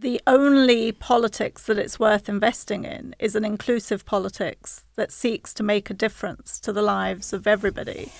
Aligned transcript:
the 0.00 0.20
only 0.28 0.92
politics 0.92 1.64
that 1.64 1.76
it's 1.76 1.98
worth 1.98 2.28
investing 2.28 2.84
in 2.84 3.16
is 3.18 3.34
an 3.34 3.44
inclusive 3.44 4.06
politics 4.06 4.84
that 4.94 5.10
seeks 5.10 5.52
to 5.52 5.64
make 5.64 5.90
a 5.90 5.94
difference 5.94 6.60
to 6.60 6.72
the 6.72 6.82
lives 6.82 7.32
of 7.32 7.48
everybody. 7.48 8.12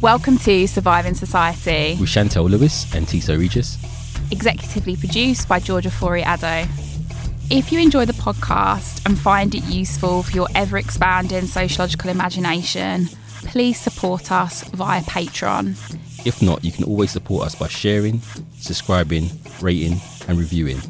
Welcome 0.00 0.38
to 0.38 0.66
Surviving 0.66 1.12
Society, 1.12 1.98
with 2.00 2.08
Chantelle 2.08 2.48
Lewis 2.48 2.94
and 2.94 3.06
Tissot 3.06 3.38
Regis. 3.38 3.76
executively 4.30 4.98
produced 4.98 5.46
by 5.46 5.60
Georgia 5.60 5.90
Fori 5.90 6.22
Addo. 6.22 6.66
If 7.50 7.70
you 7.70 7.78
enjoy 7.78 8.06
the 8.06 8.14
podcast 8.14 9.04
and 9.04 9.18
find 9.18 9.54
it 9.54 9.64
useful 9.64 10.22
for 10.22 10.32
your 10.32 10.48
ever 10.54 10.78
expanding 10.78 11.46
sociological 11.46 12.08
imagination, 12.08 13.08
please 13.44 13.78
support 13.78 14.32
us 14.32 14.62
via 14.70 15.02
Patreon. 15.02 15.76
If 16.24 16.42
not, 16.42 16.64
you 16.64 16.72
can 16.72 16.84
always 16.84 17.10
support 17.10 17.46
us 17.46 17.54
by 17.54 17.68
sharing, 17.68 18.20
subscribing, 18.58 19.30
rating, 19.60 20.00
and 20.26 20.38
reviewing. 20.38 20.80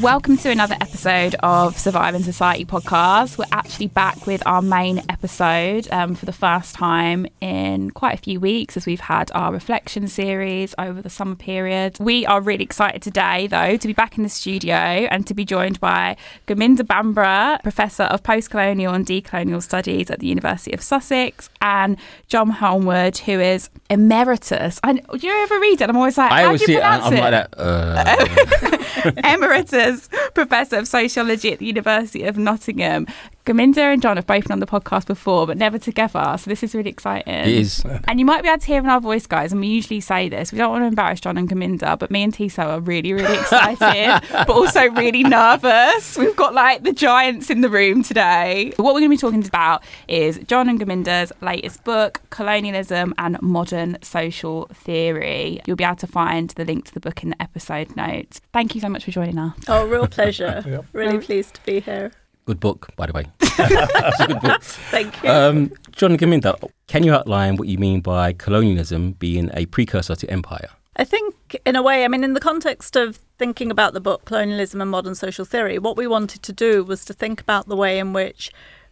Welcome 0.00 0.36
to 0.38 0.50
another 0.50 0.74
episode 0.74 1.36
of 1.42 1.78
Surviving 1.78 2.22
Society 2.22 2.66
podcast. 2.66 3.38
We're 3.38 3.46
actually 3.50 3.86
back 3.86 4.26
with 4.26 4.42
our 4.44 4.60
main 4.60 5.02
episode 5.08 5.88
um, 5.90 6.14
for 6.14 6.26
the 6.26 6.34
first 6.34 6.74
time 6.74 7.26
in 7.40 7.92
quite 7.92 8.12
a 8.12 8.18
few 8.18 8.38
weeks 8.38 8.76
as 8.76 8.84
we've 8.84 9.00
had 9.00 9.32
our 9.32 9.50
reflection 9.54 10.06
series 10.06 10.74
over 10.76 11.00
the 11.00 11.08
summer 11.08 11.34
period. 11.34 11.96
We 11.98 12.26
are 12.26 12.42
really 12.42 12.62
excited 12.62 13.00
today, 13.00 13.46
though, 13.46 13.78
to 13.78 13.86
be 13.86 13.94
back 13.94 14.18
in 14.18 14.22
the 14.22 14.28
studio 14.28 14.74
and 14.74 15.26
to 15.28 15.32
be 15.32 15.46
joined 15.46 15.80
by 15.80 16.18
Gurminder 16.46 16.82
Bhambra, 16.82 17.62
Professor 17.62 18.02
of 18.02 18.22
Postcolonial 18.22 18.94
and 18.94 19.06
Decolonial 19.06 19.62
Studies 19.62 20.10
at 20.10 20.18
the 20.18 20.26
University 20.26 20.74
of 20.74 20.82
Sussex, 20.82 21.48
and 21.62 21.96
John 22.28 22.50
Holmwood, 22.50 23.16
who 23.16 23.40
is 23.40 23.70
emeritus. 23.88 24.78
I, 24.84 24.92
do 24.92 25.26
you 25.26 25.32
ever 25.32 25.58
read 25.58 25.80
it? 25.80 25.88
I'm 25.88 25.96
always 25.96 26.18
like, 26.18 26.32
I 26.32 26.40
how 26.40 26.46
always 26.48 26.60
do 26.66 26.72
you 26.72 26.78
see 26.78 26.82
it, 26.82 26.82
pronounce 26.82 27.04
I'm 27.06 27.14
it? 27.14 27.20
like 27.20 27.50
that. 27.50 27.58
Uh, 27.58 28.82
Emeritus 29.24 29.85
Professor 30.34 30.76
of 30.76 30.88
Sociology 30.88 31.52
at 31.52 31.58
the 31.58 31.66
University 31.66 32.24
of 32.24 32.36
Nottingham. 32.36 33.06
Gurminder 33.46 33.92
and 33.92 34.02
John 34.02 34.16
have 34.16 34.26
both 34.26 34.42
been 34.44 34.52
on 34.52 34.58
the 34.60 34.66
podcast 34.66 35.06
before, 35.06 35.46
but 35.46 35.56
never 35.56 35.78
together. 35.78 36.36
So 36.36 36.50
this 36.50 36.62
is 36.64 36.74
really 36.74 36.90
exciting. 36.90 37.32
it 37.32 37.46
is. 37.46 37.84
And 38.08 38.18
you 38.18 38.26
might 38.26 38.42
be 38.42 38.48
able 38.48 38.58
to 38.58 38.66
hear 38.66 38.80
in 38.80 38.86
our 38.86 39.00
voice, 39.00 39.26
guys, 39.26 39.52
and 39.52 39.60
we 39.60 39.68
usually 39.68 40.00
say 40.00 40.28
this. 40.28 40.50
We 40.50 40.58
don't 40.58 40.70
want 40.70 40.82
to 40.82 40.86
embarrass 40.88 41.20
John 41.20 41.38
and 41.38 41.48
Gurminder, 41.48 41.96
but 41.96 42.10
me 42.10 42.24
and 42.24 42.34
Tissot 42.34 42.66
are 42.66 42.80
really, 42.80 43.12
really 43.12 43.34
excited, 43.38 44.20
but 44.30 44.50
also 44.50 44.90
really 44.90 45.22
nervous. 45.22 46.16
We've 46.18 46.34
got 46.34 46.54
like 46.54 46.82
the 46.82 46.92
giants 46.92 47.48
in 47.48 47.60
the 47.60 47.68
room 47.70 48.02
today. 48.02 48.72
What 48.76 48.94
we're 48.94 49.00
going 49.00 49.04
to 49.04 49.08
be 49.10 49.16
talking 49.16 49.46
about 49.46 49.84
is 50.08 50.38
John 50.48 50.68
and 50.68 50.80
Gurminder's 50.80 51.32
latest 51.40 51.84
book, 51.84 52.20
Colonialism 52.30 53.14
and 53.16 53.40
Modern 53.40 53.96
Social 54.02 54.66
Theory. 54.74 55.60
You'll 55.66 55.76
be 55.76 55.84
able 55.84 55.96
to 55.96 56.06
find 56.08 56.50
the 56.50 56.64
link 56.64 56.86
to 56.86 56.94
the 56.94 57.00
book 57.00 57.22
in 57.22 57.30
the 57.30 57.40
episode 57.40 57.94
notes. 57.96 58.40
Thank 58.52 58.74
you 58.74 58.80
so 58.80 58.88
much 58.88 59.04
for 59.04 59.12
joining 59.12 59.38
us. 59.38 59.54
Oh, 59.68 59.86
real 59.86 60.08
pleasure. 60.08 60.84
Really 60.92 61.18
pleased 61.18 61.54
to 61.54 61.60
be 61.64 61.80
here. 61.80 62.10
Good 62.46 62.60
book, 62.60 62.88
by 62.96 63.06
the 63.06 63.12
way. 63.12 63.26
it's 63.40 64.20
a 64.20 64.26
good 64.28 64.40
book. 64.40 64.62
Thank 64.62 65.22
you. 65.22 65.30
Um, 65.30 65.72
John 65.90 66.16
Gurminder, 66.16 66.70
can 66.86 67.02
you 67.02 67.12
outline 67.12 67.56
what 67.56 67.66
you 67.66 67.76
mean 67.76 68.00
by 68.00 68.32
colonialism 68.32 69.12
being 69.12 69.50
a 69.54 69.66
precursor 69.66 70.14
to 70.14 70.30
empire? 70.30 70.68
I 70.96 71.04
think, 71.04 71.56
in 71.66 71.76
a 71.76 71.82
way, 71.82 72.04
I 72.04 72.08
mean, 72.08 72.24
in 72.24 72.34
the 72.34 72.40
context 72.40 72.96
of 72.96 73.16
thinking 73.36 73.70
about 73.70 73.92
the 73.92 74.00
book, 74.00 74.24
Colonialism 74.24 74.80
and 74.80 74.90
Modern 74.90 75.14
Social 75.14 75.44
Theory, 75.44 75.78
what 75.78 75.96
we 75.96 76.06
wanted 76.06 76.42
to 76.44 76.52
do 76.52 76.84
was 76.84 77.04
to 77.04 77.12
think 77.12 77.40
about 77.40 77.68
the 77.68 77.76
way 77.76 77.98
in 77.98 78.12
which 78.12 78.50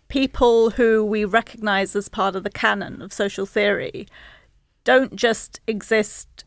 people 0.09 0.71
who 0.71 1.05
we 1.05 1.25
recognize 1.25 1.97
as 1.97 2.09
part 2.09 2.37
of 2.37 2.45
the 2.45 2.51
canon 2.51 3.01
of 3.01 3.13
social 3.13 3.47
theory 3.47 4.07
don't 4.85 5.17
just 5.17 5.61
exist 5.67 6.44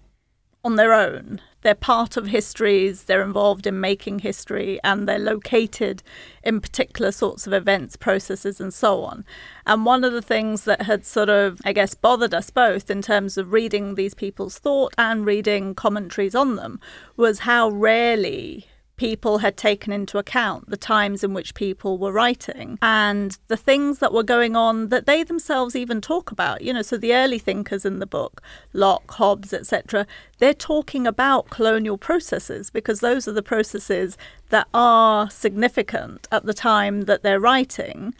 on 0.67 0.75
their 0.75 0.93
own. 0.93 1.39
They're 1.61 1.73
part 1.73 2.17
of 2.17 2.27
histories, 2.27 3.03
they're 3.03 3.23
involved 3.23 3.65
in 3.65 3.79
making 3.79 4.19
history, 4.19 4.81
and 4.83 5.07
they're 5.07 5.17
located 5.17 6.03
in 6.43 6.59
particular 6.59 7.13
sorts 7.13 7.47
of 7.47 7.53
events, 7.53 7.95
processes, 7.95 8.59
and 8.59 8.73
so 8.73 9.05
on. 9.05 9.23
And 9.65 9.85
one 9.85 10.03
of 10.03 10.11
the 10.11 10.21
things 10.21 10.65
that 10.65 10.81
had 10.81 11.05
sort 11.05 11.29
of, 11.29 11.61
I 11.63 11.71
guess, 11.71 11.93
bothered 11.93 12.33
us 12.33 12.49
both 12.49 12.91
in 12.91 13.01
terms 13.01 13.37
of 13.37 13.53
reading 13.53 13.95
these 13.95 14.13
people's 14.13 14.59
thought 14.59 14.93
and 14.97 15.25
reading 15.25 15.73
commentaries 15.73 16.35
on 16.35 16.57
them 16.57 16.81
was 17.15 17.39
how 17.39 17.69
rarely 17.69 18.67
people 18.97 19.37
had 19.37 19.55
taken 19.55 19.93
into 19.93 20.17
account 20.17 20.69
the 20.69 20.77
times 20.77 21.23
in 21.23 21.33
which 21.33 21.53
people 21.53 21.97
were 21.97 22.11
writing 22.11 22.77
and 22.81 23.37
the 23.47 23.55
things 23.55 23.99
that 23.99 24.11
were 24.11 24.23
going 24.23 24.55
on 24.55 24.89
that 24.89 25.05
they 25.05 25.23
themselves 25.23 25.75
even 25.75 26.01
talk 26.01 26.31
about 26.31 26.61
you 26.61 26.73
know 26.73 26.81
so 26.81 26.97
the 26.97 27.13
early 27.13 27.39
thinkers 27.39 27.85
in 27.85 27.99
the 27.99 28.05
book 28.05 28.41
locke 28.73 29.11
hobbes 29.11 29.53
etc 29.53 30.05
they're 30.39 30.53
talking 30.53 31.07
about 31.07 31.49
colonial 31.49 31.97
processes 31.97 32.69
because 32.69 32.99
those 32.99 33.27
are 33.27 33.33
the 33.33 33.41
processes 33.43 34.17
that 34.49 34.67
are 34.73 35.29
significant 35.29 36.27
at 36.31 36.45
the 36.45 36.53
time 36.53 37.01
that 37.01 37.23
they're 37.23 37.39
writing 37.39 38.13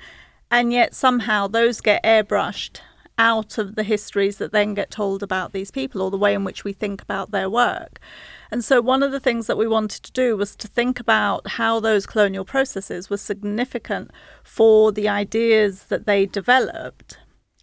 and 0.52 0.72
yet 0.72 0.94
somehow 0.94 1.48
those 1.48 1.82
get 1.82 2.04
airbrushed 2.04 2.80
out 3.18 3.58
of 3.58 3.76
the 3.76 3.84
histories 3.84 4.38
that 4.38 4.52
then 4.52 4.74
get 4.74 4.92
told 4.92 5.24
about 5.24 5.52
these 5.52 5.72
people 5.72 6.02
or 6.02 6.12
the 6.12 6.18
way 6.18 6.34
in 6.34 6.44
which 6.44 6.64
we 6.64 6.72
think 6.72 7.02
about 7.02 7.32
their 7.32 7.50
work. 7.50 8.00
And 8.52 8.64
so, 8.64 8.82
one 8.82 9.04
of 9.04 9.12
the 9.12 9.20
things 9.20 9.48
that 9.48 9.58
we 9.58 9.68
wanted 9.68 10.04
to 10.04 10.12
do 10.12 10.38
was 10.38 10.56
to 10.56 10.68
think 10.68 11.00
about 11.00 11.48
how 11.52 11.80
those 11.80 12.06
colonial 12.06 12.46
processes 12.46 13.10
were 13.10 13.18
significant 13.18 14.12
for 14.44 14.92
the 14.92 15.10
ideas 15.10 15.86
that 15.86 16.06
they 16.06 16.26
developed, 16.26 17.18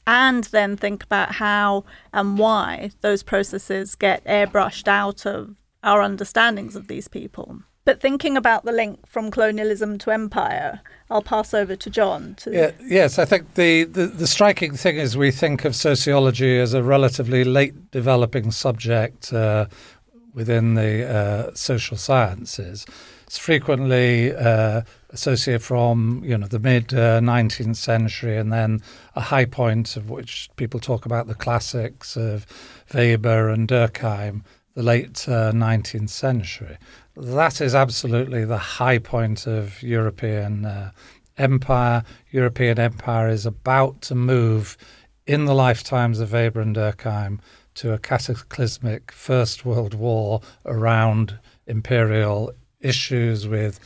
and 0.07 0.45
then 0.45 0.77
think 0.77 1.03
about 1.03 1.33
how 1.33 1.85
and 2.13 2.39
why 2.39 2.91
those 3.01 3.23
processes 3.23 3.95
get 3.95 4.25
airbrushed 4.25 4.89
out 4.89 5.25
of 5.25 5.57
our 5.83 6.03
understandings 6.03 6.77
of 6.77 6.89
these 6.89 7.09
people. 7.09 7.63
But 7.85 8.01
thinking 8.01 8.37
about 8.37 8.65
the 8.65 8.73
link 8.73 9.07
from 9.07 9.31
colonialism 9.31 9.99
to 9.99 10.11
empire, 10.11 10.81
I'll 11.11 11.23
pass 11.23 11.53
over 11.53 11.77
to 11.77 11.91
John. 11.91 12.35
To 12.37 12.51
Yeah, 12.51 12.71
yes, 12.81 13.19
I 13.19 13.27
think 13.27 13.55
the, 13.55 13.85
the, 13.85 14.07
the 14.07 14.27
striking 14.27 14.75
thing 14.75 14.97
is 14.97 15.19
we 15.19 15.31
think 15.31 15.67
of 15.67 15.77
sociology 15.77 16.59
as 16.59 16.73
a 16.73 16.83
relatively 16.83 17.45
late 17.45 17.91
developing 17.91 18.51
subject 18.53 19.35
uh, 19.35 19.67
within 20.35 20.75
the 20.75 21.09
uh, 21.09 21.55
social 21.55 21.97
sciences. 21.97 22.85
It's 23.27 23.39
frequently 23.39 24.35
uh, 24.35 24.83
associated 25.11 25.63
from 25.63 26.23
you 26.25 26.37
know 26.37 26.47
the 26.47 26.59
mid 26.59 26.93
uh, 26.93 27.21
19th 27.21 27.77
century, 27.77 28.37
and 28.37 28.53
then 28.53 28.83
a 29.17 29.21
high 29.21 29.47
point 29.47 29.97
of 29.97 30.11
which 30.11 30.51
people 30.57 30.81
talk 30.81 31.07
about 31.07 31.27
the 31.27 31.35
classics 31.35 32.17
of 32.17 32.47
Weber 32.93 33.49
and 33.49 33.67
Durkheim, 33.67 34.43
the 34.75 34.83
late 34.83 35.27
uh, 35.29 35.53
19th 35.53 36.11
century. 36.11 36.77
That 37.17 37.61
is 37.61 37.75
absolutely 37.75 38.45
the 38.45 38.59
high 38.59 38.99
point 38.99 39.47
of 39.47 39.83
European 39.83 40.65
uh, 40.65 40.91
empire. 41.39 42.05
European 42.31 42.79
empire 42.79 43.29
is 43.29 43.47
about 43.47 44.01
to 44.03 44.15
move 44.15 44.77
in 45.27 45.47
the 45.47 45.55
lifetimes 45.55 46.21
of 46.21 46.33
Weber 46.33 46.61
and 46.61 46.77
Durkheim 46.77 47.41
to 47.75 47.93
a 47.93 47.99
cataclysmic 47.99 49.13
First 49.13 49.65
World 49.65 49.95
War 49.95 50.41
around 50.65 51.39
imperial 51.67 52.53
issues 52.81 53.49
with 53.49 53.81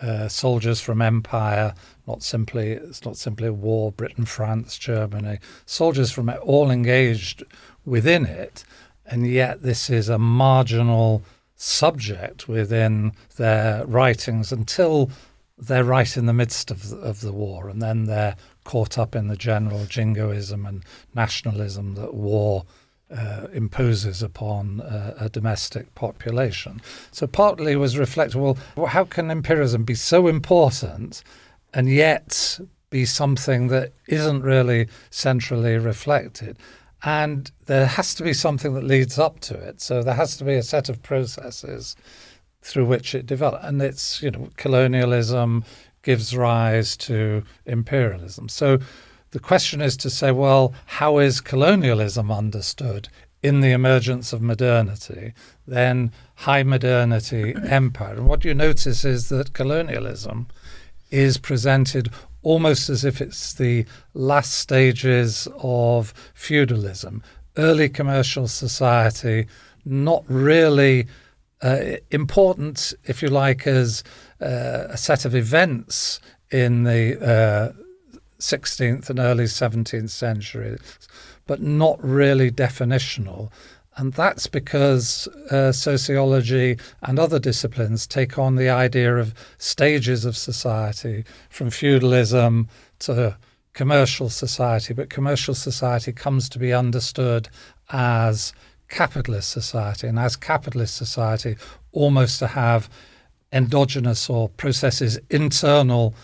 uh, 0.00 0.28
soldiers 0.28 0.80
from 0.80 1.02
empire. 1.02 1.74
Not 2.06 2.22
simply 2.22 2.72
it's 2.72 3.04
not 3.04 3.16
simply 3.16 3.48
a 3.48 3.52
war. 3.52 3.92
Britain, 3.92 4.24
France, 4.24 4.78
Germany. 4.78 5.38
Soldiers 5.66 6.10
from 6.10 6.30
all 6.42 6.70
engaged 6.70 7.44
within 7.84 8.26
it, 8.26 8.64
and 9.06 9.26
yet 9.26 9.62
this 9.62 9.90
is 9.90 10.08
a 10.08 10.18
marginal 10.18 11.22
subject 11.56 12.48
within 12.48 13.12
their 13.36 13.84
writings 13.86 14.52
until 14.52 15.10
they're 15.58 15.84
right 15.84 16.16
in 16.16 16.24
the 16.24 16.32
midst 16.32 16.70
of 16.70 16.88
the, 16.88 16.96
of 16.96 17.20
the 17.20 17.32
war, 17.32 17.68
and 17.68 17.82
then 17.82 18.04
they're 18.04 18.36
caught 18.64 18.96
up 18.96 19.14
in 19.14 19.28
the 19.28 19.36
general 19.36 19.84
jingoism 19.84 20.64
and 20.64 20.82
nationalism 21.14 21.94
that 21.96 22.14
war 22.14 22.64
uh, 23.16 23.46
imposes 23.52 24.22
upon 24.22 24.80
uh, 24.80 25.14
a 25.18 25.28
domestic 25.28 25.94
population. 25.94 26.80
So 27.12 27.26
partly 27.26 27.76
was 27.76 27.98
reflected, 27.98 28.38
well, 28.38 28.56
how 28.86 29.04
can 29.04 29.30
imperialism 29.30 29.84
be 29.84 29.94
so 29.94 30.28
important 30.28 31.22
and 31.74 31.88
yet 31.88 32.60
be 32.90 33.04
something 33.04 33.68
that 33.68 33.92
isn't 34.06 34.42
really 34.42 34.88
centrally 35.10 35.76
reflected? 35.76 36.56
And 37.02 37.50
there 37.66 37.86
has 37.86 38.14
to 38.16 38.22
be 38.22 38.32
something 38.32 38.74
that 38.74 38.84
leads 38.84 39.18
up 39.18 39.40
to 39.40 39.54
it. 39.54 39.80
So 39.80 40.02
there 40.02 40.14
has 40.14 40.36
to 40.36 40.44
be 40.44 40.54
a 40.54 40.62
set 40.62 40.88
of 40.88 41.02
processes 41.02 41.96
through 42.62 42.84
which 42.84 43.14
it 43.14 43.26
developed. 43.26 43.64
And 43.64 43.80
it's, 43.80 44.22
you 44.22 44.30
know, 44.30 44.50
colonialism 44.56 45.64
gives 46.02 46.36
rise 46.36 46.96
to 46.96 47.42
imperialism. 47.66 48.48
So 48.48 48.78
the 49.32 49.38
question 49.38 49.80
is 49.80 49.96
to 49.98 50.10
say, 50.10 50.32
well, 50.32 50.74
how 50.86 51.18
is 51.18 51.40
colonialism 51.40 52.30
understood 52.30 53.08
in 53.42 53.60
the 53.60 53.70
emergence 53.70 54.32
of 54.32 54.42
modernity, 54.42 55.32
then 55.66 56.10
high 56.34 56.62
modernity 56.62 57.54
empire? 57.64 58.14
And 58.14 58.26
what 58.26 58.44
you 58.44 58.54
notice 58.54 59.04
is 59.04 59.28
that 59.28 59.52
colonialism 59.52 60.48
is 61.10 61.38
presented 61.38 62.10
almost 62.42 62.88
as 62.88 63.04
if 63.04 63.20
it's 63.20 63.54
the 63.54 63.84
last 64.14 64.54
stages 64.54 65.46
of 65.58 66.14
feudalism, 66.34 67.22
early 67.56 67.88
commercial 67.88 68.48
society, 68.48 69.46
not 69.84 70.24
really 70.26 71.06
uh, 71.62 71.96
important, 72.10 72.94
if 73.04 73.22
you 73.22 73.28
like, 73.28 73.66
as 73.66 74.02
uh, 74.40 74.86
a 74.88 74.96
set 74.96 75.24
of 75.24 75.34
events 75.34 76.20
in 76.50 76.84
the 76.84 77.74
16th 78.40 79.04
uh, 79.04 79.10
and 79.10 79.18
early 79.18 79.44
17th 79.44 80.10
centuries, 80.10 80.80
but 81.46 81.60
not 81.60 82.02
really 82.02 82.50
definitional. 82.50 83.50
And 83.96 84.12
that's 84.12 84.46
because 84.46 85.28
uh, 85.50 85.72
sociology 85.72 86.78
and 87.02 87.18
other 87.18 87.38
disciplines 87.38 88.06
take 88.06 88.38
on 88.38 88.56
the 88.56 88.70
idea 88.70 89.16
of 89.16 89.34
stages 89.58 90.24
of 90.24 90.36
society, 90.36 91.24
from 91.50 91.70
feudalism 91.70 92.68
to 93.00 93.36
commercial 93.72 94.28
society. 94.28 94.94
But 94.94 95.10
commercial 95.10 95.54
society 95.54 96.12
comes 96.12 96.48
to 96.50 96.58
be 96.58 96.72
understood 96.72 97.48
as 97.90 98.52
capitalist 98.88 99.50
society, 99.50 100.06
and 100.06 100.18
as 100.18 100.36
capitalist 100.36 100.96
society, 100.96 101.56
almost 101.92 102.38
to 102.38 102.46
have 102.46 102.88
endogenous 103.52 104.30
or 104.30 104.48
processes 104.50 105.18
internal 105.30 106.14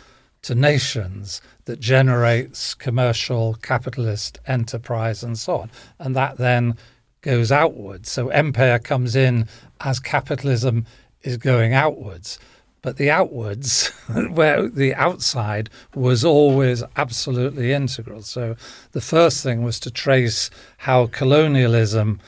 to 0.43 0.55
nations 0.55 1.41
that 1.65 1.81
generates 1.81 2.75
commercial 2.75 3.55
capitalist 3.55 4.39
enterprise 4.47 5.23
and 5.23 5.39
so 5.39 5.59
on. 5.59 5.71
And 5.99 6.15
that 6.15 6.39
then 6.39 6.77
goes 7.23 7.51
outwards. 7.51 8.11
So 8.11 8.29
empire 8.29 8.79
comes 8.79 9.17
in 9.17 9.49
as 9.81 9.99
capitalism 9.99 10.87
is 11.23 11.37
going 11.37 11.75
outwards. 11.75 12.39
But 12.83 12.99
the 12.99 13.11
outwards, 13.11 13.89
where 14.31 14.69
the 14.69 14.95
outside 14.95 15.69
was 15.95 16.25
always 16.25 16.85
absolutely 16.95 17.73
integral. 17.73 18.23
So 18.23 18.55
the 18.93 19.01
first 19.01 19.43
thing 19.43 19.65
was 19.65 19.81
to 19.81 19.91
trace 19.91 20.51
how 20.79 21.09
colonialism 21.09 22.21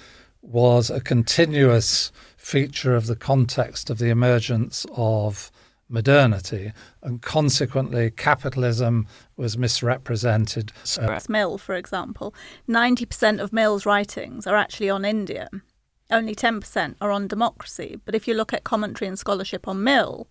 was 0.42 0.90
a 0.90 1.00
continuous 1.00 2.10
feature 2.36 2.96
of 2.96 3.06
the 3.06 3.14
context 3.14 3.90
of 3.90 3.98
the 3.98 4.08
emergence 4.08 4.84
of 4.96 5.52
modernity, 5.88 6.72
and 7.02 7.22
consequently, 7.22 8.10
capitalism 8.10 9.06
was 9.36 9.56
misrepresented. 9.56 10.72
So, 10.84 11.18
Mill, 11.28 11.58
for 11.58 11.74
example, 11.74 12.34
90% 12.68 13.40
of 13.40 13.52
Mill's 13.52 13.86
writings 13.86 14.46
are 14.46 14.56
actually 14.56 14.90
on 14.90 15.04
India. 15.04 15.48
Only 16.10 16.34
10% 16.34 16.94
are 17.00 17.10
on 17.10 17.28
democracy. 17.28 18.00
But 18.04 18.14
if 18.14 18.26
you 18.26 18.34
look 18.34 18.52
at 18.52 18.64
commentary 18.64 19.08
and 19.08 19.18
scholarship 19.18 19.68
on 19.68 19.84
Mill, 19.84 20.26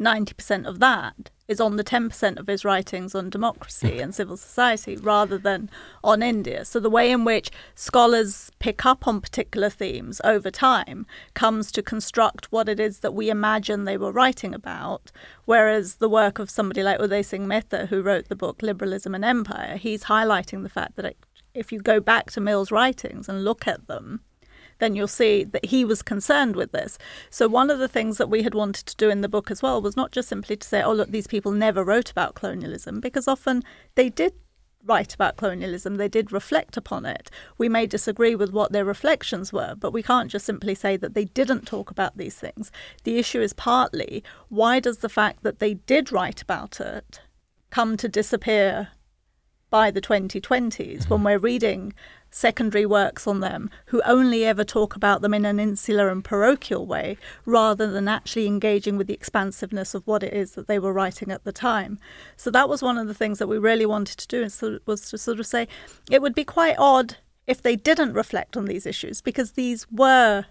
90% 0.00 0.66
of 0.66 0.78
that 0.80 1.30
is 1.48 1.60
on 1.60 1.76
the 1.76 1.84
10% 1.84 2.38
of 2.38 2.46
his 2.46 2.64
writings 2.64 3.14
on 3.14 3.28
democracy 3.28 3.96
hmm. 3.96 4.00
and 4.00 4.14
civil 4.14 4.36
society 4.36 4.96
rather 4.96 5.38
than 5.38 5.70
on 6.02 6.22
India. 6.22 6.64
So 6.64 6.80
the 6.80 6.90
way 6.90 7.10
in 7.10 7.24
which 7.24 7.50
scholars 7.74 8.50
pick 8.58 8.86
up 8.86 9.06
on 9.06 9.20
particular 9.20 9.68
themes 9.68 10.20
over 10.24 10.50
time 10.50 11.06
comes 11.34 11.70
to 11.72 11.82
construct 11.82 12.50
what 12.50 12.68
it 12.68 12.80
is 12.80 13.00
that 13.00 13.14
we 13.14 13.30
imagine 13.30 13.84
they 13.84 13.98
were 13.98 14.12
writing 14.12 14.54
about. 14.54 15.12
Whereas 15.44 15.96
the 15.96 16.08
work 16.08 16.38
of 16.38 16.50
somebody 16.50 16.82
like 16.82 16.98
Uday 16.98 17.24
Singh 17.24 17.46
Mehta, 17.46 17.86
who 17.86 18.02
wrote 18.02 18.28
the 18.28 18.36
book 18.36 18.62
Liberalism 18.62 19.14
and 19.14 19.24
Empire, 19.24 19.76
he's 19.76 20.04
highlighting 20.04 20.62
the 20.62 20.68
fact 20.68 20.96
that 20.96 21.16
if 21.54 21.70
you 21.70 21.80
go 21.80 22.00
back 22.00 22.30
to 22.30 22.40
Mill's 22.40 22.72
writings 22.72 23.28
and 23.28 23.44
look 23.44 23.68
at 23.68 23.86
them, 23.86 24.20
then 24.82 24.96
you'll 24.96 25.06
see 25.06 25.44
that 25.44 25.64
he 25.66 25.84
was 25.84 26.02
concerned 26.02 26.56
with 26.56 26.72
this. 26.72 26.98
So, 27.30 27.46
one 27.46 27.70
of 27.70 27.78
the 27.78 27.88
things 27.88 28.18
that 28.18 28.28
we 28.28 28.42
had 28.42 28.54
wanted 28.54 28.86
to 28.86 28.96
do 28.96 29.08
in 29.10 29.20
the 29.20 29.28
book 29.28 29.50
as 29.50 29.62
well 29.62 29.80
was 29.80 29.96
not 29.96 30.10
just 30.10 30.28
simply 30.28 30.56
to 30.56 30.66
say, 30.66 30.82
oh, 30.82 30.92
look, 30.92 31.10
these 31.10 31.28
people 31.28 31.52
never 31.52 31.84
wrote 31.84 32.10
about 32.10 32.34
colonialism, 32.34 32.98
because 32.98 33.28
often 33.28 33.62
they 33.94 34.08
did 34.08 34.34
write 34.84 35.14
about 35.14 35.36
colonialism, 35.36 35.94
they 35.94 36.08
did 36.08 36.32
reflect 36.32 36.76
upon 36.76 37.06
it. 37.06 37.30
We 37.58 37.68
may 37.68 37.86
disagree 37.86 38.34
with 38.34 38.52
what 38.52 38.72
their 38.72 38.84
reflections 38.84 39.52
were, 39.52 39.76
but 39.76 39.92
we 39.92 40.02
can't 40.02 40.30
just 40.30 40.44
simply 40.44 40.74
say 40.74 40.96
that 40.96 41.14
they 41.14 41.26
didn't 41.26 41.66
talk 41.66 41.92
about 41.92 42.16
these 42.16 42.34
things. 42.34 42.72
The 43.04 43.18
issue 43.18 43.40
is 43.40 43.52
partly 43.52 44.24
why 44.48 44.80
does 44.80 44.98
the 44.98 45.08
fact 45.08 45.44
that 45.44 45.60
they 45.60 45.74
did 45.74 46.10
write 46.10 46.42
about 46.42 46.80
it 46.80 47.20
come 47.70 47.96
to 47.98 48.08
disappear 48.08 48.88
by 49.70 49.90
the 49.90 50.00
2020s 50.00 50.76
mm-hmm. 50.76 51.08
when 51.08 51.22
we're 51.22 51.38
reading 51.38 51.94
secondary 52.34 52.86
works 52.86 53.26
on 53.26 53.40
them 53.40 53.70
who 53.86 54.00
only 54.04 54.44
ever 54.44 54.64
talk 54.64 54.96
about 54.96 55.20
them 55.20 55.34
in 55.34 55.44
an 55.44 55.60
insular 55.60 56.08
and 56.08 56.24
parochial 56.24 56.86
way 56.86 57.16
rather 57.44 57.90
than 57.90 58.08
actually 58.08 58.46
engaging 58.46 58.96
with 58.96 59.06
the 59.06 59.14
expansiveness 59.14 59.94
of 59.94 60.06
what 60.06 60.22
it 60.22 60.32
is 60.32 60.52
that 60.52 60.66
they 60.66 60.78
were 60.78 60.92
writing 60.92 61.30
at 61.30 61.44
the 61.44 61.52
time. 61.52 61.98
So 62.36 62.50
that 62.50 62.68
was 62.68 62.82
one 62.82 62.96
of 62.96 63.06
the 63.06 63.14
things 63.14 63.38
that 63.38 63.48
we 63.48 63.58
really 63.58 63.86
wanted 63.86 64.18
to 64.18 64.26
do 64.26 64.80
was 64.86 65.10
to 65.10 65.18
sort 65.18 65.38
of 65.38 65.46
say 65.46 65.68
it 66.10 66.22
would 66.22 66.34
be 66.34 66.44
quite 66.44 66.76
odd 66.78 67.16
if 67.46 67.60
they 67.60 67.76
didn't 67.76 68.14
reflect 68.14 68.56
on 68.56 68.64
these 68.64 68.86
issues 68.86 69.20
because 69.20 69.52
these 69.52 69.86
were 69.90 70.46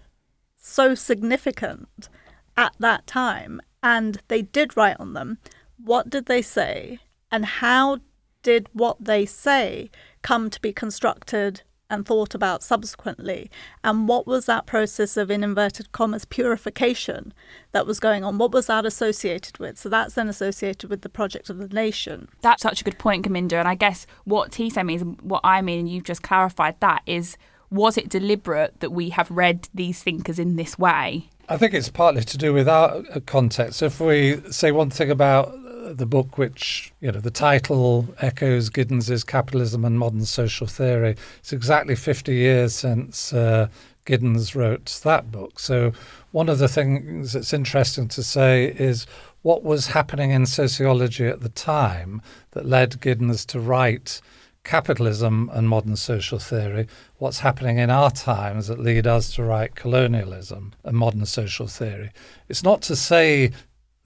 so 0.56 0.94
significant 0.94 2.08
at 2.56 2.74
that 2.78 3.06
time 3.06 3.60
and 3.82 4.20
they 4.28 4.42
did 4.42 4.76
write 4.76 5.00
on 5.00 5.14
them. 5.14 5.38
What 5.82 6.08
did 6.08 6.26
they 6.26 6.42
say 6.42 7.00
and 7.32 7.44
how 7.44 7.98
did 8.42 8.68
what 8.72 9.04
they 9.04 9.26
say 9.26 9.90
come 10.22 10.48
to 10.50 10.60
be 10.60 10.72
constructed 10.72 11.62
and 11.92 12.04
thought 12.06 12.34
about 12.34 12.62
subsequently? 12.62 13.50
And 13.84 14.08
what 14.08 14.26
was 14.26 14.46
that 14.46 14.66
process 14.66 15.16
of, 15.16 15.30
in 15.30 15.44
inverted 15.44 15.92
commas, 15.92 16.24
purification 16.24 17.32
that 17.72 17.86
was 17.86 18.00
going 18.00 18.24
on? 18.24 18.38
What 18.38 18.52
was 18.52 18.66
that 18.66 18.84
associated 18.86 19.58
with? 19.58 19.78
So 19.78 19.88
that's 19.88 20.14
then 20.14 20.28
associated 20.28 20.90
with 20.90 21.02
the 21.02 21.08
project 21.08 21.50
of 21.50 21.58
the 21.58 21.68
nation. 21.68 22.28
That's 22.40 22.62
such 22.62 22.80
a 22.80 22.84
good 22.84 22.98
point, 22.98 23.26
Gurminder. 23.26 23.60
And 23.60 23.68
I 23.68 23.76
guess 23.76 24.06
what 24.24 24.50
Tse 24.52 24.82
means, 24.82 25.02
and 25.02 25.20
what 25.20 25.42
I 25.44 25.62
mean, 25.62 25.80
and 25.80 25.88
you've 25.88 26.04
just 26.04 26.22
clarified 26.22 26.80
that, 26.80 27.02
is 27.06 27.36
was 27.70 27.96
it 27.96 28.08
deliberate 28.08 28.80
that 28.80 28.90
we 28.90 29.10
have 29.10 29.30
read 29.30 29.68
these 29.72 30.02
thinkers 30.02 30.38
in 30.38 30.56
this 30.56 30.78
way? 30.78 31.28
I 31.48 31.56
think 31.56 31.74
it's 31.74 31.88
partly 31.88 32.22
to 32.22 32.38
do 32.38 32.52
with 32.52 32.68
our 32.68 33.02
context. 33.26 33.82
If 33.82 34.00
we 34.00 34.40
say 34.50 34.72
one 34.72 34.90
thing 34.90 35.10
about 35.10 35.54
the 35.82 36.06
book, 36.06 36.38
which 36.38 36.92
you 37.00 37.10
know 37.10 37.20
the 37.20 37.30
title 37.30 38.06
echoes 38.20 38.70
Giddens's 38.70 39.24
Capitalism 39.24 39.84
and 39.84 39.98
Modern 39.98 40.24
Social 40.24 40.66
Theory. 40.66 41.16
It's 41.38 41.52
exactly 41.52 41.94
50 41.94 42.34
years 42.34 42.74
since 42.74 43.32
uh, 43.32 43.68
Giddens 44.06 44.54
wrote 44.54 45.00
that 45.04 45.30
book. 45.30 45.58
So 45.58 45.92
one 46.32 46.48
of 46.48 46.58
the 46.58 46.68
things 46.68 47.32
that's 47.32 47.52
interesting 47.52 48.08
to 48.08 48.22
say 48.22 48.74
is 48.78 49.06
what 49.42 49.62
was 49.62 49.88
happening 49.88 50.30
in 50.30 50.46
sociology 50.46 51.26
at 51.26 51.40
the 51.40 51.48
time 51.48 52.22
that 52.52 52.66
led 52.66 53.00
Giddens 53.00 53.44
to 53.46 53.60
write 53.60 54.20
capitalism 54.64 55.50
and 55.52 55.68
modern 55.68 55.96
social 55.96 56.38
theory, 56.38 56.86
what's 57.18 57.40
happening 57.40 57.78
in 57.78 57.90
our 57.90 58.10
times 58.10 58.68
that 58.68 58.78
lead 58.78 59.06
us 59.06 59.34
to 59.34 59.42
write 59.42 59.74
colonialism 59.74 60.72
and 60.84 60.96
modern 60.96 61.26
social 61.26 61.66
theory. 61.66 62.10
It's 62.48 62.62
not 62.62 62.80
to 62.82 62.94
say 62.94 63.50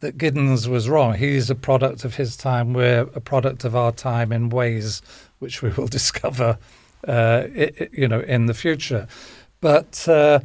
that 0.00 0.18
Giddens 0.18 0.68
was 0.68 0.88
wrong. 0.88 1.14
He's 1.14 1.50
a 1.50 1.54
product 1.54 2.04
of 2.04 2.16
his 2.16 2.36
time. 2.36 2.72
We're 2.72 3.02
a 3.14 3.20
product 3.20 3.64
of 3.64 3.74
our 3.74 3.92
time 3.92 4.32
in 4.32 4.50
ways 4.50 5.02
which 5.38 5.62
we 5.62 5.70
will 5.70 5.86
discover, 5.98 6.58
uh, 7.06 7.44
it, 7.54 7.90
you 7.92 8.08
know, 8.08 8.20
in 8.20 8.46
the 8.46 8.54
future. 8.54 9.06
But 9.60 10.06
uh, 10.08 10.40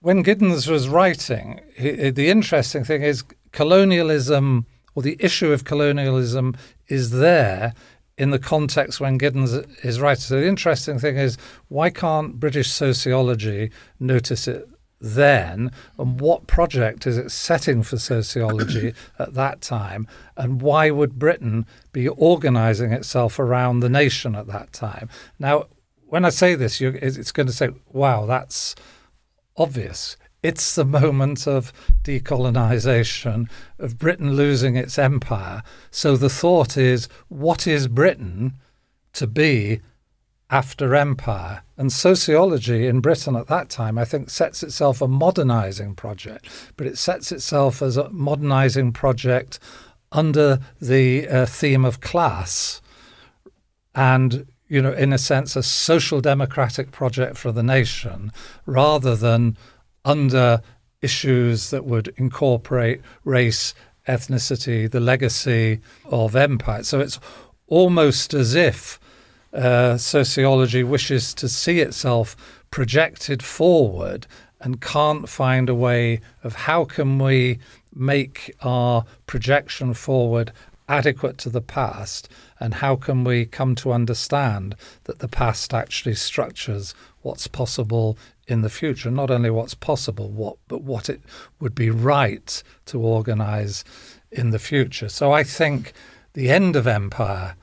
when 0.00 0.22
Giddens 0.22 0.68
was 0.68 0.88
writing, 0.88 1.60
he, 1.76 2.10
the 2.10 2.30
interesting 2.30 2.84
thing 2.84 3.02
is 3.02 3.24
colonialism, 3.50 4.66
or 4.94 5.02
the 5.02 5.16
issue 5.18 5.52
of 5.52 5.64
colonialism, 5.64 6.56
is 6.88 7.10
there 7.10 7.74
in 8.18 8.30
the 8.30 8.38
context 8.38 9.00
when 9.00 9.18
Giddens 9.18 9.66
is 9.84 10.00
writing. 10.00 10.22
So 10.22 10.40
the 10.40 10.46
interesting 10.46 10.98
thing 10.98 11.16
is, 11.16 11.38
why 11.68 11.90
can't 11.90 12.38
British 12.38 12.70
sociology 12.70 13.70
notice 13.98 14.46
it 14.46 14.68
then 15.02 15.70
and 15.98 16.20
what 16.20 16.46
project 16.46 17.06
is 17.06 17.18
it 17.18 17.30
setting 17.30 17.82
for 17.82 17.98
sociology 17.98 18.94
at 19.18 19.34
that 19.34 19.60
time 19.60 20.06
and 20.36 20.62
why 20.62 20.90
would 20.90 21.18
Britain 21.18 21.66
be 21.92 22.08
organizing 22.08 22.92
itself 22.92 23.38
around 23.38 23.80
the 23.80 23.88
nation 23.88 24.36
at 24.36 24.46
that 24.46 24.72
time? 24.72 25.08
Now 25.38 25.66
when 26.06 26.24
I 26.24 26.30
say 26.30 26.54
this 26.54 26.80
it's 26.80 27.32
going 27.32 27.48
to 27.48 27.52
say 27.52 27.70
wow 27.88 28.26
that's 28.26 28.76
obvious. 29.56 30.16
It's 30.42 30.74
the 30.74 30.84
moment 30.84 31.46
of 31.46 31.72
decolonization 32.02 33.48
of 33.78 33.98
Britain 33.98 34.34
losing 34.34 34.74
its 34.76 34.98
empire. 34.98 35.62
So 35.90 36.16
the 36.16 36.30
thought 36.30 36.76
is 36.76 37.08
what 37.28 37.66
is 37.66 37.86
Britain 37.86 38.54
to 39.12 39.26
be 39.26 39.80
after 40.52 40.94
empire. 40.94 41.62
And 41.78 41.90
sociology 41.90 42.86
in 42.86 43.00
Britain 43.00 43.34
at 43.34 43.48
that 43.48 43.70
time, 43.70 43.96
I 43.96 44.04
think, 44.04 44.28
sets 44.28 44.62
itself 44.62 45.00
a 45.00 45.08
modernizing 45.08 45.94
project, 45.94 46.46
but 46.76 46.86
it 46.86 46.98
sets 46.98 47.32
itself 47.32 47.80
as 47.80 47.96
a 47.96 48.10
modernizing 48.10 48.92
project 48.92 49.58
under 50.12 50.60
the 50.80 51.26
uh, 51.26 51.46
theme 51.46 51.86
of 51.86 52.00
class 52.00 52.82
and 53.94 54.46
you 54.68 54.80
know 54.80 54.92
in 54.92 55.12
a 55.12 55.18
sense 55.18 55.56
a 55.56 55.62
social 55.62 56.20
democratic 56.20 56.90
project 56.90 57.36
for 57.36 57.50
the 57.50 57.62
nation 57.62 58.30
rather 58.66 59.16
than 59.16 59.56
under 60.04 60.60
issues 61.00 61.70
that 61.70 61.84
would 61.84 62.12
incorporate 62.16 63.00
race 63.24 63.74
ethnicity 64.06 64.90
the 64.90 65.00
legacy 65.00 65.80
of 66.06 66.36
empire 66.36 66.82
so 66.82 67.00
it's 67.00 67.18
almost 67.66 68.34
as 68.34 68.54
if 68.54 68.98
uh, 69.52 69.96
sociology 69.96 70.82
wishes 70.82 71.34
to 71.34 71.48
see 71.48 71.80
itself 71.80 72.36
projected 72.70 73.42
forward 73.42 74.26
and 74.60 74.80
can't 74.80 75.28
find 75.28 75.68
a 75.68 75.74
way 75.74 76.20
of 76.42 76.54
how 76.54 76.84
can 76.84 77.18
we 77.18 77.58
make 77.94 78.54
our 78.62 79.04
projection 79.26 79.92
forward 79.92 80.52
adequate 80.88 81.38
to 81.38 81.50
the 81.50 81.60
past 81.60 82.28
and 82.60 82.74
how 82.74 82.96
can 82.96 83.24
we 83.24 83.44
come 83.44 83.74
to 83.74 83.92
understand 83.92 84.74
that 85.04 85.18
the 85.18 85.28
past 85.28 85.72
actually 85.72 86.14
structures 86.14 86.94
what's 87.22 87.46
possible 87.46 88.16
in 88.48 88.62
the 88.62 88.70
future 88.70 89.10
not 89.10 89.30
only 89.30 89.50
what's 89.50 89.74
possible 89.74 90.28
what 90.28 90.56
but 90.68 90.82
what 90.82 91.08
it 91.08 91.20
would 91.60 91.74
be 91.74 91.90
right 91.90 92.62
to 92.84 93.00
organize 93.00 93.84
in 94.30 94.50
the 94.50 94.58
future. 94.58 95.08
So 95.08 95.32
i 95.32 95.44
think 95.44 95.92
the 96.34 96.50
end 96.50 96.74
of 96.76 96.86
empire 96.86 97.54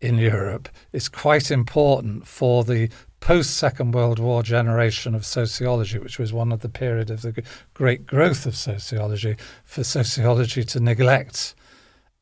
in 0.00 0.18
Europe 0.18 0.68
is 0.92 1.08
quite 1.08 1.50
important 1.50 2.26
for 2.26 2.64
the 2.64 2.88
post 3.20 3.56
Second 3.56 3.92
World 3.92 4.18
War 4.18 4.42
generation 4.42 5.14
of 5.14 5.26
sociology, 5.26 5.98
which 5.98 6.18
was 6.18 6.32
one 6.32 6.52
of 6.52 6.60
the 6.60 6.68
period 6.68 7.10
of 7.10 7.22
the 7.22 7.42
great 7.74 8.06
growth 8.06 8.46
of 8.46 8.56
sociology, 8.56 9.36
for 9.64 9.82
sociology 9.82 10.62
to 10.64 10.80
neglect 10.80 11.54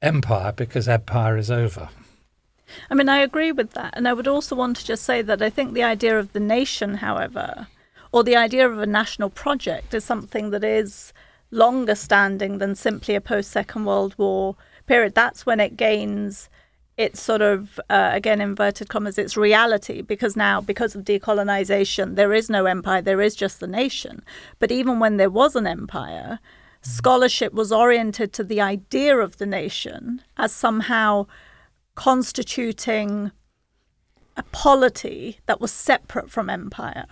empire 0.02 0.52
because 0.52 0.88
empire 0.88 1.36
is 1.36 1.50
over. 1.50 1.88
I 2.90 2.94
mean, 2.94 3.08
I 3.08 3.18
agree 3.18 3.52
with 3.52 3.72
that. 3.72 3.94
And 3.96 4.08
I 4.08 4.12
would 4.12 4.28
also 4.28 4.56
want 4.56 4.76
to 4.78 4.84
just 4.84 5.04
say 5.04 5.22
that 5.22 5.42
I 5.42 5.50
think 5.50 5.72
the 5.74 5.84
idea 5.84 6.18
of 6.18 6.32
the 6.32 6.40
nation, 6.40 6.94
however, 6.94 7.68
or 8.12 8.24
the 8.24 8.36
idea 8.36 8.68
of 8.68 8.78
a 8.78 8.86
national 8.86 9.30
project 9.30 9.94
is 9.94 10.04
something 10.04 10.50
that 10.50 10.64
is 10.64 11.12
longer 11.50 11.94
standing 11.94 12.58
than 12.58 12.74
simply 12.74 13.14
a 13.14 13.20
post 13.20 13.50
Second 13.50 13.84
World 13.84 14.14
War 14.18 14.56
period. 14.86 15.14
That's 15.14 15.46
when 15.46 15.60
it 15.60 15.76
gains 15.76 16.48
it's 16.96 17.20
sort 17.20 17.42
of 17.42 17.78
uh, 17.90 18.10
again 18.12 18.40
inverted 18.40 18.88
commas 18.88 19.18
it's 19.18 19.36
reality 19.36 20.00
because 20.00 20.34
now 20.34 20.60
because 20.60 20.94
of 20.94 21.04
decolonization 21.04 22.16
there 22.16 22.32
is 22.32 22.48
no 22.48 22.64
empire 22.66 23.02
there 23.02 23.20
is 23.20 23.34
just 23.34 23.60
the 23.60 23.66
nation. 23.66 24.22
But 24.58 24.72
even 24.72 24.98
when 24.98 25.16
there 25.16 25.30
was 25.30 25.56
an 25.56 25.66
empire 25.66 26.38
scholarship 26.82 27.52
was 27.52 27.72
oriented 27.72 28.32
to 28.32 28.44
the 28.44 28.60
idea 28.60 29.16
of 29.16 29.38
the 29.38 29.46
nation 29.46 30.22
as 30.36 30.52
somehow 30.52 31.26
constituting 31.94 33.32
a 34.36 34.42
polity 34.44 35.40
that 35.46 35.60
was 35.60 35.72
separate 35.72 36.30
from 36.30 36.48
empire. 36.48 37.06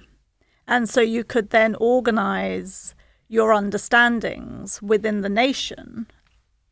And 0.69 0.89
so 0.89 1.01
you 1.01 1.25
could 1.25 1.51
then 1.51 1.75
organize 1.77 2.95
your 3.29 3.53
understandings 3.53 4.81
within 4.81 5.23
the 5.23 5.29
nation 5.29 6.07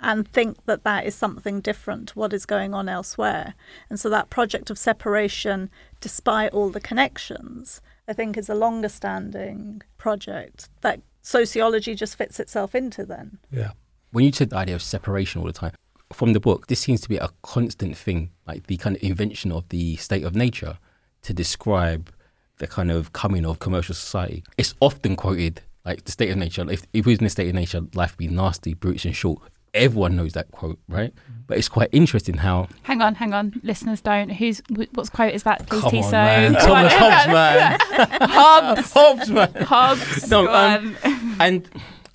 and 0.02 0.26
think 0.28 0.64
that 0.66 0.84
that 0.84 1.06
is 1.06 1.14
something 1.14 1.60
different 1.60 2.08
to 2.08 2.18
what 2.18 2.32
is 2.32 2.44
going 2.44 2.74
on 2.74 2.88
elsewhere. 2.88 3.54
And 3.88 3.98
so 3.98 4.10
that 4.10 4.30
project 4.30 4.68
of 4.68 4.78
separation, 4.78 5.70
despite 6.00 6.52
all 6.52 6.70
the 6.70 6.80
connections, 6.80 7.80
I 8.08 8.12
think 8.12 8.36
is 8.36 8.48
a 8.48 8.54
longer 8.54 8.88
standing 8.88 9.82
project 9.98 10.68
that 10.80 11.00
sociology 11.22 11.94
just 11.94 12.16
fits 12.16 12.40
itself 12.40 12.74
into 12.74 13.06
then. 13.06 13.38
Yeah. 13.50 13.70
When 14.10 14.24
you 14.24 14.32
said 14.32 14.50
the 14.50 14.56
idea 14.56 14.74
of 14.74 14.82
separation 14.82 15.40
all 15.40 15.46
the 15.46 15.52
time, 15.52 15.72
from 16.12 16.32
the 16.32 16.40
book, 16.40 16.66
this 16.66 16.80
seems 16.80 17.00
to 17.02 17.08
be 17.08 17.16
a 17.16 17.30
constant 17.42 17.96
thing, 17.96 18.30
like 18.46 18.66
the 18.66 18.76
kind 18.76 18.96
of 18.96 19.02
invention 19.02 19.52
of 19.52 19.68
the 19.68 19.96
state 19.96 20.24
of 20.24 20.34
nature 20.34 20.78
to 21.22 21.32
describe 21.32 22.12
the 22.58 22.66
kind 22.66 22.90
of 22.90 23.12
coming 23.12 23.46
of 23.46 23.60
commercial 23.60 23.94
society. 23.94 24.42
It's 24.58 24.74
often 24.80 25.16
quoted 25.16 25.62
like 25.84 26.04
the 26.04 26.12
state 26.12 26.30
of 26.30 26.36
nature. 26.36 26.68
If, 26.70 26.86
if 26.92 27.06
we 27.06 27.12
was 27.12 27.20
in 27.20 27.24
the 27.24 27.30
state 27.30 27.48
of 27.48 27.54
nature, 27.54 27.82
life 27.94 28.12
would 28.12 28.28
be 28.28 28.28
nasty, 28.28 28.74
brutish, 28.74 29.04
and 29.04 29.16
short 29.16 29.40
everyone 29.74 30.16
knows 30.16 30.32
that 30.32 30.50
quote, 30.50 30.78
right? 30.88 31.12
But 31.46 31.58
it's 31.58 31.68
quite 31.68 31.88
interesting 31.92 32.36
how. 32.38 32.68
Hang 32.82 33.02
on, 33.02 33.14
hang 33.16 33.32
on, 33.34 33.60
listeners 33.62 34.00
don't. 34.00 34.30
Who's 34.30 34.62
what's 34.94 35.10
quote 35.10 35.34
is 35.34 35.42
that? 35.44 35.66
Please, 35.66 35.82
Come 35.82 35.90
Tissot. 35.90 36.14
on, 36.14 36.52
man. 36.52 36.54
Thomas 36.54 36.92
Hobbes, 36.94 37.26
man. 37.28 37.80
Hobbes. 38.30 38.92
Hobbes, 38.92 39.30
man. 39.30 39.54
Hobbes. 39.64 40.30
No, 40.30 40.52
um. 40.52 40.96
And 41.40 41.68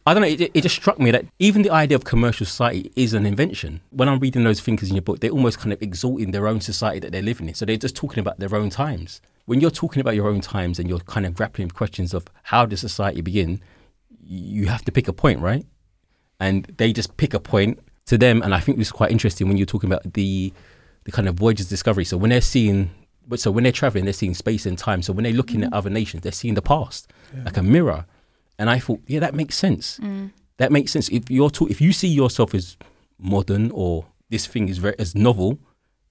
I 0.06 0.14
don't 0.14 0.22
know, 0.22 0.28
it, 0.30 0.52
it 0.54 0.62
just 0.62 0.76
struck 0.76 1.00
me 1.00 1.12
that 1.12 1.26
even 1.40 1.64
the 1.64 1.70
idea 1.70 1.98
of 1.98 2.06
commercial 2.06 2.46
society 2.46 2.94
is 2.96 3.14
an 3.14 3.26
invention. 3.26 3.82
When 3.90 4.08
I'm 4.08 4.20
reading 4.20 4.46
those 4.46 4.62
thinkers 4.62 4.88
in 4.90 4.96
your 4.96 5.02
book, 5.02 5.20
they're 5.20 5.32
almost 5.32 5.60
kind 5.60 5.74
of 5.74 5.82
exalting 5.82 6.32
their 6.32 6.48
own 6.48 6.62
society 6.62 7.00
that 7.00 7.12
they're 7.12 7.22
living 7.22 7.50
in. 7.50 7.56
So 7.56 7.66
they're 7.66 7.76
just 7.76 7.96
talking 7.98 8.20
about 8.20 8.40
their 8.40 8.56
own 8.56 8.70
times. 8.70 9.20
When 9.48 9.60
you're 9.60 9.70
talking 9.72 10.00
about 10.00 10.16
your 10.16 10.30
own 10.30 10.40
times 10.40 10.80
and 10.80 10.88
you're 10.88 11.00
kind 11.00 11.26
of 11.26 11.34
grappling 11.34 11.68
with 11.68 11.76
questions 11.76 12.14
of 12.14 12.26
how 12.44 12.66
does 12.66 12.80
society 12.80 13.20
begin, 13.20 13.60
you 14.24 14.68
have 14.68 14.86
to 14.86 14.94
pick 14.94 15.10
a 15.10 15.14
point, 15.14 15.42
right? 15.42 15.66
And 16.39 16.65
they 16.77 16.94
just 16.94 17.17
pick 17.17 17.34
a 17.34 17.39
point 17.39 17.79
to 18.06 18.17
them. 18.17 18.41
And 18.41 18.53
I 18.53 18.60
think 18.60 18.77
this 18.77 18.88
is 18.88 18.91
quite 18.91 19.12
interesting 19.12 19.48
when 19.48 19.58
you're 19.58 19.65
talking 19.65 19.89
about 19.89 20.13
the 20.13 20.53
the 21.03 21.12
kind 21.12 21.29
of 21.29 21.36
voyages 21.36 21.70
discovery. 21.70 22.03
So 22.03 22.17
when 22.17 22.32
they're 22.32 22.41
seeing, 22.41 22.91
so 23.38 23.50
when 23.50 23.63
they're 23.63 23.72
traveling, 23.72 24.03
they're 24.03 24.13
seeing 24.13 24.34
space 24.34 24.65
and 24.65 24.77
time. 24.77 25.01
So 25.01 25.13
when 25.13 25.24
they're 25.24 25.32
looking 25.32 25.63
at 25.63 25.67
mm-hmm. 25.67 25.77
other 25.77 25.89
nations, 25.89 26.24
they're 26.24 26.34
seeing 26.34 26.56
the 26.56 26.62
past 26.62 27.10
like 27.46 27.56
a 27.56 27.63
mirror. 27.63 28.06
And 28.60 28.70
I 28.70 28.79
thought, 28.79 29.00
yeah, 29.08 29.22
that 29.22 29.34
makes 29.34 29.56
sense. 29.56 30.00
Mm. 30.00 30.32
That 30.58 30.72
makes 30.72 30.91
sense. 30.91 31.08
If 31.10 31.29
you're 31.29 31.50
to, 31.51 31.67
if 31.67 31.79
you 31.79 31.94
see 31.94 32.10
yourself 32.10 32.53
as 32.53 32.75
modern 33.17 33.72
or 33.72 34.06
this 34.29 34.48
thing 34.48 34.67
is 34.67 34.79
very 34.79 34.96
as 35.00 35.15
novel, 35.15 35.60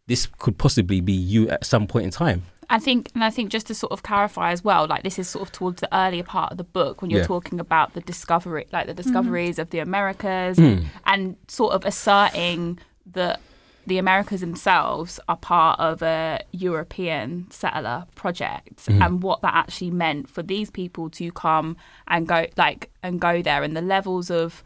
this 0.07 0.27
could 0.39 0.57
possibly 0.57 1.01
be 1.01 1.13
you 1.13 1.49
at 1.51 1.67
some 1.67 1.87
point 1.87 2.05
in 2.05 2.11
time. 2.11 2.45
I 2.69 2.79
think, 2.79 3.11
and 3.15 3.23
I 3.23 3.31
think 3.31 3.51
just 3.51 3.67
to 3.69 3.75
sort 3.75 3.93
of 3.93 4.03
clarify 4.03 4.51
as 4.53 4.65
well, 4.65 4.87
like 4.87 5.03
this 5.05 5.19
is 5.19 5.29
sort 5.29 5.43
of 5.47 5.53
towards 5.53 5.81
the 5.81 5.97
earlier 5.97 6.23
part 6.25 6.53
of 6.53 6.59
the 6.59 6.65
book 6.65 7.01
when 7.01 7.11
you're 7.11 7.21
Yeah. 7.21 7.27
talking 7.27 7.61
about 7.61 7.95
the 7.95 8.01
discovery, 8.01 8.67
like 8.73 8.87
the 8.87 8.95
discoveries 8.95 9.59
of 9.59 9.71
the 9.71 9.79
Americas, 9.79 10.59
Mm. 10.59 10.85
and 11.05 11.37
sort 11.49 11.75
of 11.75 11.85
asserting 11.85 12.79
that 13.13 13.41
the 13.87 13.99
Americas 13.99 14.41
themselves 14.41 15.21
are 15.29 15.37
part 15.37 15.79
of 15.79 16.03
a 16.03 16.41
European 16.51 17.47
settler 17.51 18.05
project, 18.17 18.89
and 18.89 19.23
what 19.23 19.43
that 19.43 19.55
actually 19.55 19.93
meant 19.93 20.29
for 20.29 20.43
these 20.43 20.71
people 20.73 21.09
to 21.11 21.31
come 21.31 21.77
and 22.09 22.27
go, 22.27 22.47
like, 22.57 22.91
and 23.05 23.21
go 23.21 23.43
there, 23.43 23.63
and 23.63 23.77
the 23.77 23.81
levels 23.83 24.29
of 24.29 24.65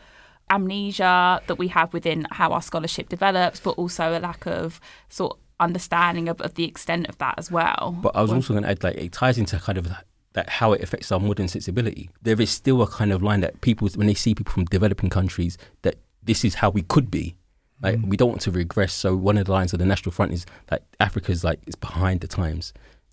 amnesia 0.51 1.41
that 1.47 1.57
we 1.59 1.69
have 1.69 1.93
within 1.93 2.27
how 2.33 2.51
our 2.53 2.63
scholarship 2.63 3.09
develops, 3.09 3.61
but 3.61 3.71
also 3.73 4.17
a 4.17 4.21
lack 4.21 4.47
of 4.47 4.81
sort 5.09 5.33
of 5.33 5.39
understanding 5.61 6.29
of, 6.29 6.41
of 6.41 6.55
the 6.55 6.65
extent 6.65 7.09
of 7.09 7.19
that 7.19 7.35
as 7.39 7.51
well. 7.51 7.97
But 8.01 8.17
I 8.17 8.23
was 8.23 8.33
also 8.33 8.55
going 8.55 8.65
to 8.65 8.71
add, 8.71 8.83
like, 8.83 8.97
it 8.97 9.13
ties 9.13 9.39
into 9.39 9.59
kind 9.59 9.79
of 9.79 9.89
that, 10.33 10.49
how 10.49 10.73
it 10.73 10.83
affects 10.83 11.13
our 11.13 11.21
modern 11.21 11.49
sensibility. 11.49 12.11
There 12.23 12.41
is 12.41 12.51
still 12.51 12.83
a 12.83 12.87
kind 12.87 13.13
of 13.13 13.23
line 13.23 13.41
that 13.41 13.61
people, 13.61 13.89
when 13.95 14.07
they 14.07 14.15
see 14.15 14.35
people 14.35 14.53
from 14.53 14.65
developing 14.65 15.11
countries, 15.11 15.59
that 15.83 15.97
this 16.23 16.45
is 16.45 16.57
how 16.57 16.71
we 16.71 16.83
could 16.83 17.11
be. 17.11 17.37
Like, 17.83 17.97
mm. 17.97 18.09
we 18.09 18.17
don't 18.17 18.29
want 18.29 18.43
to 18.43 18.51
regress. 18.51 18.93
So 18.93 19.17
one 19.17 19.39
of 19.39 19.47
the 19.47 19.53
lines 19.53 19.73
of 19.73 19.79
the 19.79 19.87
National 19.87 20.13
Front 20.13 20.33
is 20.33 20.47
that 20.67 20.83
Africa's 20.99 21.45
like 21.45 21.61
it's 21.67 21.77
behind 21.77 22.21
the 22.21 22.29
times. 22.29 22.73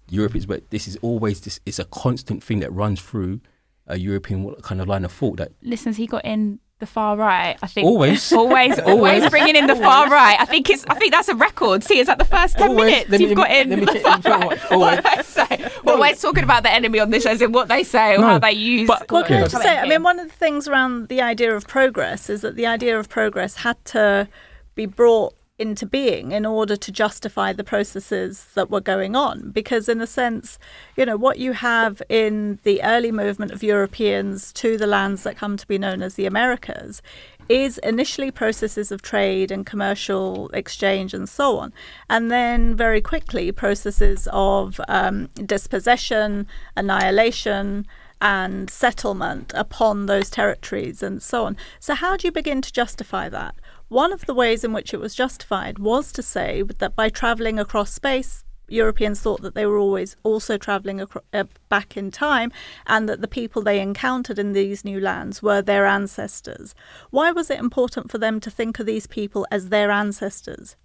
Europe 0.09 0.35
is, 0.35 0.45
mm. 0.45 0.49
but 0.49 0.69
this 0.69 0.87
is 0.87 0.97
always 1.01 1.41
this. 1.41 1.59
It's 1.65 1.79
a 1.79 1.85
constant 1.85 2.43
thing 2.43 2.59
that 2.59 2.71
runs 2.71 3.01
through 3.01 3.41
a 3.87 3.97
European 3.97 4.53
kind 4.61 4.81
of 4.81 4.87
line 4.87 5.05
of 5.05 5.11
thought 5.11 5.37
that 5.37 5.53
Listeners, 5.61 5.95
he 5.95 6.07
got 6.07 6.25
in 6.25 6.59
the 6.79 6.85
far 6.85 7.17
right. 7.17 7.57
I 7.61 7.67
think 7.67 7.85
Always. 7.87 8.31
always, 8.41 8.77
always 8.79 9.13
Always. 9.23 9.29
bringing 9.29 9.55
in 9.55 9.65
the 9.67 9.75
far 9.75 10.09
right. 10.09 10.37
I 10.39 10.45
think 10.45 10.69
it's. 10.69 10.85
I 10.87 10.93
think 10.95 11.11
that's 11.11 11.27
a 11.27 11.35
record. 11.35 11.83
See, 11.83 11.99
it's 11.99 12.09
at 12.09 12.19
the 12.19 12.25
first 12.25 12.57
ten 12.57 12.69
Always. 12.69 12.85
minutes 12.91 13.09
Let 13.09 13.19
me- 13.19 13.25
you've 13.27 13.35
got 13.35 13.49
in 13.51 13.69
the 13.69 13.85
check- 13.87 14.01
far 14.03 14.11
let 14.11 14.17
me 14.17 14.23
check 14.23 14.41
right. 14.41 14.71
what- 14.71 14.71
always. 14.71 14.97
What 15.03 15.17
I 15.17 15.21
say. 15.23 15.71
We're 15.83 15.93
always 15.93 16.21
talking 16.21 16.43
about 16.43 16.63
the 16.63 16.71
enemy 16.71 16.99
on 16.99 17.09
this 17.09 17.23
show, 17.23 17.31
as 17.31 17.41
in 17.41 17.51
what 17.51 17.67
they 17.67 17.83
say 17.83 18.15
or 18.15 18.19
No, 18.19 18.27
how 18.27 18.39
they 18.39 18.51
use. 18.51 18.87
but- 18.87 19.09
Well, 19.11 19.23
can 19.23 19.37
I 19.43 19.47
just 19.47 19.61
say, 19.61 19.77
I 19.77 19.87
mean, 19.87 20.03
one 20.03 20.19
of 20.19 20.27
the 20.27 20.33
things 20.33 20.67
around 20.67 21.07
the 21.07 21.21
idea 21.21 21.55
of 21.55 21.67
progress 21.67 22.29
is 22.29 22.41
that 22.41 22.55
the 22.55 22.65
idea 22.67 22.99
of 22.99 23.09
progress 23.09 23.55
had 23.57 23.83
to 23.85 24.27
be 24.75 24.85
brought 24.85 25.33
into 25.59 25.85
being 25.85 26.31
in 26.31 26.45
order 26.45 26.75
to 26.75 26.91
justify 26.91 27.51
the 27.51 27.63
processes 27.63 28.47
that 28.53 28.69
were 28.69 28.81
going 28.81 29.15
on. 29.15 29.49
Because, 29.51 29.89
in 29.89 30.01
a 30.01 30.07
sense, 30.07 30.59
you 30.95 31.05
know, 31.05 31.17
what 31.17 31.39
you 31.39 31.53
have 31.53 32.01
in 32.09 32.59
the 32.63 32.81
early 32.83 33.11
movement 33.11 33.51
of 33.51 33.63
Europeans 33.63 34.53
to 34.53 34.77
the 34.77 34.87
lands 34.87 35.23
that 35.23 35.37
come 35.37 35.57
to 35.57 35.67
be 35.67 35.77
known 35.77 36.01
as 36.01 36.15
the 36.15 36.25
Americas 36.25 37.01
is 37.49 37.77
initially 37.79 38.29
processes 38.29 38.91
of 38.91 39.01
trade 39.01 39.51
and 39.51 39.65
commercial 39.65 40.49
exchange 40.49 41.13
and 41.13 41.29
so 41.29 41.57
on. 41.57 41.73
And 42.09 42.29
then 42.29 42.75
very 42.75 43.01
quickly 43.01 43.51
processes 43.51 44.27
of 44.31 44.81
um, 44.87 45.29
dispossession, 45.45 46.47
annihilation, 46.75 47.87
and 48.19 48.69
settlement 48.69 49.53
upon 49.55 50.07
those 50.07 50.29
territories 50.29 51.03
and 51.03 51.21
so 51.21 51.45
on. 51.45 51.55
So, 51.79 51.93
how 51.93 52.17
do 52.17 52.27
you 52.27 52.31
begin 52.31 52.61
to 52.61 52.73
justify 52.73 53.29
that? 53.29 53.55
One 53.89 54.11
of 54.11 54.25
the 54.25 54.33
ways 54.33 54.65
in 54.65 54.73
which 54.73 54.93
it 54.93 54.99
was 54.99 55.15
justified 55.15 55.79
was 55.79 56.11
to 56.11 56.21
say 56.21 56.61
that 56.61 56.95
by 56.95 57.07
travelling 57.07 57.57
across 57.57 57.93
space, 57.93 58.43
Europeans 58.67 59.21
thought 59.21 59.41
that 59.41 59.55
they 59.55 59.65
were 59.65 59.77
always 59.77 60.17
also 60.23 60.57
travelling 60.57 60.99
acro- 60.99 61.23
uh, 61.31 61.45
back 61.69 61.95
in 61.95 62.11
time 62.11 62.51
and 62.85 63.07
that 63.07 63.21
the 63.21 63.27
people 63.27 63.61
they 63.61 63.79
encountered 63.79 64.37
in 64.37 64.51
these 64.51 64.83
new 64.83 64.99
lands 64.99 65.41
were 65.41 65.61
their 65.61 65.85
ancestors. 65.85 66.75
Why 67.11 67.31
was 67.31 67.49
it 67.49 67.59
important 67.59 68.11
for 68.11 68.17
them 68.17 68.41
to 68.41 68.51
think 68.51 68.77
of 68.77 68.85
these 68.85 69.07
people 69.07 69.47
as 69.51 69.69
their 69.69 69.89
ancestors? 69.89 70.75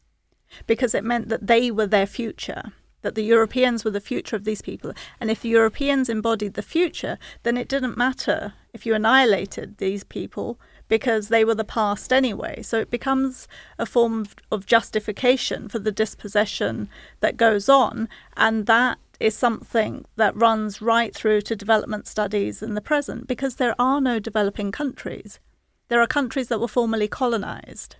Because 0.69 0.95
it 0.95 1.03
meant 1.03 1.29
that 1.29 1.49
they 1.49 1.73
were 1.73 1.87
their 1.87 2.07
future, 2.07 2.73
that 3.01 3.17
the 3.17 3.25
Europeans 3.25 3.85
were 3.85 3.91
the 3.91 4.01
future 4.01 4.37
of 4.37 4.45
these 4.45 4.63
people. 4.63 4.93
And 5.19 5.29
if 5.29 5.41
the 5.41 5.49
Europeans 5.49 6.09
embodied 6.09 6.55
the 6.55 6.63
future, 6.63 7.19
then 7.43 7.57
it 7.57 7.69
didn't 7.69 7.97
matter 7.97 8.55
if 8.73 8.87
you 8.87 8.95
annihilated 8.95 9.79
these 9.79 10.05
people 10.05 10.61
because 10.93 11.29
they 11.29 11.43
were 11.43 11.55
the 11.55 11.65
past 11.65 12.13
anyway. 12.13 12.61
So 12.61 12.79
it 12.79 12.91
becomes 12.91 13.49
a 13.79 13.87
form 13.87 14.27
of, 14.51 14.67
justification 14.67 15.67
for 15.67 15.79
the 15.79 15.91
dispossession 15.91 16.91
that 17.21 17.39
goes 17.39 17.67
on. 17.67 18.11
And 18.37 18.67
that 18.67 18.99
is 19.19 19.35
something 19.35 20.05
that 20.17 20.37
runs 20.37 20.83
right 20.83 21.15
through 21.15 21.41
to 21.43 21.57
development 21.57 22.07
studies 22.07 22.63
in 22.63 22.75
the 22.75 22.83
present 22.83 23.27
because 23.27 23.55
there 23.55 23.75
are 23.79 24.03
no 24.03 24.19
developing 24.19 24.71
countries. 24.71 25.41
There 25.89 26.03
are 26.03 26.07
countries 26.07 26.49
that 26.49 26.61
were 26.61 26.69
formerly 26.69 27.09
colonized 27.09 27.97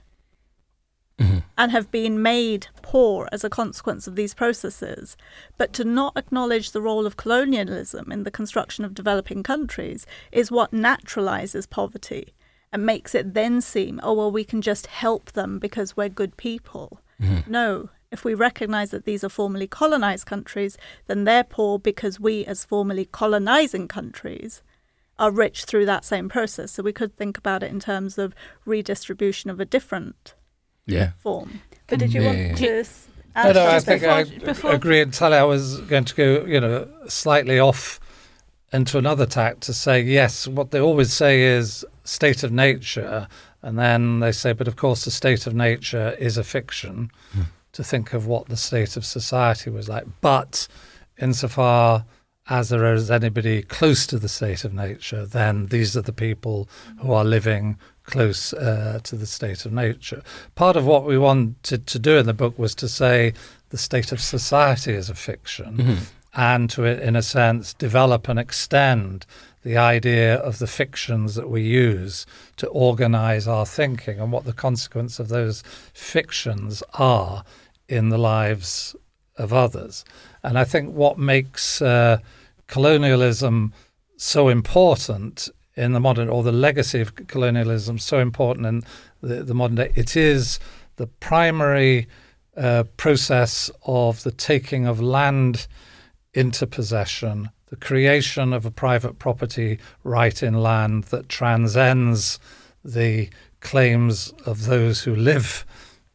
Mm-hmm. 1.19 1.39
and 1.59 1.71
have 1.73 1.91
been 1.91 2.23
made 2.23 2.67
poor 2.81 3.29
as 3.33 3.45
a 3.45 3.51
consequence 3.51 4.07
of 4.07 4.17
these 4.17 4.35
processes. 4.35 5.17
But 5.59 5.73
to 5.75 5.85
not 5.85 6.17
acknowledge 6.17 6.71
the 6.71 6.81
role 6.81 7.07
of 7.07 7.19
colonialism 7.19 8.11
in 8.11 8.25
the 8.25 8.31
construction 8.31 8.85
of 8.85 8.95
developing 8.95 9.43
countries 9.43 10.07
is 10.33 10.51
what 10.51 10.73
naturalizes 10.73 11.69
poverty 11.69 12.33
and 12.73 12.87
makes 12.87 13.15
it 13.15 13.35
then 13.35 13.61
seem, 13.61 14.01
oh, 14.03 14.15
well, 14.15 14.31
we 14.31 14.45
can 14.45 14.63
just 14.63 14.87
help 14.87 15.33
them 15.33 15.59
because 15.59 15.97
we're 15.97 16.09
good 16.09 16.37
people. 16.37 17.01
Mm-hmm. 17.21 17.51
No, 17.51 17.91
if 18.11 18.25
we 18.25 18.35
recognize 18.35 18.91
that 18.91 19.05
these 19.05 19.23
are 19.23 19.29
formerly 19.29 19.67
colonized 19.67 20.27
countries, 20.27 20.79
then 21.07 21.25
they're 21.25 21.45
poor 21.45 21.79
because 21.79 22.19
we, 22.19 22.45
as 22.47 22.65
formerly 22.65 23.05
colonizing 23.05 23.89
countries, 23.89 24.63
are 25.19 25.31
rich 25.31 25.65
through 25.65 25.87
that 25.87 26.05
same 26.05 26.29
process. 26.29 26.73
So 26.73 26.83
we 26.83 26.93
could 26.93 27.17
think 27.17 27.37
about 27.39 27.63
it 27.63 27.71
in 27.71 27.79
terms 27.81 28.17
of 28.19 28.35
redistribution 28.65 29.51
of 29.51 29.61
a 29.61 29.65
different 29.65 30.35
Yeah. 30.87 31.11
form. 31.19 31.61
But 31.87 31.99
did 31.99 32.13
you 32.15 32.23
Yeah. 32.23 32.47
want 32.49 32.59
to? 32.59 32.71
s- 32.81 33.07
No, 33.37 33.41
add 33.43 33.55
no, 33.55 33.67
I 33.67 33.79
something? 33.79 34.01
think 34.01 34.13
I 34.13 34.25
before- 34.25 34.47
before- 34.47 34.73
agree 34.73 35.01
entirely. 35.01 35.37
I 35.37 35.43
was 35.45 35.79
going 35.83 36.05
to 36.05 36.15
go, 36.15 36.45
you 36.47 36.61
know, 36.61 36.89
slightly 37.09 37.59
off 37.59 38.01
into 38.73 38.99
another 38.99 39.27
tack 39.27 39.61
to 39.61 39.73
say, 39.75 40.01
yes, 40.03 40.47
what 40.49 40.71
they 40.71 40.81
always 40.81 41.13
say 41.13 41.43
is 41.43 41.85
state 42.05 42.43
of 42.43 42.53
nature. 42.53 43.29
And 43.63 43.79
then 43.79 44.21
they 44.21 44.33
say, 44.33 44.53
but 44.53 44.69
of 44.69 44.77
course, 44.77 45.05
the 45.05 45.11
state 45.11 45.47
of 45.47 45.55
nature 45.55 46.17
is 46.19 46.37
a 46.37 46.45
fiction 46.45 47.11
to 47.73 47.85
think 47.85 48.13
of 48.13 48.27
what 48.27 48.49
the 48.49 48.57
state 48.57 48.97
of 48.97 49.05
society 49.05 49.71
was 49.71 49.89
like. 49.89 50.05
But 50.21 50.69
insofar 51.19 52.05
as 52.49 52.71
there 52.71 52.93
is 52.93 53.11
anybody 53.11 53.63
close 53.63 54.07
to 54.09 54.19
the 54.19 54.29
state 54.29 54.65
of 54.65 54.75
nature, 54.75 55.25
then 55.25 55.67
these 55.67 55.97
are 55.97 56.03
the 56.03 56.13
people 56.13 56.69
who 56.99 57.13
are 57.13 57.25
living 57.25 57.79
close 58.05 58.53
uh, 58.53 58.99
to 59.05 59.15
the 59.15 59.27
state 59.27 59.65
of 59.65 59.73
nature. 59.73 60.23
Part 60.57 60.77
of 60.77 60.85
what 60.85 61.05
we 61.05 61.17
wanted 61.17 61.87
to 61.87 61.99
do 61.99 62.19
in 62.19 62.27
the 62.27 62.35
book 62.35 62.59
was 62.59 62.75
to 62.77 62.89
say 62.89 63.33
the 63.71 63.79
state 63.79 64.11
of 64.11 64.21
society 64.21 64.93
is 64.93 65.09
a 65.09 65.15
fiction 65.15 65.99
and 66.35 66.69
to, 66.71 66.85
in 66.85 67.15
a 67.15 67.23
sense, 67.23 67.75
develop 67.75 68.29
and 68.29 68.39
extend 68.39 69.25
the 69.63 69.77
idea 69.77 70.37
of 70.37 70.59
the 70.59 70.67
fictions 70.67 71.35
that 71.35 71.49
we 71.49 71.63
use 71.63 72.27
to 72.57 72.67
organize 72.69 73.47
our 73.47 73.67
thinking 73.67 74.19
and 74.19 74.33
what 74.33 74.45
the 74.45 74.53
consequence 74.53 75.19
of 75.19 75.29
those 75.29 75.63
fictions 75.93 76.83
are 76.95 77.45
in 77.89 78.09
the 78.09 78.19
lives 78.19 78.97
of 79.37 79.53
others. 79.53 80.05
And 80.43 80.59
I 80.59 80.65
think 80.65 80.95
what 80.95 81.19
makes 81.19 81.81
uh, 81.81 82.19
colonialism 82.67 83.73
so 84.17 84.49
important 84.49 85.49
in 85.75 85.93
the 85.93 86.01
modern, 86.01 86.29
or 86.29 86.43
the 86.43 86.53
legacy 86.53 87.01
of 87.01 87.15
colonialism 87.29 87.99
so 87.99 88.19
important 88.19 88.67
in 88.67 88.83
the, 89.23 89.43
the 89.43 89.55
modern 89.55 89.77
day, 89.77 89.93
it 89.95 90.17
is 90.17 90.59
the 90.97 91.07
primary 91.07 92.07
uh, 92.57 92.85
process 92.97 93.71
of 93.85 94.23
the 94.23 94.31
taking 94.31 94.87
of 94.87 95.01
land 95.01 95.67
into 96.35 96.67
possession, 96.67 97.49
the 97.73 97.77
creation 97.77 98.53
of 98.53 98.67
a 98.67 98.71
private 98.71 99.19
property 99.19 99.79
right 100.05 100.43
in 100.43 100.53
land 100.53 101.05
that 101.05 101.27
transcends 101.31 102.39
the 102.85 103.31
claims 103.61 104.31
of 104.45 104.67
those 104.67 105.05
who 105.05 105.17
live 105.17 105.65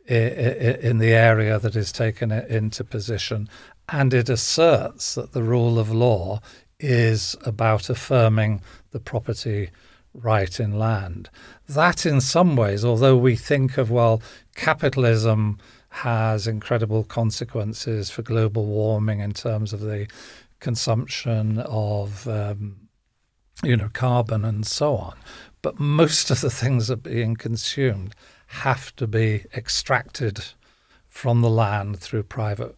in 0.06 1.00
the 1.00 1.16
area 1.16 1.58
that 1.58 1.76
is 1.76 1.92
taken 1.92 2.32
into 2.32 2.84
position. 2.84 3.50
And 3.90 4.14
it 4.14 4.30
asserts 4.30 5.16
that 5.16 5.32
the 5.32 5.42
rule 5.42 5.80
of 5.80 5.92
law 5.92 6.42
is 6.80 7.36
about 7.44 7.90
affirming 7.90 8.62
the 8.92 9.00
property 9.00 9.72
right 10.14 10.60
in 10.60 10.78
land. 10.78 11.28
That, 11.68 12.06
in 12.06 12.22
some 12.22 12.56
ways, 12.56 12.86
although 12.86 13.18
we 13.18 13.36
think 13.36 13.80
of, 13.80 13.90
well, 13.90 14.22
capitalism 14.54 15.58
has 15.90 16.46
incredible 16.46 17.03
consequences 17.03 18.12
for 18.12 18.22
global 18.22 18.68
warming 18.68 19.22
in 19.22 19.34
terms 19.34 19.74
of 19.74 19.79
the 19.79 20.08
consumption 20.59 21.59
of 21.59 22.27
um, 22.27 22.87
you 23.63 23.75
know 23.75 23.89
carbon 23.93 24.46
and 24.46 24.65
so 24.65 24.96
on. 24.96 25.17
But 25.61 25.79
most 25.79 26.29
of 26.31 26.41
the 26.41 26.50
things 26.50 26.87
that 26.87 26.93
are 27.00 27.09
being 27.09 27.35
consumed 27.35 28.15
have 28.48 28.96
to 28.96 29.07
be 29.07 29.46
extracted 29.55 30.46
from 31.05 31.41
the 31.41 31.50
land 31.50 32.00
through 32.00 32.24
private 32.24 32.75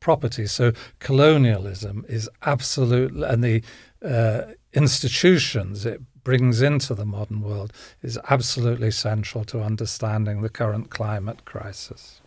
property. 0.00 0.46
So 0.46 0.72
colonialism 0.98 2.04
is 2.08 2.28
absolutely 2.44 3.26
and 3.28 3.44
the 3.44 3.62
uh, 4.04 4.52
institutions 4.72 5.86
it 5.86 6.00
brings 6.24 6.62
into 6.62 6.94
the 6.94 7.04
modern 7.04 7.42
world 7.42 7.72
is 8.02 8.18
absolutely 8.30 8.90
central 8.90 9.44
to 9.44 9.62
understanding 9.62 10.40
the 10.40 10.48
current 10.48 10.90
climate 10.90 11.44
crisis 11.44 12.20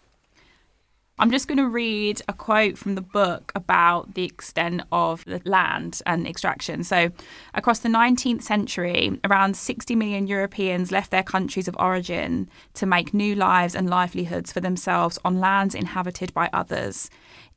I'm 1.19 1.32
just 1.32 1.47
going 1.47 1.58
to 1.58 1.67
read 1.67 2.21
a 2.27 2.34
quote 2.34 2.77
from 2.77 2.93
the 2.93 3.01
book 3.01 3.51
about 3.56 4.13
the 4.13 4.23
extent 4.23 4.84
of 4.91 5.25
the 5.25 5.41
land 5.45 5.99
and 6.06 6.27
extraction. 6.27 6.84
So, 6.84 7.10
across 7.56 7.80
the 7.80 7.89
19th 7.89 8.43
century, 8.43 9.19
around 9.23 9.58
60 9.58 9.95
million 9.95 10.27
Europeans 10.27 10.91
left 10.91 11.10
their 11.10 11.23
countries 11.23 11.67
of 11.67 11.75
origin 11.80 12.47
to 12.75 12.86
make 12.86 13.15
new 13.15 13.34
lives 13.34 13.73
and 13.73 13.89
livelihoods 13.89 14.51
for 14.51 14.60
themselves 14.60 15.17
on 15.25 15.39
lands 15.39 15.73
inhabited 15.73 16.36
by 16.36 16.51
others. 16.53 17.10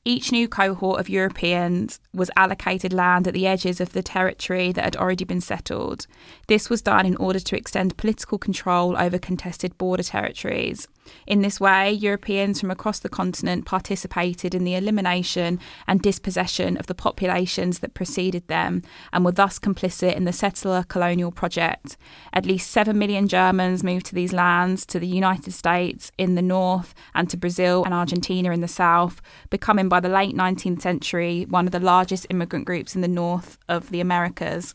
Each 0.06 0.32
new 0.32 0.48
cohort 0.48 0.98
of 0.98 1.10
Europeans 1.10 2.00
was 2.14 2.30
allocated 2.34 2.94
land 2.94 3.28
at 3.28 3.34
the 3.34 3.46
edges 3.46 3.82
of 3.82 3.92
the 3.92 4.02
territory 4.02 4.72
that 4.72 4.84
had 4.84 4.96
already 4.96 5.26
been 5.26 5.42
settled. 5.42 6.06
This 6.46 6.70
was 6.70 6.80
done 6.80 7.04
in 7.04 7.16
order 7.16 7.40
to 7.40 7.56
extend 7.56 7.98
political 7.98 8.38
control 8.38 8.96
over 8.96 9.18
contested 9.18 9.76
border 9.76 10.02
territories. 10.02 10.88
In 11.26 11.42
this 11.42 11.60
way, 11.60 11.92
Europeans 11.92 12.60
from 12.60 12.70
across 12.70 12.98
the 12.98 13.08
continent 13.08 13.64
participated 13.64 14.54
in 14.54 14.64
the 14.64 14.74
elimination 14.74 15.58
and 15.86 16.00
dispossession 16.00 16.76
of 16.76 16.86
the 16.86 16.94
populations 16.94 17.78
that 17.80 17.94
preceded 17.94 18.46
them 18.48 18.82
and 19.12 19.24
were 19.24 19.32
thus 19.32 19.58
complicit 19.58 20.16
in 20.16 20.24
the 20.24 20.32
settler 20.32 20.84
colonial 20.88 21.30
project. 21.30 21.96
At 22.32 22.46
least 22.46 22.70
7 22.70 22.98
million 22.98 23.28
Germans 23.28 23.84
moved 23.84 24.06
to 24.06 24.14
these 24.14 24.32
lands, 24.32 24.86
to 24.86 24.98
the 24.98 25.06
United 25.06 25.52
States 25.52 26.10
in 26.18 26.34
the 26.34 26.42
north, 26.42 26.94
and 27.14 27.28
to 27.30 27.36
Brazil 27.36 27.84
and 27.84 27.94
Argentina 27.94 28.50
in 28.50 28.60
the 28.60 28.68
south, 28.68 29.20
becoming 29.50 29.88
by 29.88 30.00
the 30.00 30.08
late 30.08 30.34
19th 30.34 30.82
century 30.82 31.46
one 31.48 31.66
of 31.66 31.72
the 31.72 31.80
largest 31.80 32.26
immigrant 32.30 32.64
groups 32.64 32.94
in 32.94 33.00
the 33.00 33.08
north 33.08 33.58
of 33.68 33.90
the 33.90 34.00
Americas. 34.00 34.74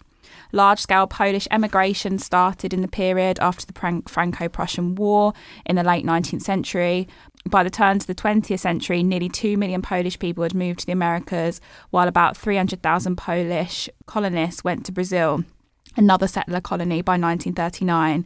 Large 0.56 0.80
scale 0.80 1.06
Polish 1.06 1.50
emigration 1.52 2.18
started 2.18 2.74
in 2.74 2.80
the 2.80 2.88
period 2.88 3.39
after 3.41 3.65
the 3.65 4.02
Franco 4.08 4.48
Prussian 4.48 4.96
War 4.96 5.34
in 5.65 5.76
the 5.76 5.84
late 5.84 6.06
19th 6.06 6.44
century. 6.44 7.10
By 7.46 7.62
the 7.62 7.70
turn 7.70 8.00
to 8.00 8.08
the 8.08 8.15
20th 8.15 8.62
century, 8.62 9.04
nearly 9.04 9.28
2 9.28 9.58
million 9.58 9.82
Polish 9.82 10.18
people 10.18 10.44
had 10.44 10.56
moved 10.56 10.80
to 10.80 10.86
the 10.86 10.94
Americas, 10.94 11.60
while 11.89 12.08
about 12.08 12.38
300,000 12.38 13.18
Polish 13.18 13.89
colonists 14.06 14.63
went 14.63 14.86
to 14.86 14.94
Brazil, 14.94 15.44
another 15.98 16.26
settler 16.26 16.62
colony, 16.62 17.02
by 17.02 17.18
1939. 17.18 18.26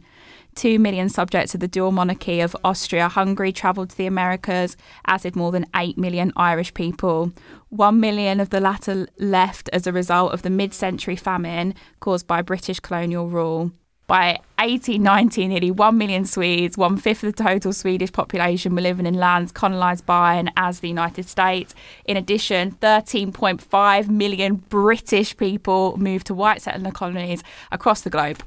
Two 0.54 0.78
million 0.78 1.08
subjects 1.08 1.54
of 1.54 1.60
the 1.60 1.68
dual 1.68 1.92
monarchy 1.92 2.40
of 2.40 2.56
Austria 2.64 3.08
Hungary 3.08 3.52
travelled 3.52 3.90
to 3.90 3.96
the 3.96 4.06
Americas, 4.06 4.76
as 5.06 5.22
did 5.22 5.36
more 5.36 5.52
than 5.52 5.66
8 5.74 5.96
million 5.96 6.32
Irish 6.36 6.74
people. 6.74 7.32
One 7.68 8.00
million 8.00 8.40
of 8.40 8.50
the 8.50 8.60
latter 8.60 9.06
left 9.18 9.68
as 9.72 9.86
a 9.86 9.92
result 9.92 10.32
of 10.32 10.42
the 10.42 10.50
mid 10.50 10.74
century 10.74 11.16
famine 11.16 11.74
caused 12.00 12.26
by 12.26 12.42
British 12.42 12.80
colonial 12.80 13.28
rule. 13.28 13.70
By 14.10 14.40
1890, 14.58 15.46
nearly 15.46 15.70
1 15.70 15.96
million 15.96 16.24
Swedes, 16.24 16.76
one 16.76 16.96
fifth 16.96 17.22
of 17.22 17.36
the 17.36 17.44
total 17.44 17.72
Swedish 17.72 18.10
population, 18.10 18.74
were 18.74 18.80
living 18.80 19.06
in 19.06 19.14
lands 19.14 19.52
colonised 19.52 20.04
by 20.04 20.34
and 20.34 20.50
as 20.56 20.80
the 20.80 20.88
United 20.88 21.28
States. 21.28 21.76
In 22.06 22.16
addition, 22.16 22.72
13.5 22.72 24.08
million 24.08 24.56
British 24.56 25.36
people 25.36 25.96
moved 25.96 26.26
to 26.26 26.34
white 26.34 26.60
settler 26.60 26.90
colonies 26.90 27.44
across 27.70 28.00
the 28.00 28.10
globe. 28.10 28.42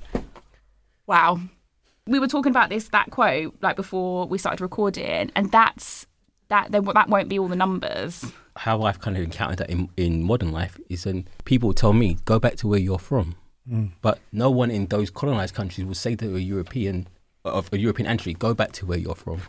Wow. 1.08 1.40
We 2.06 2.20
were 2.20 2.28
talking 2.28 2.50
about 2.50 2.70
this, 2.70 2.90
that 2.90 3.12
quote, 3.12 3.56
like 3.62 3.76
before 3.76 4.28
we 4.28 4.38
started 4.38 4.62
recording, 4.62 5.32
and 5.36 5.52
that's 5.52 6.06
that, 6.50 6.72
then 6.72 6.84
that 6.84 7.10
won't 7.10 7.30
be 7.30 7.40
all 7.40 7.48
the 7.48 7.56
numbers. 7.56 8.26
How 8.58 8.84
I've 8.84 9.00
kind 9.00 9.16
of 9.18 9.24
encountered 9.24 9.60
that 9.60 9.70
in, 9.70 9.90
in 9.96 10.24
modern 10.24 10.52
life 10.52 10.78
is 10.90 11.06
when 11.06 11.28
people 11.46 11.74
tell 11.74 11.94
me, 11.94 12.18
go 12.26 12.40
back 12.40 12.58
to 12.58 12.68
where 12.68 12.80
you're 12.80 13.00
from. 13.00 13.36
Mm. 13.70 13.92
But 14.02 14.20
no 14.32 14.52
one 14.52 14.70
in 14.70 14.88
those 14.88 15.10
colonized 15.10 15.56
countries 15.56 15.86
will 15.88 15.94
say 15.94 16.16
to 16.16 16.36
a 16.36 16.40
European 16.40 17.08
of 17.46 17.70
a 17.74 17.78
European 17.78 18.08
entry, 18.08 18.34
go 18.34 18.54
back 18.54 18.72
to 18.74 18.86
where 18.86 18.98
you're 18.98 19.16
from. 19.16 19.42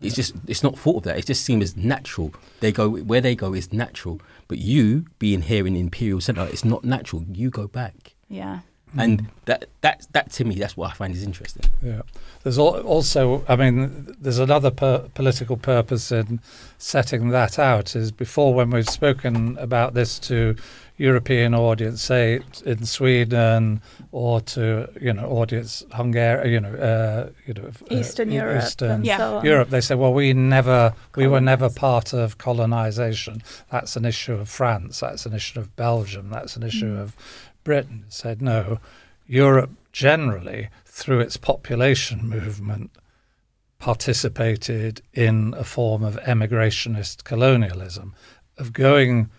It's 0.00 0.14
just 0.14 0.34
it's 0.46 0.62
not 0.62 0.78
thought 0.78 0.98
of 0.98 1.02
that. 1.04 1.18
It 1.18 1.26
just 1.26 1.44
seems 1.44 1.62
as 1.62 1.76
natural. 1.76 2.34
They 2.60 2.70
go 2.70 2.90
where 2.90 3.20
they 3.20 3.34
go 3.34 3.54
is 3.54 3.72
natural. 3.72 4.20
But 4.46 4.58
you 4.58 5.06
being 5.18 5.42
here 5.42 5.66
in 5.66 5.74
the 5.74 5.80
Imperial 5.80 6.20
Centre, 6.20 6.46
it's 6.50 6.64
not 6.64 6.84
natural. 6.84 7.24
You 7.32 7.50
go 7.50 7.66
back. 7.66 8.14
Yeah. 8.28 8.60
And 8.98 9.28
that 9.44 9.66
that 9.80 10.06
that 10.12 10.32
to 10.32 10.44
me 10.44 10.56
that's 10.56 10.76
what 10.76 10.90
I 10.90 10.94
find 10.94 11.14
is 11.14 11.22
interesting. 11.22 11.70
Yeah. 11.82 12.02
there's 12.42 12.58
also, 12.58 13.44
I 13.48 13.56
mean, 13.56 14.14
there's 14.20 14.38
another 14.38 14.70
per- 14.70 15.08
political 15.14 15.56
purpose 15.56 16.12
in 16.12 16.40
setting 16.78 17.30
that 17.30 17.58
out. 17.58 17.96
Is 17.96 18.12
before 18.12 18.54
when 18.54 18.70
we've 18.70 18.88
spoken 18.88 19.58
about 19.58 19.94
this 19.94 20.18
to 20.20 20.56
European 20.98 21.54
audience, 21.54 22.02
say 22.02 22.40
in 22.64 22.86
Sweden 22.86 23.82
or 24.12 24.40
to 24.40 24.88
you 25.00 25.12
know 25.12 25.28
audience 25.28 25.84
Hungary, 25.92 26.52
you 26.52 26.60
know, 26.60 26.72
uh, 26.72 27.30
you 27.46 27.54
know, 27.54 27.70
Eastern 27.90 28.30
uh, 28.30 28.34
Europe, 28.34 28.64
Eastern 28.64 29.04
yeah. 29.04 29.18
so 29.18 29.42
Europe. 29.42 29.70
They 29.70 29.82
say, 29.82 29.94
well, 29.94 30.14
we 30.14 30.32
never, 30.32 30.94
we 31.14 31.26
were 31.26 31.40
never 31.40 31.68
part 31.68 32.14
of 32.14 32.38
colonization. 32.38 33.42
That's 33.70 33.96
an 33.96 34.04
issue 34.06 34.32
of 34.34 34.48
France. 34.48 35.00
That's 35.00 35.26
an 35.26 35.34
issue 35.34 35.60
of 35.60 35.76
Belgium. 35.76 36.30
That's 36.30 36.56
an 36.56 36.62
issue 36.62 36.96
mm. 36.96 37.02
of 37.02 37.16
Britain. 37.66 38.04
Said 38.08 38.40
no, 38.40 38.78
Europe 39.26 39.72
generally 39.90 40.68
through 40.84 41.18
its 41.18 41.36
population 41.36 42.28
movement 42.28 42.92
participated 43.80 45.02
in 45.12 45.52
a 45.58 45.64
form 45.64 46.04
of 46.04 46.14
emigrationist 46.20 47.24
colonialism, 47.24 48.14
of 48.56 48.72
going 48.72 49.30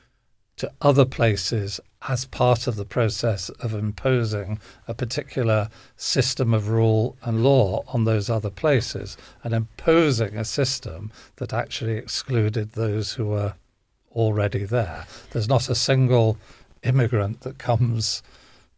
to 0.57 0.69
other 0.81 1.05
places 1.05 1.79
as 2.09 2.25
part 2.25 2.67
of 2.67 2.75
the 2.75 2.83
process 2.83 3.47
of 3.61 3.73
imposing 3.73 4.59
a 4.89 4.93
particular 4.93 5.69
system 5.95 6.53
of 6.53 6.67
rule 6.67 7.15
and 7.23 7.45
law 7.45 7.81
on 7.93 8.03
those 8.03 8.29
other 8.29 8.49
places 8.49 9.15
and 9.41 9.53
imposing 9.53 10.35
a 10.35 10.43
system 10.43 11.13
that 11.37 11.53
actually 11.53 11.95
excluded 11.95 12.73
those 12.73 13.13
who 13.13 13.27
were 13.27 13.53
already 14.11 14.65
there. 14.65 15.05
There's 15.31 15.47
not 15.47 15.69
a 15.69 15.75
single 15.75 16.37
immigrant 16.83 17.41
that 17.41 17.57
comes 17.57 18.21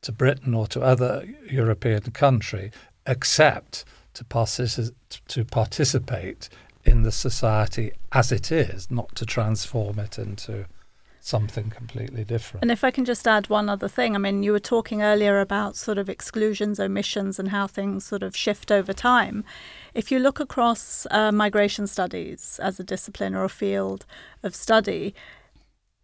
to 0.01 0.12
Britain 0.12 0.53
or 0.53 0.67
to 0.67 0.81
other 0.81 1.25
European 1.49 2.12
country 2.12 2.71
except 3.05 3.85
to, 4.13 4.93
to 5.27 5.45
participate 5.45 6.49
in 6.85 7.03
the 7.03 7.12
society 7.12 7.91
as 8.12 8.31
it 8.31 8.51
is, 8.51 8.89
not 8.89 9.15
to 9.15 9.25
transform 9.25 9.99
it 9.99 10.17
into 10.17 10.65
something 11.21 11.69
completely 11.69 12.23
different. 12.23 12.63
And 12.63 12.71
if 12.71 12.83
I 12.83 12.91
can 12.91 13.05
just 13.05 13.27
add 13.27 13.49
one 13.49 13.69
other 13.69 13.88
thing, 13.88 14.15
I 14.15 14.19
mean, 14.19 14.41
you 14.41 14.51
were 14.51 14.59
talking 14.59 15.01
earlier 15.01 15.39
about 15.39 15.75
sort 15.75 15.97
of 15.97 16.09
exclusions, 16.09 16.79
omissions, 16.79 17.38
and 17.39 17.49
how 17.49 17.67
things 17.67 18.05
sort 18.05 18.23
of 18.23 18.35
shift 18.35 18.71
over 18.71 18.93
time. 18.93 19.43
If 19.93 20.12
you 20.12 20.19
look 20.19 20.39
across 20.39 21.05
uh, 21.12 21.31
migration 21.31 21.88
studies 21.88 22.59
as 22.63 22.79
a 22.79 22.83
discipline 22.83 23.35
or 23.35 23.43
a 23.43 23.49
field 23.49 24.05
of 24.43 24.55
study, 24.55 25.13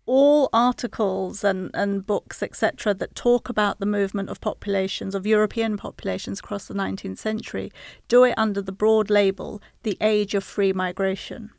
all 0.06 0.50
articles 0.54 1.44
and, 1.44 1.72
and 1.74 2.06
books, 2.06 2.44
etc., 2.44 2.94
that 2.94 3.16
talk 3.16 3.50
about 3.50 3.80
the 3.80 3.86
movement 3.86 4.30
of 4.30 4.42
populations, 4.42 5.16
of 5.16 5.26
European 5.26 5.78
populations 5.78 6.40
across 6.40 6.68
the 6.68 6.74
19th 6.74 7.18
century, 7.18 7.72
do 8.08 8.24
it 8.24 8.36
under 8.38 8.62
the 8.62 8.72
broad 8.72 9.10
label, 9.10 9.62
the 9.84 9.98
age 10.02 10.36
of 10.36 10.44
free 10.44 10.74
migration. 10.74 11.52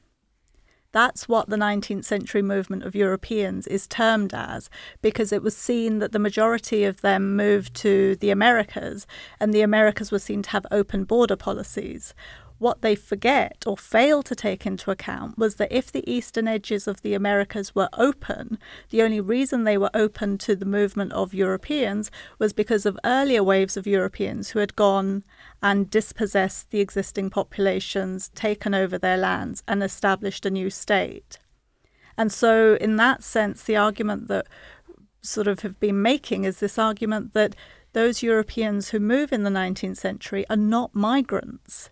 That's 0.93 1.29
what 1.29 1.51
the 1.51 1.57
19th 1.57 2.05
century 2.05 2.41
movement 2.41 2.83
of 2.85 2.95
Europeans 2.95 3.67
is 3.67 3.87
termed 3.87 4.33
as, 4.33 4.71
because 5.03 5.31
it 5.31 5.43
was 5.43 5.55
seen 5.55 5.99
that 5.99 6.13
the 6.13 6.19
majority 6.19 6.85
of 6.85 7.03
them 7.03 7.37
moved 7.37 7.75
to 7.75 8.17
the 8.17 8.31
Americas, 8.31 9.07
and 9.39 9.53
the 9.53 9.61
Americas 9.61 10.11
were 10.11 10.19
seen 10.19 10.43
to 10.43 10.51
have 10.51 10.65
open 10.71 11.05
border 11.05 11.37
policies. 11.37 12.15
What 12.59 12.81
they 12.81 12.95
forget 12.95 13.64
or 13.66 13.77
fail 13.77 14.23
to 14.23 14.35
take 14.35 14.64
into 14.64 14.90
account 14.90 15.37
was 15.37 15.57
that 15.57 15.71
if 15.71 15.92
the 15.92 16.09
eastern 16.11 16.49
edges 16.49 16.88
of 16.88 17.03
the 17.03 17.12
Americas 17.12 17.75
were 17.75 17.90
open, 17.92 18.59
the 18.88 19.03
only 19.03 19.21
reason 19.21 19.64
they 19.64 19.77
were 19.77 19.90
open 19.92 20.38
to 20.38 20.57
the 20.57 20.64
movement 20.64 21.12
of 21.12 21.35
Europeans 21.35 22.11
was 22.38 22.55
because 22.55 22.87
of 22.87 22.99
earlier 23.05 23.42
waves 23.42 23.77
of 23.77 23.87
Europeans 23.87 24.51
who 24.51 24.61
had 24.61 24.75
gone 24.75 25.23
and 25.62 25.90
dispossessed 25.90 26.71
the 26.71 26.81
existing 26.81 27.29
populations, 27.29 28.31
taken 28.31 28.75
over 28.75 28.97
their 28.97 29.19
lands, 29.19 29.62
and 29.69 29.83
established 29.83 30.47
a 30.47 30.51
new 30.51 30.71
state. 30.71 31.38
And 32.16 32.33
so, 32.33 32.79
in 32.81 32.97
that 32.97 33.23
sense, 33.23 33.62
the 33.62 33.77
argument 33.77 34.29
that 34.29 34.47
sort 35.21 35.47
of 35.47 35.61
have 35.61 35.79
been 35.79 36.01
making 36.01 36.45
is 36.45 36.61
this 36.61 36.79
argument 36.79 37.35
that 37.35 37.55
those 37.92 38.23
Europeans 38.23 38.90
who 38.90 39.01
move 39.01 39.31
in 39.31 39.42
the 39.42 39.51
19th 39.51 39.99
century 39.99 40.47
are 40.49 40.57
not 40.57 40.95
migrants 40.95 41.90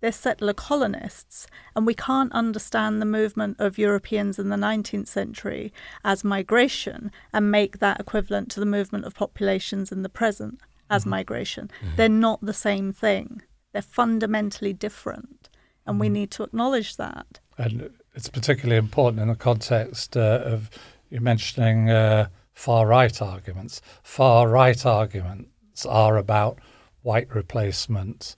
they're 0.00 0.12
settler 0.12 0.54
colonists, 0.54 1.46
and 1.76 1.86
we 1.86 1.94
can't 1.94 2.32
understand 2.32 3.00
the 3.00 3.06
movement 3.06 3.56
of 3.58 3.78
Europeans 3.78 4.38
in 4.38 4.48
the 4.48 4.56
19th 4.56 5.08
century 5.08 5.72
as 6.04 6.24
migration 6.24 7.12
and 7.32 7.50
make 7.50 7.78
that 7.78 8.00
equivalent 8.00 8.50
to 8.52 8.60
the 8.60 8.66
movement 8.66 9.04
of 9.04 9.14
populations 9.14 9.92
in 9.92 10.02
the 10.02 10.08
present 10.08 10.60
as 10.88 11.02
mm-hmm. 11.02 11.10
migration. 11.10 11.70
Mm-hmm. 11.82 11.96
They're 11.96 12.08
not 12.08 12.40
the 12.40 12.54
same 12.54 12.92
thing, 12.92 13.42
they're 13.72 13.82
fundamentally 13.82 14.72
different, 14.72 15.48
and 15.86 15.94
mm-hmm. 15.94 16.00
we 16.00 16.08
need 16.08 16.30
to 16.32 16.42
acknowledge 16.42 16.96
that. 16.96 17.40
And 17.58 17.90
it's 18.14 18.28
particularly 18.28 18.78
important 18.78 19.20
in 19.20 19.28
the 19.28 19.34
context 19.34 20.16
uh, 20.16 20.40
of 20.44 20.70
you 21.10 21.20
mentioning 21.20 21.90
uh, 21.90 22.28
far 22.52 22.86
right 22.86 23.20
arguments. 23.20 23.82
Far 24.02 24.48
right 24.48 24.84
arguments 24.86 25.84
are 25.86 26.16
about 26.16 26.58
white 27.02 27.34
replacement, 27.34 28.36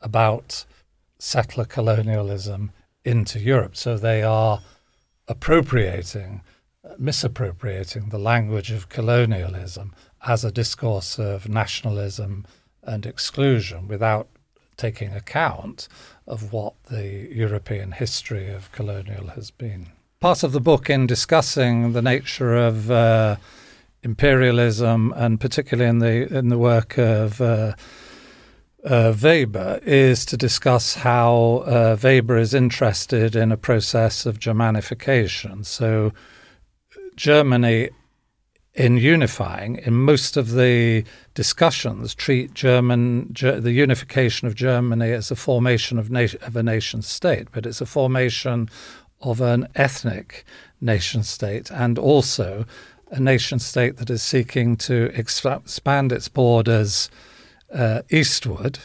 about 0.00 0.64
settler 1.24 1.64
colonialism 1.64 2.70
into 3.02 3.40
Europe. 3.40 3.74
So 3.76 3.96
they 3.96 4.22
are 4.22 4.60
appropriating, 5.26 6.42
misappropriating 6.98 8.10
the 8.10 8.18
language 8.18 8.70
of 8.70 8.90
colonialism 8.90 9.94
as 10.26 10.44
a 10.44 10.52
discourse 10.52 11.18
of 11.18 11.48
nationalism 11.48 12.46
and 12.82 13.06
exclusion 13.06 13.88
without 13.88 14.28
taking 14.76 15.14
account 15.14 15.88
of 16.26 16.52
what 16.52 16.74
the 16.90 17.28
European 17.32 17.92
history 17.92 18.50
of 18.50 18.70
colonial 18.72 19.28
has 19.28 19.50
been. 19.50 19.86
Part 20.20 20.42
of 20.42 20.52
the 20.52 20.60
book 20.60 20.90
in 20.90 21.06
discussing 21.06 21.94
the 21.94 22.02
nature 22.02 22.54
of 22.54 22.90
uh, 22.90 23.36
imperialism 24.02 25.14
and 25.16 25.40
particularly 25.40 25.88
in 25.88 26.00
the 26.00 26.38
in 26.38 26.48
the 26.48 26.58
work 26.58 26.98
of 26.98 27.40
uh, 27.40 27.74
uh, 28.84 29.14
Weber 29.20 29.80
is 29.82 30.24
to 30.26 30.36
discuss 30.36 30.94
how 30.94 31.64
uh, 31.66 31.96
Weber 32.02 32.36
is 32.36 32.54
interested 32.54 33.34
in 33.34 33.50
a 33.50 33.56
process 33.56 34.26
of 34.26 34.38
Germanification. 34.38 35.64
So, 35.64 36.12
Germany, 37.16 37.90
in 38.74 38.96
unifying, 38.96 39.76
in 39.76 39.94
most 39.94 40.36
of 40.36 40.52
the 40.52 41.04
discussions, 41.34 42.14
treat 42.14 42.54
German 42.54 43.32
ger- 43.32 43.60
the 43.60 43.72
unification 43.72 44.48
of 44.48 44.54
Germany 44.54 45.12
as 45.12 45.30
a 45.30 45.36
formation 45.36 45.98
of, 45.98 46.10
na- 46.10 46.26
of 46.42 46.56
a 46.56 46.62
nation 46.62 47.00
state, 47.00 47.48
but 47.52 47.66
it's 47.66 47.80
a 47.80 47.86
formation 47.86 48.68
of 49.22 49.40
an 49.40 49.66
ethnic 49.76 50.44
nation 50.80 51.22
state 51.22 51.70
and 51.70 51.98
also 51.98 52.66
a 53.10 53.20
nation 53.20 53.58
state 53.58 53.96
that 53.96 54.10
is 54.10 54.22
seeking 54.22 54.76
to 54.76 55.10
expand 55.14 56.12
its 56.12 56.28
borders 56.28 57.08
uh, 57.74 58.02
eastward 58.10 58.78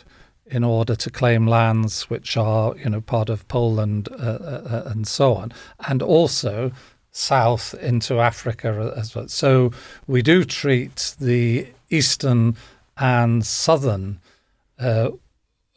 in 0.45 0.63
order 0.63 0.95
to 0.95 1.09
claim 1.11 1.47
lands 1.47 2.09
which 2.09 2.35
are, 2.35 2.75
you 2.77 2.89
know, 2.89 3.01
part 3.01 3.29
of 3.29 3.47
Poland 3.47 4.09
uh, 4.11 4.15
uh, 4.15 4.63
uh, 4.69 4.83
and 4.87 5.07
so 5.07 5.35
on, 5.35 5.51
and 5.87 6.01
also 6.01 6.71
south 7.11 7.73
into 7.75 8.19
Africa 8.19 8.93
as 8.95 9.15
well. 9.15 9.27
So 9.27 9.71
we 10.07 10.21
do 10.21 10.43
treat 10.43 11.15
the 11.19 11.67
eastern 11.89 12.55
and 12.97 13.45
southern 13.45 14.19
uh, 14.79 15.11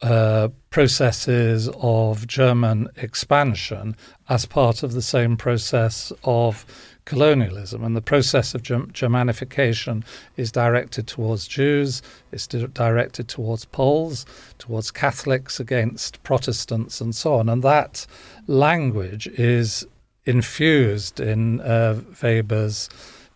uh, 0.01 0.49
processes 0.69 1.69
of 1.75 2.27
German 2.27 2.89
expansion 2.97 3.95
as 4.27 4.45
part 4.45 4.83
of 4.83 4.93
the 4.93 5.01
same 5.01 5.37
process 5.37 6.11
of 6.23 6.65
colonialism. 7.05 7.83
And 7.83 7.95
the 7.95 8.01
process 8.01 8.55
of 8.55 8.63
Germanification 8.63 10.03
is 10.37 10.51
directed 10.51 11.07
towards 11.07 11.47
Jews, 11.47 12.01
it's 12.31 12.47
directed 12.47 13.27
towards 13.27 13.65
Poles, 13.65 14.25
towards 14.57 14.91
Catholics, 14.91 15.59
against 15.59 16.21
Protestants, 16.23 17.01
and 17.01 17.15
so 17.15 17.35
on. 17.35 17.49
And 17.49 17.61
that 17.63 18.05
language 18.47 19.27
is 19.27 19.85
infused 20.25 21.19
in 21.19 21.59
uh, 21.61 22.01
Weber's 22.21 22.89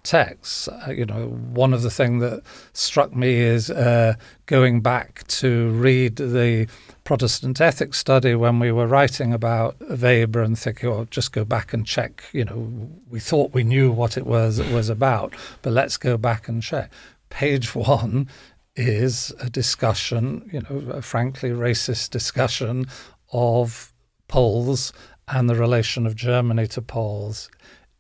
texts. 0.08 0.68
Uh, 0.68 0.94
you 0.96 1.06
know, 1.06 1.28
one 1.28 1.74
of 1.74 1.82
the 1.82 1.90
things 1.90 2.22
that 2.22 2.42
struck 2.74 3.16
me 3.16 3.36
is 3.36 3.70
uh, 3.70 4.16
going 4.46 4.82
back 4.82 5.28
to 5.28 5.70
read 5.72 6.16
the 6.16 6.68
Protestant 7.04 7.60
ethics 7.62 7.98
study 7.98 8.34
when 8.36 8.60
we 8.60 8.72
were 8.72 8.88
writing 8.88 9.34
about 9.34 9.76
Weber 9.90 10.42
and 10.42 10.58
thinking, 10.58 10.90
oh, 10.90 11.06
just 11.12 11.32
go 11.32 11.44
back 11.44 11.74
and 11.74 11.86
check. 11.86 12.24
You 12.32 12.46
know, 12.46 12.90
we 13.10 13.20
thought 13.20 13.54
we 13.54 13.64
knew 13.64 13.92
what 13.92 14.18
it 14.18 14.26
was 14.26 14.60
it 14.60 14.72
was 14.74 14.90
about, 14.90 15.34
but 15.62 15.74
let's 15.74 15.98
go 15.98 16.18
back 16.18 16.48
and 16.48 16.64
check. 16.64 16.92
Page 17.30 17.76
one 17.76 18.30
is 18.76 19.34
a 19.42 19.50
discussion, 19.50 20.50
you 20.54 20.62
know, 20.62 20.92
a 20.92 21.02
frankly 21.02 21.50
racist 21.50 22.12
discussion 22.12 22.86
of 23.34 23.94
Poles 24.28 24.94
and 25.28 25.50
the 25.50 25.56
relation 25.56 26.06
of 26.06 26.16
Germany 26.16 26.68
to 26.68 26.82
Poles 26.82 27.50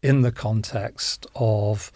in 0.01 0.21
the 0.21 0.31
context 0.31 1.25
of 1.35 1.91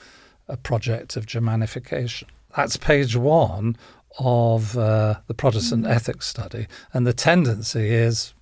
a 0.48 0.58
project 0.58 1.16
of 1.16 1.26
Germanification. 1.26 2.26
That's 2.56 2.78
page 2.78 3.16
one 3.16 3.78
of 4.20 4.78
uh, 4.78 5.16
the 5.28 5.34
Protestant 5.34 5.88
ethics 5.88 6.28
study, 6.28 6.68
and 6.94 7.08
the 7.08 7.14
tendency 7.14 7.90
is 7.90 8.34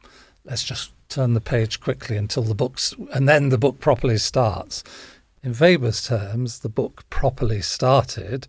let's 0.45 0.63
just 0.63 0.91
turn 1.09 1.33
the 1.33 1.41
page 1.41 1.79
quickly 1.79 2.17
until 2.17 2.43
the 2.43 2.55
book's, 2.55 2.93
and 3.13 3.27
then 3.27 3.49
the 3.49 3.57
book 3.57 3.79
properly 3.79 4.17
starts. 4.17 4.83
In 5.43 5.53
Weber's 5.53 6.05
terms, 6.05 6.59
the 6.59 6.69
book 6.69 7.09
properly 7.09 7.61
started 7.61 8.47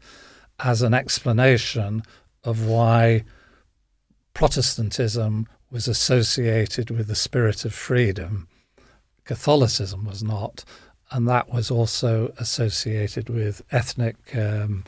as 0.59 0.83
an 0.83 0.94
explanation 0.94 2.03
of 2.44 2.66
why 2.66 3.25
Protestantism 4.35 5.46
was 5.70 5.87
associated 5.87 6.90
with 6.90 7.07
the 7.07 7.14
spirit 7.14 7.64
of 7.64 7.75
freedom. 7.75 8.49
Catholicism 9.25 10.05
was 10.05 10.23
not, 10.23 10.64
and 11.12 11.29
that 11.29 11.53
was 11.53 11.70
also 11.70 12.33
associated 12.38 13.29
with 13.29 13.62
ethnic 13.73 14.16
um, 14.37 14.85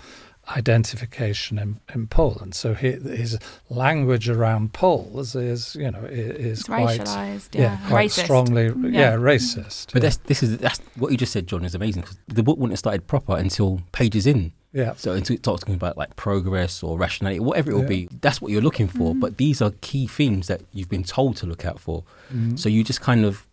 identification 0.57 1.59
in, 1.59 1.81
in 1.95 2.07
Poland. 2.07 2.55
So 2.55 2.75
his, 2.75 3.03
his 3.05 3.39
language 3.71 4.29
around 4.29 4.73
Poles 4.73 5.35
is, 5.35 5.75
you 5.77 5.91
know, 5.91 6.01
is, 6.05 6.59
It's 6.61 6.63
quite 6.69 7.01
racialized, 7.01 7.55
yeah. 7.55 7.79
quite 7.89 8.11
Racist. 8.11 8.25
strongly, 8.25 8.67
yeah, 8.67 9.01
Yeah. 9.01 9.13
racist. 9.17 9.87
But 9.93 10.03
yeah. 10.03 10.09
that's 10.09 10.17
this 10.19 10.43
is 10.43 10.59
that's 10.59 10.81
what 10.97 11.11
you 11.13 11.17
just 11.19 11.33
said, 11.33 11.47
John, 11.47 11.65
is 11.65 11.75
amazing 11.75 12.03
because 12.03 12.19
the 12.29 12.43
book 12.43 12.59
wouldn't 12.59 12.73
have 12.73 12.79
started 12.79 13.07
proper 13.07 13.37
until 13.37 13.83
pages 13.93 14.27
in. 14.27 14.53
yeah. 14.73 14.95
So 14.97 15.13
until 15.13 15.35
it 15.37 15.43
talks 15.43 15.61
talking 15.61 15.75
about 15.75 15.97
like 15.97 16.17
progress 16.17 16.83
or 16.83 16.99
rationality, 16.99 17.41
whatever 17.41 17.71
it 17.71 17.75
will 17.75 17.83
Yeah. 17.83 17.89
be, 17.89 18.09
that's 18.21 18.41
what 18.41 18.53
you're 18.53 18.63
looking 18.63 18.89
for. 18.89 19.15
But 19.15 19.37
these 19.39 19.61
are 19.63 19.73
key 19.81 20.07
themes 20.07 20.47
that 20.49 20.63
you've 20.73 20.89
been 20.89 21.05
told 21.05 21.37
to 21.39 21.47
look 21.47 21.65
out 21.65 21.79
for. 21.81 22.05
Mm. 22.33 22.59
So 22.59 22.69
you 22.69 22.83
just 22.85 23.01
kind 23.01 23.25
of 23.25 23.47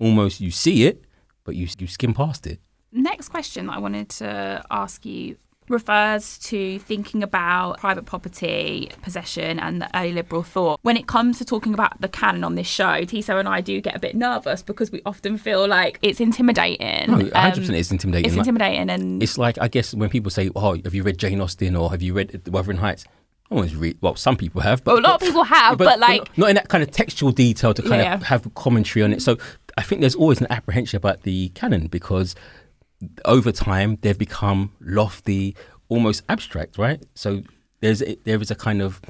almost 0.00 0.40
you 0.40 0.50
see 0.50 0.84
it, 0.86 1.03
but 1.44 1.54
you 1.56 1.68
you 1.78 1.86
skim 1.86 2.14
past 2.14 2.46
it. 2.46 2.58
Next 2.92 3.28
question 3.28 3.66
that 3.66 3.76
I 3.76 3.78
wanted 3.78 4.08
to 4.10 4.64
ask 4.70 5.04
you 5.04 5.36
refers 5.68 6.38
to 6.38 6.78
thinking 6.80 7.22
about 7.22 7.78
private 7.78 8.04
property, 8.04 8.90
possession, 9.02 9.58
and 9.58 9.80
the 9.80 9.98
early 9.98 10.12
liberal 10.12 10.42
thought. 10.42 10.78
When 10.82 10.96
it 10.96 11.06
comes 11.06 11.38
to 11.38 11.44
talking 11.44 11.72
about 11.72 11.98
the 12.02 12.08
canon 12.08 12.44
on 12.44 12.54
this 12.54 12.66
show, 12.66 13.02
Tissot 13.04 13.38
and 13.38 13.48
I 13.48 13.62
do 13.62 13.80
get 13.80 13.96
a 13.96 13.98
bit 13.98 14.14
nervous 14.14 14.62
because 14.62 14.92
we 14.92 15.00
often 15.06 15.38
feel 15.38 15.66
like 15.66 15.98
it's 16.02 16.20
intimidating. 16.20 17.10
No, 17.10 17.16
100 17.16 17.34
Um, 17.34 17.50
percent 17.52 17.78
it's 17.78 17.90
intimidating. 17.90 18.26
It's 18.26 18.36
Like, 18.36 18.46
intimidating, 18.46 18.90
and 18.90 19.22
it's 19.22 19.38
like 19.38 19.56
I 19.60 19.68
guess 19.68 19.94
when 19.94 20.10
people 20.10 20.30
say, 20.30 20.50
"Oh, 20.54 20.74
have 20.84 20.94
you 20.94 21.02
read 21.02 21.18
Jane 21.18 21.40
Austen 21.40 21.76
or 21.76 21.90
have 21.90 22.02
you 22.02 22.12
read 22.14 22.42
The 22.44 22.50
Wuthering 22.50 22.78
Heights?" 22.78 23.04
I 23.50 23.56
always 23.56 23.74
read. 23.76 23.98
Well, 24.00 24.16
some 24.16 24.36
people 24.36 24.60
have, 24.62 24.82
but 24.84 24.94
well, 24.94 25.00
a 25.02 25.06
lot 25.06 25.14
of 25.22 25.28
people 25.28 25.44
have, 25.44 25.76
but, 25.76 25.98
like, 26.00 26.20
not, 26.20 26.38
not 26.38 26.48
in 26.50 26.54
that 26.56 26.68
kind 26.68 26.82
of 26.82 26.90
textual 26.90 27.30
detail 27.30 27.74
to 27.74 27.82
kind 27.82 28.00
Yeah. 28.02 28.14
of 28.14 28.22
have 28.24 28.52
commentary 28.54 29.02
on 29.02 29.12
it. 29.12 29.20
So 29.20 29.36
I 29.76 29.82
think 29.82 30.00
there's 30.00 30.14
always 30.14 30.40
an 30.40 30.46
apprehension 30.50 30.96
about 30.96 31.22
the 31.22 31.48
canon 31.50 31.88
because 31.88 32.34
over 33.24 33.52
time 33.52 33.98
they've 34.02 34.18
become 34.18 34.72
lofty, 34.80 35.56
almost 35.88 36.22
abstract, 36.28 36.78
right? 36.78 37.02
So 37.14 37.42
there's 37.80 38.02
a, 38.02 38.16
there 38.24 38.40
is 38.40 38.50
a 38.50 38.54
kind 38.54 38.80
of 38.80 39.00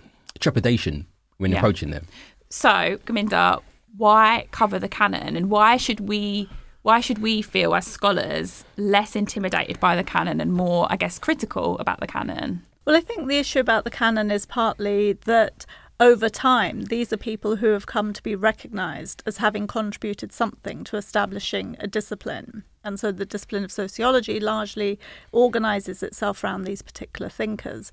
trepidation 0.41 1.07
when 1.39 1.53
Yeah. 1.53 1.59
approaching 1.59 1.91
them. 1.91 2.07
So, 2.51 2.99
Gurminder, 3.05 3.61
why 3.97 4.47
cover 4.51 4.79
the 4.79 4.89
canon, 4.89 5.37
and 5.37 5.51
why 5.51 5.77
should 5.77 6.01
we? 6.09 6.49
Why 6.83 7.01
should 7.01 7.19
we 7.23 7.41
feel 7.41 7.75
as 7.75 7.87
scholars 7.87 8.63
less 8.77 9.17
intimidated 9.17 9.81
by 9.81 9.97
the 9.97 10.05
canon 10.05 10.39
and 10.39 10.53
more, 10.53 10.87
I 10.91 10.97
guess, 10.97 11.19
critical 11.19 11.79
about 11.79 12.01
the 12.01 12.07
canon? 12.07 12.61
Well, 12.85 12.95
I 12.95 13.01
think 13.01 13.27
the 13.27 13.39
issue 13.39 13.59
about 13.61 13.85
the 13.85 13.91
canon 13.91 14.31
is 14.31 14.45
partly 14.45 15.15
that 15.25 15.65
over 16.01 16.29
time, 16.29 16.87
these 16.87 17.13
are 17.13 17.17
people 17.17 17.57
who 17.57 17.69
have 17.69 17.87
come 17.87 18.13
to 18.13 18.23
be 18.23 18.35
recognised 18.35 19.23
as 19.27 19.37
having 19.37 19.67
contributed 19.67 20.33
something 20.33 20.83
to 20.85 20.97
establishing 20.97 21.77
a 21.79 21.87
discipline. 21.87 22.65
And 22.83 22.99
so 22.99 23.13
the 23.13 23.25
discipline 23.25 23.65
of 23.65 23.73
sociology 23.73 24.41
largely 24.41 24.99
organises 25.31 26.03
itself 26.03 26.43
around 26.43 26.65
these 26.65 26.83
particular 26.83 27.29
thinkers. 27.29 27.93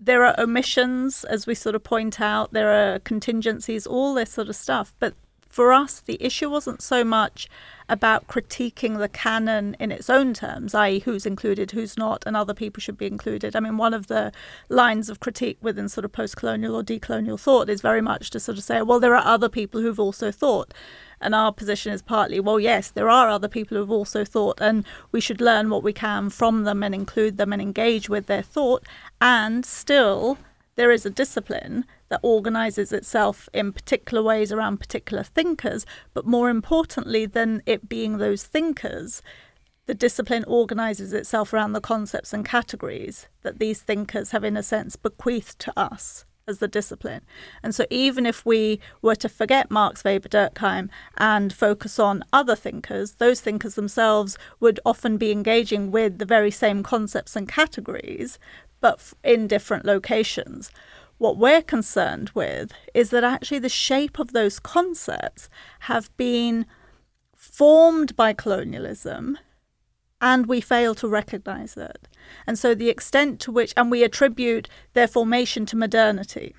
There 0.00 0.24
are 0.24 0.34
omissions, 0.40 1.24
as 1.24 1.46
we 1.46 1.54
sort 1.54 1.76
of 1.76 1.84
point 1.84 2.20
out, 2.20 2.52
there 2.52 2.72
are 2.72 2.98
contingencies, 2.98 3.86
all 3.86 4.14
this 4.14 4.30
sort 4.30 4.48
of 4.48 4.56
stuff. 4.56 4.94
But 4.98 5.14
for 5.52 5.70
us, 5.70 6.00
the 6.00 6.16
issue 6.18 6.48
wasn't 6.48 6.80
so 6.80 7.04
much 7.04 7.46
about 7.86 8.26
critiquing 8.26 8.96
the 8.96 9.08
canon 9.08 9.76
in 9.78 9.92
its 9.92 10.08
own 10.08 10.32
terms, 10.32 10.74
i.e., 10.74 11.00
who's 11.00 11.26
included, 11.26 11.72
who's 11.72 11.98
not, 11.98 12.24
and 12.24 12.34
other 12.34 12.54
people 12.54 12.80
should 12.80 12.96
be 12.96 13.06
included. 13.06 13.54
I 13.54 13.60
mean, 13.60 13.76
one 13.76 13.92
of 13.92 14.06
the 14.06 14.32
lines 14.70 15.10
of 15.10 15.20
critique 15.20 15.58
within 15.60 15.90
sort 15.90 16.06
of 16.06 16.12
post 16.12 16.38
colonial 16.38 16.74
or 16.74 16.82
decolonial 16.82 17.38
thought 17.38 17.68
is 17.68 17.82
very 17.82 18.00
much 18.00 18.30
to 18.30 18.40
sort 18.40 18.56
of 18.56 18.64
say, 18.64 18.80
well, 18.80 18.98
there 18.98 19.14
are 19.14 19.26
other 19.26 19.50
people 19.50 19.82
who've 19.82 20.00
also 20.00 20.30
thought. 20.32 20.72
And 21.20 21.34
our 21.34 21.52
position 21.52 21.92
is 21.92 22.00
partly, 22.00 22.40
well, 22.40 22.58
yes, 22.58 22.90
there 22.90 23.10
are 23.10 23.28
other 23.28 23.46
people 23.46 23.76
who've 23.76 23.90
also 23.90 24.24
thought, 24.24 24.58
and 24.58 24.86
we 25.12 25.20
should 25.20 25.42
learn 25.42 25.68
what 25.68 25.82
we 25.82 25.92
can 25.92 26.30
from 26.30 26.64
them 26.64 26.82
and 26.82 26.94
include 26.94 27.36
them 27.36 27.52
and 27.52 27.60
engage 27.60 28.08
with 28.08 28.24
their 28.24 28.42
thought. 28.42 28.84
And 29.20 29.66
still, 29.66 30.38
there 30.76 30.90
is 30.90 31.04
a 31.04 31.10
discipline 31.10 31.84
that 32.12 32.20
organizes 32.22 32.92
itself 32.92 33.48
in 33.54 33.72
particular 33.72 34.22
ways 34.22 34.52
around 34.52 34.76
particular 34.76 35.22
thinkers, 35.22 35.86
but 36.12 36.26
more 36.26 36.50
importantly 36.50 37.24
than 37.24 37.62
it 37.64 37.88
being 37.88 38.18
those 38.18 38.44
thinkers, 38.44 39.22
the 39.86 39.94
discipline 39.94 40.44
organizes 40.46 41.14
itself 41.14 41.54
around 41.54 41.72
the 41.72 41.80
concepts 41.80 42.34
and 42.34 42.44
categories 42.44 43.28
that 43.40 43.58
these 43.58 43.80
thinkers 43.80 44.32
have, 44.32 44.44
in 44.44 44.58
a 44.58 44.62
sense, 44.62 44.94
bequeathed 44.94 45.58
to 45.58 45.72
us 45.74 46.26
as 46.46 46.58
the 46.58 46.68
discipline. 46.68 47.22
And 47.62 47.74
so, 47.74 47.86
even 47.88 48.26
if 48.26 48.44
we 48.44 48.78
were 49.00 49.16
to 49.16 49.28
forget 49.30 49.70
Marx, 49.70 50.04
Weber, 50.04 50.28
Durkheim 50.28 50.90
and 51.16 51.50
focus 51.50 51.98
on 51.98 52.24
other 52.30 52.54
thinkers, 52.54 53.12
those 53.12 53.40
thinkers 53.40 53.74
themselves 53.74 54.36
would 54.60 54.80
often 54.84 55.16
be 55.16 55.32
engaging 55.32 55.90
with 55.90 56.18
the 56.18 56.26
very 56.26 56.50
same 56.50 56.82
concepts 56.82 57.36
and 57.36 57.48
categories, 57.48 58.38
but 58.82 59.14
in 59.24 59.46
different 59.46 59.86
locations. 59.86 60.70
What 61.22 61.38
we're 61.38 61.62
concerned 61.62 62.32
with 62.34 62.72
is 62.94 63.10
that 63.10 63.22
actually 63.22 63.60
the 63.60 63.68
shape 63.68 64.18
of 64.18 64.32
those 64.32 64.58
concepts 64.58 65.48
have 65.82 66.10
been 66.16 66.66
formed 67.36 68.16
by 68.16 68.32
colonialism 68.32 69.38
and 70.20 70.46
we 70.46 70.60
fail 70.60 70.96
to 70.96 71.06
recognize 71.06 71.76
it. 71.76 72.08
And 72.44 72.58
so 72.58 72.74
the 72.74 72.88
extent 72.88 73.38
to 73.42 73.52
which, 73.52 73.72
and 73.76 73.88
we 73.88 74.02
attribute 74.02 74.68
their 74.94 75.06
formation 75.06 75.64
to 75.66 75.76
modernity. 75.76 76.56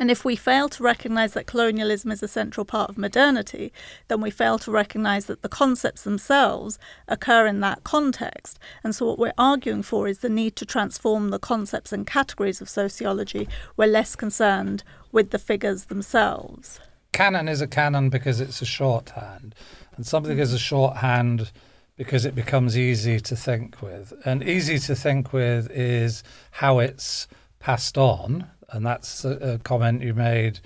And 0.00 0.10
if 0.10 0.24
we 0.24 0.34
fail 0.34 0.70
to 0.70 0.82
recognize 0.82 1.34
that 1.34 1.46
colonialism 1.46 2.10
is 2.10 2.22
a 2.22 2.28
central 2.28 2.64
part 2.64 2.88
of 2.88 2.96
modernity, 2.96 3.70
then 4.08 4.22
we 4.22 4.30
fail 4.30 4.58
to 4.60 4.70
recognize 4.70 5.26
that 5.26 5.42
the 5.42 5.48
concepts 5.48 6.04
themselves 6.04 6.78
occur 7.06 7.46
in 7.46 7.60
that 7.60 7.84
context. 7.84 8.58
And 8.82 8.94
so, 8.94 9.04
what 9.04 9.18
we're 9.18 9.34
arguing 9.36 9.82
for 9.82 10.08
is 10.08 10.20
the 10.20 10.30
need 10.30 10.56
to 10.56 10.64
transform 10.64 11.28
the 11.28 11.38
concepts 11.38 11.92
and 11.92 12.06
categories 12.06 12.62
of 12.62 12.70
sociology. 12.70 13.46
We're 13.76 13.88
less 13.88 14.16
concerned 14.16 14.84
with 15.12 15.32
the 15.32 15.38
figures 15.38 15.84
themselves. 15.84 16.80
Canon 17.12 17.46
is 17.46 17.60
a 17.60 17.66
canon 17.66 18.08
because 18.08 18.40
it's 18.40 18.62
a 18.62 18.66
shorthand, 18.66 19.54
and 19.96 20.06
something 20.06 20.38
is 20.38 20.54
a 20.54 20.56
mm-hmm. 20.56 20.62
shorthand 20.62 21.52
because 21.96 22.24
it 22.24 22.34
becomes 22.34 22.78
easy 22.78 23.20
to 23.20 23.36
think 23.36 23.82
with. 23.82 24.14
And 24.24 24.42
easy 24.42 24.78
to 24.78 24.94
think 24.94 25.34
with 25.34 25.70
is 25.70 26.22
how 26.52 26.78
it's 26.78 27.28
passed 27.58 27.98
on, 27.98 28.46
and 28.72 28.84
that's 28.84 29.24
a, 29.24 29.54
a 29.54 29.58
comment 29.58 30.02
you 30.02 30.14
made 30.14 30.60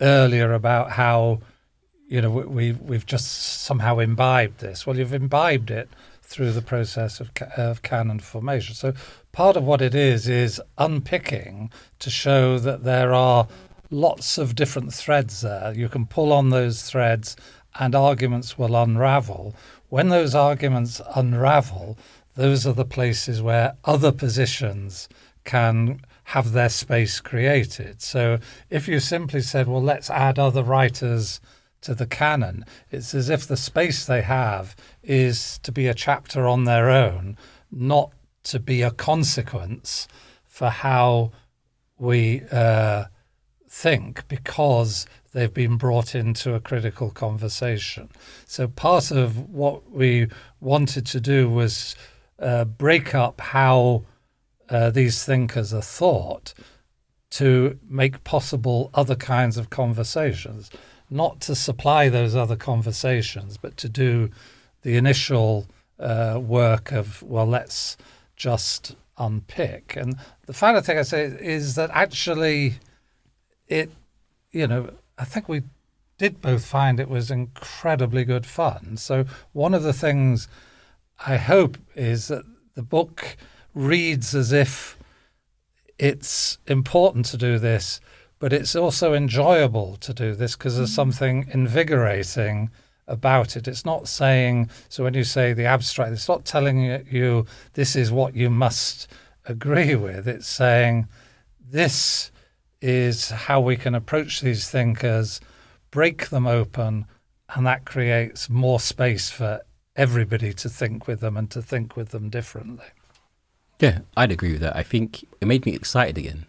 earlier 0.00 0.52
about 0.52 0.90
how 0.92 1.40
you 2.08 2.20
know 2.20 2.30
we, 2.30 2.44
we 2.44 2.72
we've 2.72 3.06
just 3.06 3.62
somehow 3.62 3.98
imbibed 3.98 4.60
this. 4.60 4.86
Well, 4.86 4.96
you've 4.96 5.14
imbibed 5.14 5.70
it 5.70 5.88
through 6.22 6.52
the 6.52 6.62
process 6.62 7.20
of, 7.20 7.30
of 7.56 7.82
canon 7.82 8.20
formation. 8.20 8.74
So 8.74 8.92
part 9.32 9.56
of 9.56 9.64
what 9.64 9.80
it 9.80 9.94
is 9.94 10.28
is 10.28 10.60
unpicking 10.76 11.70
to 12.00 12.10
show 12.10 12.58
that 12.58 12.84
there 12.84 13.14
are 13.14 13.48
lots 13.90 14.36
of 14.36 14.54
different 14.54 14.92
threads 14.92 15.40
there. 15.40 15.72
You 15.74 15.88
can 15.88 16.04
pull 16.04 16.32
on 16.32 16.50
those 16.50 16.82
threads 16.82 17.34
and 17.80 17.94
arguments 17.94 18.58
will 18.58 18.76
unravel. 18.76 19.54
When 19.88 20.10
those 20.10 20.34
arguments 20.34 21.00
unravel, 21.16 21.96
those 22.36 22.66
are 22.66 22.74
the 22.74 22.84
places 22.84 23.40
where 23.40 23.76
other 23.84 24.12
positions 24.12 25.08
can 25.44 26.00
have 26.28 26.52
their 26.52 26.68
space 26.68 27.20
created. 27.20 28.02
So 28.02 28.38
if 28.68 28.86
you 28.86 29.00
simply 29.00 29.40
said, 29.40 29.66
well, 29.66 29.82
let's 29.82 30.10
add 30.10 30.38
other 30.38 30.62
writers 30.62 31.40
to 31.80 31.94
the 31.94 32.06
canon, 32.06 32.66
it's 32.90 33.14
as 33.14 33.30
if 33.30 33.46
the 33.46 33.56
space 33.56 34.04
they 34.04 34.20
have 34.20 34.76
is 35.02 35.58
to 35.62 35.72
be 35.72 35.86
a 35.86 35.94
chapter 35.94 36.46
on 36.46 36.64
their 36.64 36.90
own, 36.90 37.38
not 37.70 38.12
to 38.42 38.60
be 38.60 38.82
a 38.82 38.90
consequence 38.90 40.06
for 40.44 40.68
how 40.68 41.32
we 41.96 42.42
uh, 42.52 43.04
think 43.66 44.28
because 44.28 45.06
they've 45.32 45.54
been 45.54 45.78
brought 45.78 46.14
into 46.14 46.54
a 46.54 46.60
critical 46.60 47.10
conversation. 47.10 48.10
So 48.44 48.68
part 48.68 49.10
of 49.10 49.48
what 49.48 49.90
we 49.90 50.28
wanted 50.60 51.06
to 51.06 51.20
do 51.20 51.48
was 51.48 51.96
uh, 52.38 52.66
break 52.66 53.14
up 53.14 53.40
how 53.40 54.04
uh, 54.68 54.90
these 54.90 55.24
thinkers 55.24 55.72
are 55.72 55.82
thought 55.82 56.54
to 57.30 57.78
make 57.88 58.24
possible 58.24 58.90
other 58.94 59.14
kinds 59.14 59.56
of 59.56 59.70
conversations, 59.70 60.70
not 61.10 61.40
to 61.40 61.54
supply 61.54 62.08
those 62.08 62.34
other 62.34 62.56
conversations, 62.56 63.56
but 63.56 63.76
to 63.76 63.88
do 63.88 64.30
the 64.82 64.96
initial 64.96 65.66
uh, 65.98 66.40
work 66.42 66.92
of, 66.92 67.22
well, 67.22 67.46
let's 67.46 67.96
just 68.36 68.96
unpick. 69.18 69.96
And 69.96 70.16
the 70.46 70.52
final 70.52 70.80
thing 70.80 70.98
I 70.98 71.02
say 71.02 71.24
is 71.24 71.74
that 71.74 71.90
actually, 71.92 72.74
it, 73.66 73.90
you 74.52 74.66
know, 74.66 74.90
I 75.18 75.24
think 75.24 75.48
we 75.48 75.62
did 76.18 76.40
both 76.40 76.64
find 76.64 76.98
it 76.98 77.08
was 77.08 77.30
incredibly 77.30 78.24
good 78.24 78.46
fun. 78.46 78.96
So 78.96 79.24
one 79.52 79.74
of 79.74 79.82
the 79.82 79.92
things 79.92 80.48
I 81.26 81.36
hope 81.36 81.78
is 81.94 82.28
that 82.28 82.44
the 82.74 82.82
book 82.82 83.36
reads 83.74 84.34
as 84.34 84.52
if 84.52 84.98
it's 85.98 86.58
important 86.66 87.26
to 87.26 87.36
do 87.36 87.58
this, 87.58 88.00
but 88.38 88.52
it's 88.52 88.76
also 88.76 89.14
enjoyable 89.14 89.96
to 89.96 90.14
do 90.14 90.34
this 90.34 90.56
because 90.56 90.76
there's 90.76 90.90
mm-hmm. 90.90 90.94
something 90.94 91.50
invigorating 91.52 92.70
about 93.06 93.56
it. 93.56 93.66
It's 93.66 93.84
not 93.84 94.06
saying, 94.06 94.70
so 94.88 95.04
when 95.04 95.14
you 95.14 95.24
say 95.24 95.52
the 95.52 95.64
abstract, 95.64 96.12
it's 96.12 96.28
not 96.28 96.44
telling 96.44 97.06
you 97.10 97.46
this 97.72 97.96
is 97.96 98.12
what 98.12 98.36
you 98.36 98.50
must 98.50 99.08
agree 99.46 99.94
with. 99.94 100.28
It's 100.28 100.46
saying 100.46 101.08
this 101.70 102.30
is 102.80 103.30
how 103.30 103.60
we 103.60 103.76
can 103.76 103.94
approach 103.94 104.40
these 104.40 104.70
thinkers, 104.70 105.40
break 105.90 106.28
them 106.28 106.46
open, 106.46 107.06
and 107.54 107.66
that 107.66 107.84
creates 107.86 108.48
more 108.48 108.78
space 108.78 109.30
for 109.30 109.62
everybody 109.96 110.52
to 110.52 110.68
think 110.68 111.08
with 111.08 111.20
them 111.20 111.36
and 111.36 111.50
to 111.50 111.62
think 111.62 111.96
with 111.96 112.10
them 112.10 112.28
differently. 112.28 112.86
Yeah, 113.80 114.00
I'd 114.16 114.32
agree 114.32 114.52
with 114.52 114.60
that. 114.62 114.76
I 114.76 114.82
think 114.82 115.24
it 115.40 115.46
made 115.46 115.64
me 115.64 115.74
excited 115.74 116.18
again 116.18 116.46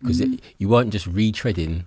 because 0.00 0.20
mm-hmm. 0.20 0.36
you 0.58 0.68
weren't 0.68 0.90
just 0.90 1.10
retreading 1.12 1.84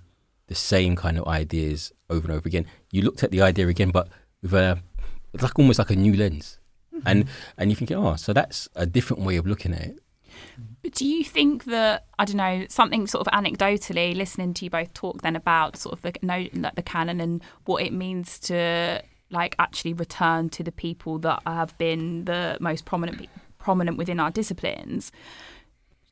the 0.48 0.56
same 0.56 0.96
kind 0.96 1.18
of 1.18 1.28
ideas 1.28 1.92
over 2.10 2.28
and 2.28 2.38
over 2.38 2.48
again. 2.48 2.66
You 2.92 3.02
looked 3.02 3.24
at 3.24 3.32
the 3.32 3.42
idea 3.42 3.68
again, 3.68 3.92
but 3.92 4.08
with 4.42 4.54
a 4.54 4.82
it's 5.34 5.44
like 5.44 5.58
almost 5.58 5.80
like 5.80 5.90
a 5.90 5.96
new 5.96 6.16
lens, 6.16 6.60
mm-hmm. 6.94 7.08
and 7.08 7.26
and 7.58 7.70
you 7.70 7.76
think, 7.76 7.92
oh, 7.92 8.16
so 8.16 8.32
that's 8.32 8.70
a 8.76 8.86
different 8.86 9.24
way 9.24 9.38
of 9.38 9.46
looking 9.46 9.74
at 9.74 9.82
it. 9.82 10.00
But 10.82 10.94
do 10.94 11.06
you 11.06 11.24
think 11.24 11.66
that 11.66 12.06
I 12.20 12.26
don't 12.26 12.38
know 12.38 12.66
something 12.70 13.08
sort 13.08 13.28
of 13.28 13.34
anecdotally 13.34 14.16
listening 14.16 14.54
to 14.56 14.66
you 14.66 14.70
both 14.70 14.94
talk 14.94 15.22
then 15.22 15.36
about 15.36 15.78
sort 15.78 15.94
of 15.94 16.02
the 16.02 16.14
no 16.22 16.48
like 16.54 16.76
the 16.76 16.84
canon 16.84 17.20
and 17.20 17.42
what 17.66 17.82
it 17.84 17.92
means 17.92 18.40
to 18.42 19.02
like 19.32 19.56
actually 19.58 19.94
return 19.94 20.50
to 20.50 20.64
the 20.64 20.72
people 20.72 21.18
that 21.20 21.42
have 21.46 21.76
been 21.78 22.26
the 22.26 22.58
most 22.60 22.86
prominent 22.86 23.28
prominent 23.66 23.98
within 23.98 24.20
our 24.20 24.30
disciplines. 24.30 25.12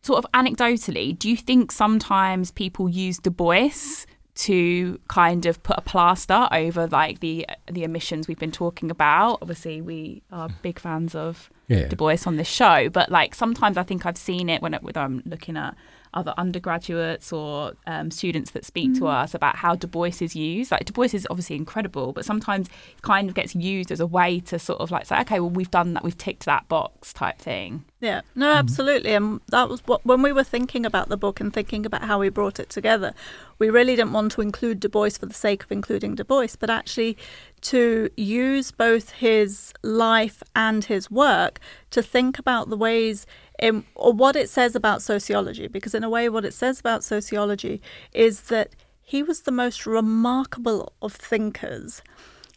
Sort 0.01 0.17
of 0.23 0.31
anecdotally, 0.33 1.17
do 1.17 1.29
you 1.29 1.37
think 1.37 1.71
sometimes 1.71 2.49
people 2.49 2.89
use 2.89 3.19
Du 3.19 3.29
Bois 3.29 4.05
to 4.35 4.99
kind 5.07 5.45
of 5.45 5.61
put 5.61 5.77
a 5.77 5.81
plaster 5.81 6.47
over 6.51 6.87
like 6.87 7.19
the 7.19 7.45
the 7.71 7.83
emissions 7.83 8.27
we've 8.27 8.39
been 8.39 8.51
talking 8.51 8.89
about? 8.89 9.37
Obviously, 9.43 9.81
we 9.81 10.23
are 10.31 10.49
big 10.63 10.79
fans 10.79 11.13
of 11.13 11.51
yeah. 11.67 11.87
Du 11.87 11.95
Bois 11.95 12.17
on 12.25 12.37
this 12.37 12.49
show, 12.49 12.89
but 12.89 13.11
like 13.11 13.35
sometimes 13.35 13.77
I 13.77 13.83
think 13.83 14.05
I've 14.07 14.17
seen 14.17 14.49
it 14.49 14.61
when, 14.63 14.73
it, 14.73 14.81
when 14.81 14.97
I'm 14.97 15.21
looking 15.25 15.55
at 15.55 15.75
other 16.13 16.33
undergraduates 16.37 17.31
or 17.31 17.73
um, 17.87 18.11
students 18.11 18.51
that 18.51 18.65
speak 18.65 18.91
mm. 18.91 18.97
to 18.99 19.07
us 19.07 19.33
about 19.33 19.57
how 19.57 19.75
Du 19.75 19.87
Bois 19.87 20.21
is 20.21 20.35
used. 20.35 20.71
Like 20.71 20.85
Du 20.85 20.93
Bois 20.93 21.09
is 21.13 21.27
obviously 21.29 21.55
incredible, 21.55 22.13
but 22.13 22.25
sometimes 22.25 22.67
it 22.67 23.01
kind 23.01 23.29
of 23.29 23.35
gets 23.35 23.55
used 23.55 23.91
as 23.91 23.99
a 23.99 24.07
way 24.07 24.39
to 24.41 24.59
sort 24.59 24.79
of 24.79 24.91
like 24.91 25.05
say, 25.05 25.19
okay, 25.21 25.39
well 25.39 25.49
we've 25.49 25.71
done 25.71 25.93
that, 25.93 26.03
we've 26.03 26.17
ticked 26.17 26.45
that 26.45 26.67
box 26.67 27.13
type 27.13 27.39
thing. 27.39 27.85
Yeah, 27.99 28.21
no, 28.35 28.47
mm-hmm. 28.47 28.57
absolutely. 28.57 29.13
And 29.13 29.39
that 29.47 29.69
was 29.69 29.81
what 29.85 30.05
when 30.05 30.21
we 30.21 30.33
were 30.33 30.43
thinking 30.43 30.85
about 30.85 31.09
the 31.09 31.17
book 31.17 31.39
and 31.39 31.53
thinking 31.53 31.85
about 31.85 32.03
how 32.03 32.19
we 32.19 32.29
brought 32.29 32.59
it 32.59 32.69
together, 32.69 33.13
we 33.59 33.69
really 33.69 33.95
didn't 33.95 34.11
want 34.11 34.33
to 34.33 34.41
include 34.41 34.79
Du 34.79 34.89
Bois 34.89 35.11
for 35.11 35.25
the 35.25 35.33
sake 35.33 35.63
of 35.63 35.71
including 35.71 36.15
Du 36.15 36.25
Bois, 36.25 36.47
but 36.59 36.69
actually 36.69 37.17
to 37.61 38.09
use 38.17 38.71
both 38.71 39.11
his 39.11 39.73
life 39.83 40.43
and 40.53 40.83
his 40.83 41.09
work 41.09 41.59
to 41.91 42.03
think 42.03 42.37
about 42.37 42.69
the 42.69 42.75
ways 42.75 43.25
in, 43.59 43.85
or 43.95 44.13
what 44.13 44.35
it 44.35 44.49
says 44.49 44.75
about 44.75 45.01
sociology, 45.01 45.67
because 45.67 45.93
in 45.93 46.03
a 46.03 46.09
way, 46.09 46.29
what 46.29 46.45
it 46.45 46.53
says 46.53 46.79
about 46.79 47.03
sociology 47.03 47.81
is 48.11 48.41
that 48.41 48.75
he 49.01 49.21
was 49.21 49.41
the 49.41 49.51
most 49.51 49.85
remarkable 49.85 50.93
of 51.01 51.13
thinkers. 51.13 52.01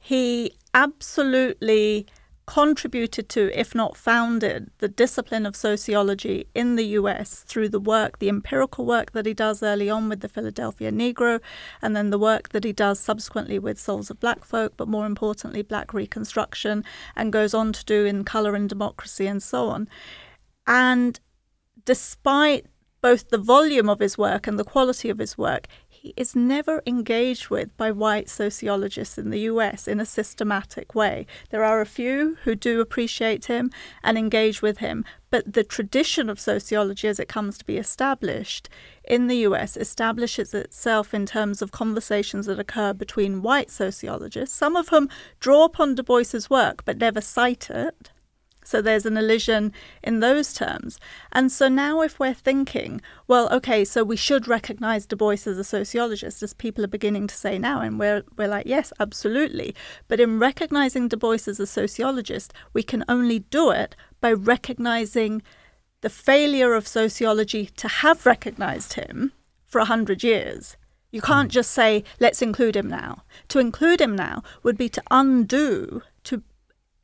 He 0.01 0.53
absolutely 0.73 2.07
contributed 2.47 3.29
to, 3.29 3.51
if 3.59 3.75
not 3.75 3.97
founded, 3.97 4.71
the 4.79 4.89
discipline 4.89 5.45
of 5.45 5.57
sociology 5.57 6.47
in 6.55 6.77
the 6.77 6.85
US 7.01 7.41
through 7.41 7.69
the 7.69 7.81
work, 7.81 8.21
the 8.21 8.29
empirical 8.29 8.87
work 8.87 9.13
that 9.13 9.27
he 9.27 9.35
does 9.35 9.63
early 9.65 9.91
on 9.91 10.09
with 10.09 10.21
the 10.21 10.29
Philadelphia 10.29 10.93
Negro, 10.93 11.41
and 11.83 11.97
then 11.97 12.11
the 12.11 12.19
work 12.19 12.51
that 12.51 12.63
he 12.63 12.73
does 12.73 13.01
subsequently 13.01 13.59
with 13.59 13.81
Souls 13.81 14.11
of 14.11 14.21
Black 14.21 14.45
Folk, 14.45 14.75
but 14.77 14.87
more 14.87 15.07
importantly, 15.07 15.63
Black 15.63 15.93
Reconstruction, 15.93 16.85
and 17.17 17.33
goes 17.33 17.53
on 17.53 17.73
to 17.73 17.85
do 17.85 18.05
in 18.05 18.23
Colour 18.23 18.55
and 18.55 18.69
Democracy 18.69 19.27
and 19.27 19.43
so 19.43 19.69
on. 19.69 19.89
And 20.66 21.20
despite 21.85 22.66
both 23.00 23.29
the 23.29 23.38
volume 23.38 23.88
of 23.88 24.00
his 24.00 24.18
work 24.18 24.48
and 24.48 24.59
the 24.59 24.64
quality 24.64 25.09
of 25.11 25.18
his 25.18 25.38
work, 25.38 25.68
he 25.88 26.12
is 26.16 26.35
never 26.35 26.83
engaged 26.87 27.50
with 27.50 27.76
by 27.76 27.90
white 27.90 28.29
sociologists 28.29 29.16
in 29.16 29.31
the 29.31 29.40
US 29.40 29.87
in 29.87 30.00
a 30.00 30.07
systematic 30.07 30.94
way. 30.94 31.26
There 31.50 31.62
are 31.62 31.81
a 31.81 31.87
few 31.87 32.37
who 32.42 32.55
do 32.55 32.81
appreciate 32.81 33.44
him 33.44 33.70
and 34.02 34.18
engage 34.18 34.61
with 34.61 34.79
him, 34.79 35.05
but 35.31 35.52
the 35.52 35.62
tradition 35.62 36.29
of 36.29 36.40
sociology 36.40 37.07
as 37.07 37.20
it 37.20 37.29
comes 37.29 37.59
to 37.59 37.64
be 37.64 37.76
established 37.76 38.68
in 39.05 39.29
the 39.29 39.38
US 39.48 39.76
establishes 39.76 40.52
itself 40.52 41.14
in 41.14 41.26
terms 41.26 41.62
of 41.62 41.70
conversations 41.70 42.46
that 42.46 42.59
occur 42.59 42.92
between 42.92 43.42
white 43.42 43.70
sociologists, 43.70 44.57
some 44.57 44.74
of 44.74 44.88
whom 44.88 45.09
draw 45.38 45.64
upon 45.64 45.94
Du 45.94 46.02
Bois's 46.02 46.50
work 46.50 46.85
but 46.85 46.98
never 46.98 47.20
cite 47.20 47.70
it 47.70 48.11
so 48.66 48.83
there's 48.83 49.07
an 49.07 49.16
elision 49.16 49.72
in 50.02 50.20
those 50.20 50.52
terms. 50.52 50.98
And 51.31 51.52
so 51.52 51.68
now, 51.68 52.00
if 52.00 52.18
we're 52.18 52.35
thinking, 52.35 53.00
well, 53.29 53.48
okay, 53.52 53.85
so 53.85 54.02
we 54.02 54.16
should 54.16 54.48
recognize 54.48 55.07
Du 55.07 55.14
Bois 55.14 55.33
as 55.33 55.46
a 55.46 55.64
sociologist, 55.64 56.42
as 56.42 56.52
people 56.52 56.83
are 56.83 56.88
beginning 56.88 57.29
to 57.29 57.35
say 57.35 57.59
now, 57.59 57.81
and 57.81 57.98
we're, 57.98 58.24
we're 58.37 58.48
like, 58.48 58.66
yes, 58.66 58.92
absolutely. 58.98 59.74
But 60.09 60.18
in 60.18 60.40
recognizing 60.40 61.07
Du 61.07 61.16
Bois 61.16 61.46
as 61.46 61.61
a 61.61 61.66
sociologist, 61.66 62.52
we 62.72 62.83
can 62.83 63.05
only 63.09 63.38
do 63.38 63.70
it 63.70 63.94
by 64.20 64.33
recognizing 64.33 65.42
the 66.00 66.11
failure 66.11 66.74
of 66.74 66.88
sociology 66.88 67.66
to 67.76 67.88
have 67.88 68.26
recognized 68.26 68.94
him 68.94 69.33
for 69.64 69.81
a 69.81 69.85
hundred 69.85 70.22
years. 70.22 70.76
You 71.11 71.20
can't 71.22 71.50
hmm. 71.50 71.55
just 71.55 71.70
say, 71.70 72.05
let's 72.20 72.42
include 72.42 72.76
him 72.76 72.88
now. 72.88 73.22
To 73.48 73.59
include 73.59 74.00
him 74.00 74.16
now 74.16 74.42
would 74.62 74.76
be 74.76 74.88
to 74.90 75.02
undo, 75.11 76.02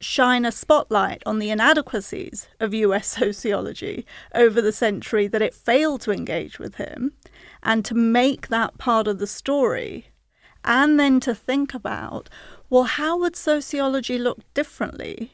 shine 0.03 0.45
a 0.45 0.53
spotlight 0.53 1.23
on 1.25 1.39
the 1.39 1.51
inadequacies 1.51 2.49
of 2.61 2.75
US 2.75 3.07
sociology 3.19 4.05
over 4.35 4.61
the 4.61 4.73
century 4.73 5.27
that 5.29 5.43
it 5.43 5.55
failed 5.55 6.01
to 6.03 6.13
engage 6.13 6.59
with 6.59 6.75
him, 6.77 7.13
and 7.63 7.85
to 7.85 7.95
make 7.95 8.49
that 8.49 8.79
part 8.79 9.07
of 9.07 9.19
the 9.19 9.27
story, 9.27 10.09
and 10.65 10.99
then 10.99 11.21
to 11.21 11.35
think 11.35 11.75
about 11.75 12.29
well, 12.69 12.85
how 12.85 13.19
would 13.19 13.37
sociology 13.37 14.17
look 14.17 14.39
differently 14.55 15.33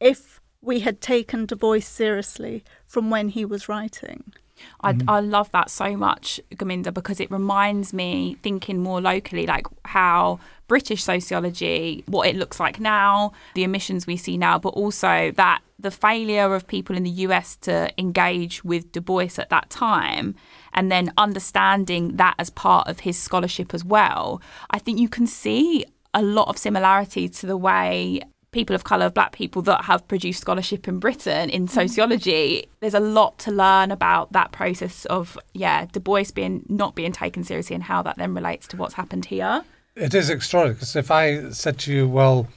if 0.00 0.40
we 0.60 0.80
had 0.80 1.00
taken 1.00 1.46
Du 1.46 1.54
Bois 1.54 1.78
seriously 1.78 2.64
from 2.84 3.10
when 3.10 3.28
he 3.28 3.44
was 3.44 3.68
writing? 3.68 4.32
I, 4.80 4.92
mm-hmm. 4.92 5.08
I 5.08 5.20
love 5.20 5.50
that 5.52 5.70
so 5.70 5.96
much, 5.96 6.40
Gurminder, 6.54 6.92
because 6.92 7.20
it 7.20 7.30
reminds 7.30 7.92
me 7.92 8.36
thinking 8.42 8.82
more 8.82 9.00
locally, 9.00 9.46
like 9.46 9.66
how 9.84 10.40
British 10.68 11.04
sociology, 11.04 12.02
what 12.06 12.26
it 12.28 12.36
looks 12.36 12.58
like 12.58 12.80
now, 12.80 13.32
the 13.54 13.64
emissions 13.64 14.06
we 14.06 14.16
see 14.16 14.38
now, 14.38 14.58
but 14.58 14.70
also 14.70 15.30
that 15.36 15.60
the 15.78 15.90
failure 15.90 16.54
of 16.54 16.66
people 16.66 16.96
in 16.96 17.02
the 17.02 17.10
US 17.10 17.56
to 17.56 17.92
engage 17.98 18.64
with 18.64 18.90
Du 18.92 19.00
Bois 19.00 19.38
at 19.38 19.50
that 19.50 19.68
time 19.68 20.34
and 20.72 20.90
then 20.90 21.12
understanding 21.18 22.16
that 22.16 22.34
as 22.38 22.50
part 22.50 22.88
of 22.88 23.00
his 23.00 23.18
scholarship 23.18 23.74
as 23.74 23.84
well. 23.84 24.40
I 24.70 24.78
think 24.78 24.98
you 24.98 25.08
can 25.08 25.26
see 25.26 25.84
a 26.14 26.22
lot 26.22 26.48
of 26.48 26.56
similarity 26.56 27.28
to 27.28 27.46
the 27.46 27.56
way 27.56 28.22
people 28.52 28.76
of 28.76 28.84
colour, 28.84 29.10
black 29.10 29.32
people 29.32 29.62
that 29.62 29.86
have 29.86 30.06
produced 30.06 30.42
scholarship 30.42 30.86
in 30.86 30.98
Britain 30.98 31.50
in 31.50 31.66
mm-hmm. 31.66 31.74
sociology, 31.74 32.68
there's 32.80 32.94
a 32.94 33.00
lot 33.00 33.38
to 33.38 33.50
learn 33.50 33.90
about 33.90 34.32
that 34.32 34.52
process 34.52 35.04
of, 35.06 35.38
yeah, 35.54 35.86
Du 35.86 35.98
Bois 35.98 36.24
being 36.34 36.64
not 36.68 36.94
being 36.94 37.12
taken 37.12 37.42
seriously 37.42 37.74
and 37.74 37.82
how 37.82 38.02
that 38.02 38.16
then 38.18 38.34
relates 38.34 38.68
to 38.68 38.76
what's 38.76 38.94
happened 38.94 39.24
here. 39.24 39.64
It 39.96 40.14
is 40.14 40.30
extraordinary 40.30 40.74
because 40.74 40.96
if 40.96 41.10
I 41.10 41.50
said 41.50 41.78
to 41.80 41.92
you, 41.92 42.08
well, 42.08 42.48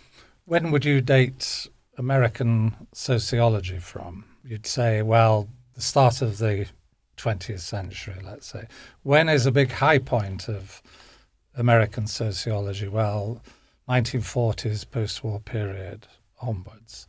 when 0.46 0.72
would 0.72 0.86
you 0.86 1.02
date 1.02 1.68
American 1.98 2.76
sociology 2.94 3.80
from? 3.80 4.26
You'd 4.44 4.68
say, 4.68 5.02
well, 5.02 5.48
the 5.74 5.82
start 5.82 6.22
of 6.22 6.38
the 6.38 6.68
20th 7.18 7.62
century, 7.62 8.16
let's 8.24 8.48
say. 8.48 8.68
When 9.04 9.30
is 9.30 9.46
a 9.46 9.52
big 9.52 9.72
high 9.72 9.98
point 9.98 10.48
of 10.50 10.82
American 11.56 12.06
sociology? 12.08 12.88
Well, 12.88 13.42
1940s 13.90 14.90
post 14.90 15.24
war 15.24 15.40
period 15.40 16.08
onwards. 16.42 17.08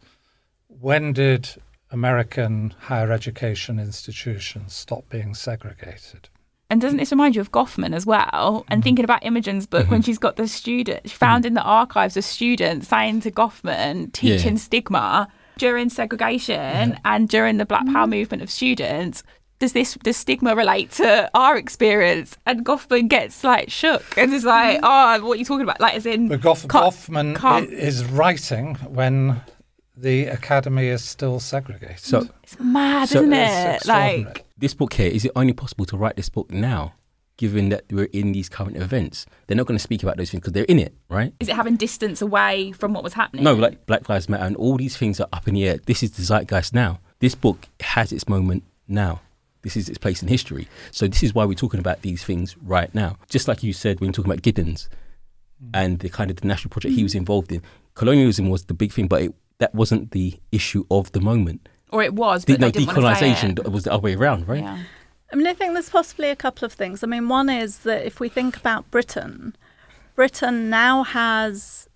When 0.69 1.13
did 1.13 1.49
American 1.91 2.75
higher 2.79 3.13
education 3.13 3.79
institutions 3.79 4.75
stop 4.75 5.09
being 5.09 5.35
segregated? 5.35 6.29
And 6.69 6.81
doesn't 6.81 6.99
this 6.99 7.13
remind 7.13 7.37
you 7.37 7.41
of 7.41 7.53
Goffman 7.53 7.95
as 7.95 8.05
well? 8.05 8.65
And 8.69 8.81
mm-hmm. 8.81 8.85
thinking 8.85 9.05
about 9.05 9.25
Imogen's 9.25 9.67
book 9.67 9.89
when 9.89 10.01
mm-hmm. 10.01 10.07
she's 10.07 10.19
got 10.19 10.37
the 10.37 10.49
student, 10.49 11.09
she 11.09 11.17
found 11.17 11.43
mm-hmm. 11.43 11.49
in 11.49 11.55
the 11.55 11.63
archives 11.63 12.17
a 12.17 12.23
student 12.23 12.85
saying 12.85 13.21
to 13.21 13.31
Goffman, 13.31 14.13
teaching 14.13 14.55
yeah. 14.55 14.61
stigma, 14.61 15.29
during 15.59 15.89
segregation 15.89 16.99
and 17.05 17.29
during 17.29 17.57
the 17.57 17.65
Black. 17.65 17.87
Power 17.87 18.07
movement 18.07 18.43
of 18.43 18.51
students, 18.51 19.23
does 19.59 19.73
this 19.73 19.95
does 20.03 20.17
stigma 20.17 20.55
relate 20.55 20.91
to 20.93 21.31
our 21.35 21.57
experience? 21.57 22.37
And 22.47 22.65
Goffman 22.65 23.09
gets 23.09 23.43
like 23.45 23.71
shook 23.71 24.05
and 24.19 24.33
is 24.35 24.45
like, 24.45 24.81
Mm-hmm. 24.81 24.85
"Oh, 25.23 25.27
what 25.29 25.37
are 25.37 25.39
you 25.39 25.45
talking 25.45 25.63
about?" 25.63 25.81
Like, 25.81 25.95
as 25.95 26.07
in, 26.07 26.29
But 26.29 26.41
Goff- 26.43 26.69
Can't- 26.69 26.85
Goffman 26.95 27.37
i- 27.37 27.39
can't- 27.41 27.71
is 27.73 28.05
writing 28.05 28.75
when 28.77 29.41
the 29.97 30.27
academy 30.27 30.89
is 30.89 31.03
still 31.03 31.41
segregated. 31.41 32.01
So 32.01 32.29
it's 32.43 32.59
mad, 32.61 33.09
So 33.09 33.21
isn't 33.21 33.33
it? 33.33 33.87
Like, 33.87 34.45
this 34.59 34.75
book 34.75 34.93
here 34.93 35.11
is 35.11 35.25
it 35.25 35.33
only 35.35 35.53
possible 35.55 35.87
to 35.87 35.97
write 35.97 36.17
this 36.17 36.29
book 36.29 36.51
now, 36.51 36.93
given 37.39 37.71
that 37.71 37.85
we're 37.91 38.11
in 38.13 38.33
these 38.33 38.51
current 38.51 38.77
events? 38.77 39.25
They're 39.47 39.57
not 39.57 39.67
going 39.67 39.79
to 39.79 39.83
speak 39.83 40.03
about 40.03 40.19
those 40.19 40.31
things 40.31 40.43
because 40.43 40.53
they're 40.53 40.65
in 40.65 40.79
it, 40.79 40.93
right? 41.09 41.33
is 41.41 41.49
it 41.49 41.55
having 41.57 41.77
distance 41.77 42.21
away 42.21 42.73
from 42.73 42.93
what 42.93 43.03
was 43.05 43.15
happening? 43.15 43.43
No, 43.45 43.55
like 43.55 43.87
Black 43.87 44.07
Lives 44.11 44.29
Matter 44.29 44.45
and 44.45 44.55
all 44.57 44.77
these 44.77 44.99
things 44.99 45.19
are 45.19 45.29
up 45.33 45.49
in 45.49 45.55
the 45.55 45.67
air. 45.67 45.79
This 45.87 46.03
is 46.03 46.11
the 46.11 46.23
zeitgeist 46.23 46.75
now. 46.75 47.01
This 47.21 47.35
book 47.35 47.67
has 47.81 48.13
its 48.13 48.29
moment 48.29 48.65
now. 48.87 49.23
This 49.67 49.77
is 49.77 49.89
its 49.89 49.99
place 49.99 50.23
in 50.23 50.29
history. 50.29 50.69
So 50.93 51.09
this 51.09 51.25
is 51.25 51.35
why 51.35 51.45
we're 51.45 51.55
talking 51.55 51.81
about 51.81 52.03
these 52.03 52.23
things 52.23 52.57
right 52.59 52.95
now. 52.95 53.17
Just 53.29 53.49
like 53.49 53.65
you 53.65 53.73
said 53.73 53.99
when 53.99 54.07
you're 54.07 54.13
talking 54.13 54.31
about 54.31 54.45
Giddens 54.45 54.89
mm. 55.61 55.71
and 55.75 55.99
the 55.99 56.09
kind 56.09 56.31
of 56.31 56.37
the 56.37 56.47
national 56.47 56.71
project 56.71 56.95
he 56.95 57.03
was 57.03 57.17
involved 57.17 57.51
in, 57.51 57.63
colonialism 57.95 58.49
was 58.49 58.67
the 58.67 58.75
big 58.75 58.93
thing, 58.93 59.09
but 59.09 59.23
it, 59.23 59.35
that 59.59 59.75
wasn't 59.75 60.13
the 60.13 60.39
issue 60.53 60.85
of 60.89 61.11
the 61.11 61.21
moment. 61.21 61.69
or 61.91 62.01
it 62.01 62.15
was, 62.15 62.45
The, 62.45 62.53
but 62.53 62.61
no, 62.61 62.67
they 62.69 62.85
didn't 62.85 63.03
want 63.03 63.19
to 63.19 63.21
say 63.21 63.33
decolonization 63.33 63.69
was 63.73 63.83
the 63.83 63.93
other 63.93 64.03
way 64.03 64.15
around, 64.15 64.47
right? 64.47 64.63
Yeah. 64.63 64.79
I 65.33 65.35
mean, 65.35 65.49
I 65.49 65.55
think 65.55 65.73
there's 65.73 65.91
possibly 65.91 66.31
a 66.31 66.37
couple 66.37 66.65
of 66.65 66.73
things. 66.73 67.03
I 67.03 67.09
mean, 67.09 67.29
one 67.29 67.51
is 67.51 67.79
that 67.81 68.07
if 68.07 68.21
we 68.21 68.29
think 68.29 68.57
about 68.57 68.89
Britain, 68.93 69.57
Britain 70.15 70.71
now 70.71 71.03
has 71.03 71.89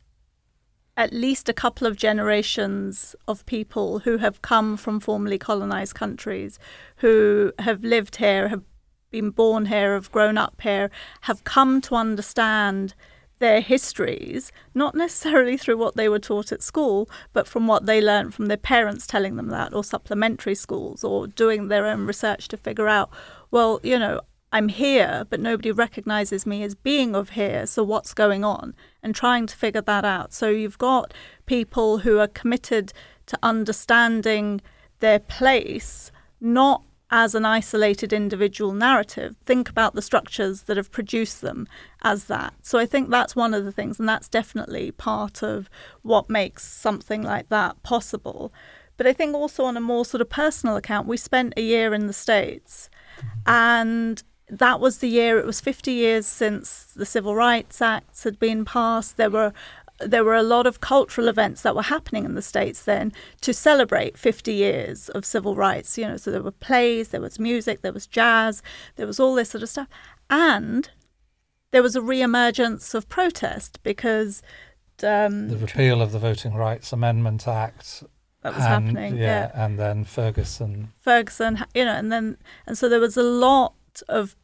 at 0.97 1.13
least 1.13 1.49
a 1.49 1.55
couple 1.55 1.87
of 1.87 1.97
generations 1.97 3.15
of 3.27 3.47
people 3.47 4.01
who 4.01 4.19
have 4.19 4.43
come 4.43 4.77
from 4.77 5.01
formerly 5.01 5.39
colonized 5.39 5.95
countries, 5.95 6.59
who 6.97 7.53
have 7.59 7.83
lived 7.83 8.17
here, 8.17 8.49
have 8.49 8.63
been 9.11 9.31
born 9.31 9.67
here, 9.67 9.95
have 9.95 10.13
grown 10.13 10.39
up 10.39 10.61
here, 10.63 10.91
have 11.23 11.45
come 11.45 11.81
to 11.81 11.95
understand 11.95 12.95
their 13.41 13.61
histories, 13.61 14.53
not 14.75 14.95
necessarily 14.95 15.57
through 15.57 15.77
what 15.77 15.97
they 15.97 16.09
were 16.09 16.19
taught 16.19 16.53
at 16.53 16.63
school, 16.63 17.09
but 17.33 17.49
from 17.49 17.67
what 17.67 17.87
they 17.87 18.01
learnt 18.01 18.35
from 18.35 18.47
their 18.47 18.57
parents 18.57 19.07
telling 19.07 19.37
them 19.37 19.49
that, 19.49 19.73
or 19.75 19.83
supplementary 19.83 20.55
schools, 20.55 21.03
or 21.03 21.27
doing 21.27 21.69
their 21.69 21.87
own 21.87 22.07
research 22.07 22.49
to 22.49 22.57
figure 22.57 22.87
out, 22.87 23.11
well, 23.51 23.81
you 23.83 23.99
know, 23.99 24.21
I'm 24.53 24.69
here, 24.69 25.25
but 25.31 25.39
nobody 25.39 25.71
recognizes 25.71 26.45
me 26.45 26.63
as 26.65 26.75
being 26.75 27.15
of 27.15 27.31
here, 27.31 27.67
so 27.67 27.85
what's 27.85 28.13
going 28.13 28.45
on? 28.45 28.75
And 29.03 29.15
trying 29.15 29.47
to 29.47 29.57
figure 29.57 29.81
that 29.83 30.05
out. 30.05 30.33
So 30.33 30.51
you've 30.51 30.79
got 30.79 31.15
people 31.47 31.99
who 31.99 32.19
are 32.19 32.27
committed 32.27 32.93
to 33.27 33.39
understanding 33.43 34.61
their 34.99 35.21
place, 35.21 36.11
not 36.41 36.83
as 37.13 37.35
an 37.35 37.45
isolated 37.45 38.13
individual 38.13 38.73
narrative. 38.73 39.37
Think 39.45 39.69
about 39.69 39.95
the 39.95 40.03
structures 40.03 40.63
that 40.63 40.77
have 40.77 40.93
produced 40.93 41.41
them 41.41 41.67
as 42.03 42.25
that. 42.25 42.55
So 42.63 42.79
I 42.79 42.87
think 42.87 43.11
that's 43.11 43.37
one 43.37 43.55
of 43.55 43.65
the 43.65 43.73
things, 43.73 43.99
and 43.99 44.09
that's 44.09 44.29
definitely 44.29 44.91
part 44.93 45.43
of 45.43 45.71
what 46.03 46.29
makes 46.29 46.65
something 46.65 47.23
like 47.23 47.49
that 47.51 47.81
possible. 47.83 48.53
But 48.97 49.07
I 49.07 49.13
think 49.13 49.35
also 49.35 49.65
on 49.65 49.77
a 49.77 49.81
more 49.81 50.05
sort 50.05 50.21
of 50.21 50.29
personal 50.29 50.77
account, 50.77 51.09
we 51.09 51.17
spent 51.17 51.55
a 51.57 51.63
year 51.63 51.95
in 51.95 52.07
the 52.07 52.13
States 52.13 52.91
mm-hmm. 53.17 53.39
and 53.47 54.23
that 54.51 54.81
was 54.81 54.99
the 54.99 55.09
year 55.09 55.39
it 55.39 55.47
was 55.47 55.61
50 55.61 55.93
years 55.93 56.27
since 56.27 56.85
the 56.97 57.07
civil 57.07 57.35
rights 57.35 57.81
acts 57.81 58.25
had 58.25 58.39
been 58.39 58.65
passed 58.65 59.17
there 59.17 59.31
were 59.31 59.53
there 59.99 60.25
were 60.25 60.35
a 60.35 60.43
lot 60.43 60.67
of 60.67 60.81
cultural 60.81 61.29
events 61.29 61.61
that 61.63 61.77
were 61.77 61.83
happening 61.83 62.25
in 62.25 62.35
the 62.35 62.43
states 62.43 62.85
then 62.85 63.13
to 63.43 63.53
celebrate 63.53 64.17
50 64.17 64.53
years 64.53 65.09
of 65.11 65.25
civil 65.25 65.55
rights 65.55 65.97
you 65.99 66.07
know 66.07 66.17
so 66.17 66.31
there 66.31 66.43
were 66.43 66.51
plays 66.51 67.09
there 67.09 67.21
was 67.21 67.39
music 67.39 67.83
there 67.83 67.93
was 67.93 68.07
jazz 68.07 68.63
there 68.97 69.07
was 69.07 69.21
all 69.21 69.35
this 69.35 69.51
sort 69.51 69.63
of 69.63 69.69
stuff 69.69 69.89
and 70.29 70.91
there 71.71 71.83
was 71.83 71.95
a 71.95 72.03
re-emergence 72.03 72.95
of 72.95 73.09
protest 73.09 73.79
because 73.83 74.43
um, 75.03 75.49
the 75.49 75.57
repeal 75.57 76.03
of 76.03 76.13
the 76.13 76.19
Voting 76.19 76.55
Rights 76.55 76.93
Amendment 76.93 77.49
Act. 77.49 78.05
that 78.43 78.55
was 78.55 78.65
and, 78.65 78.87
happening 78.87 79.17
Yeah, 79.17 79.51
and 79.55 79.79
then 79.79 80.05
Ferguson. 80.05 80.93
Ferguson, 81.01 81.65
you 81.75 81.85
know, 81.85 81.95
and 81.95 82.13
then 82.13 82.37
and 82.67 82.77
so 82.77 82.89
there 82.89 83.01
was 83.01 83.17
a 83.17 83.23
lot 83.23 83.75
of 84.09 84.37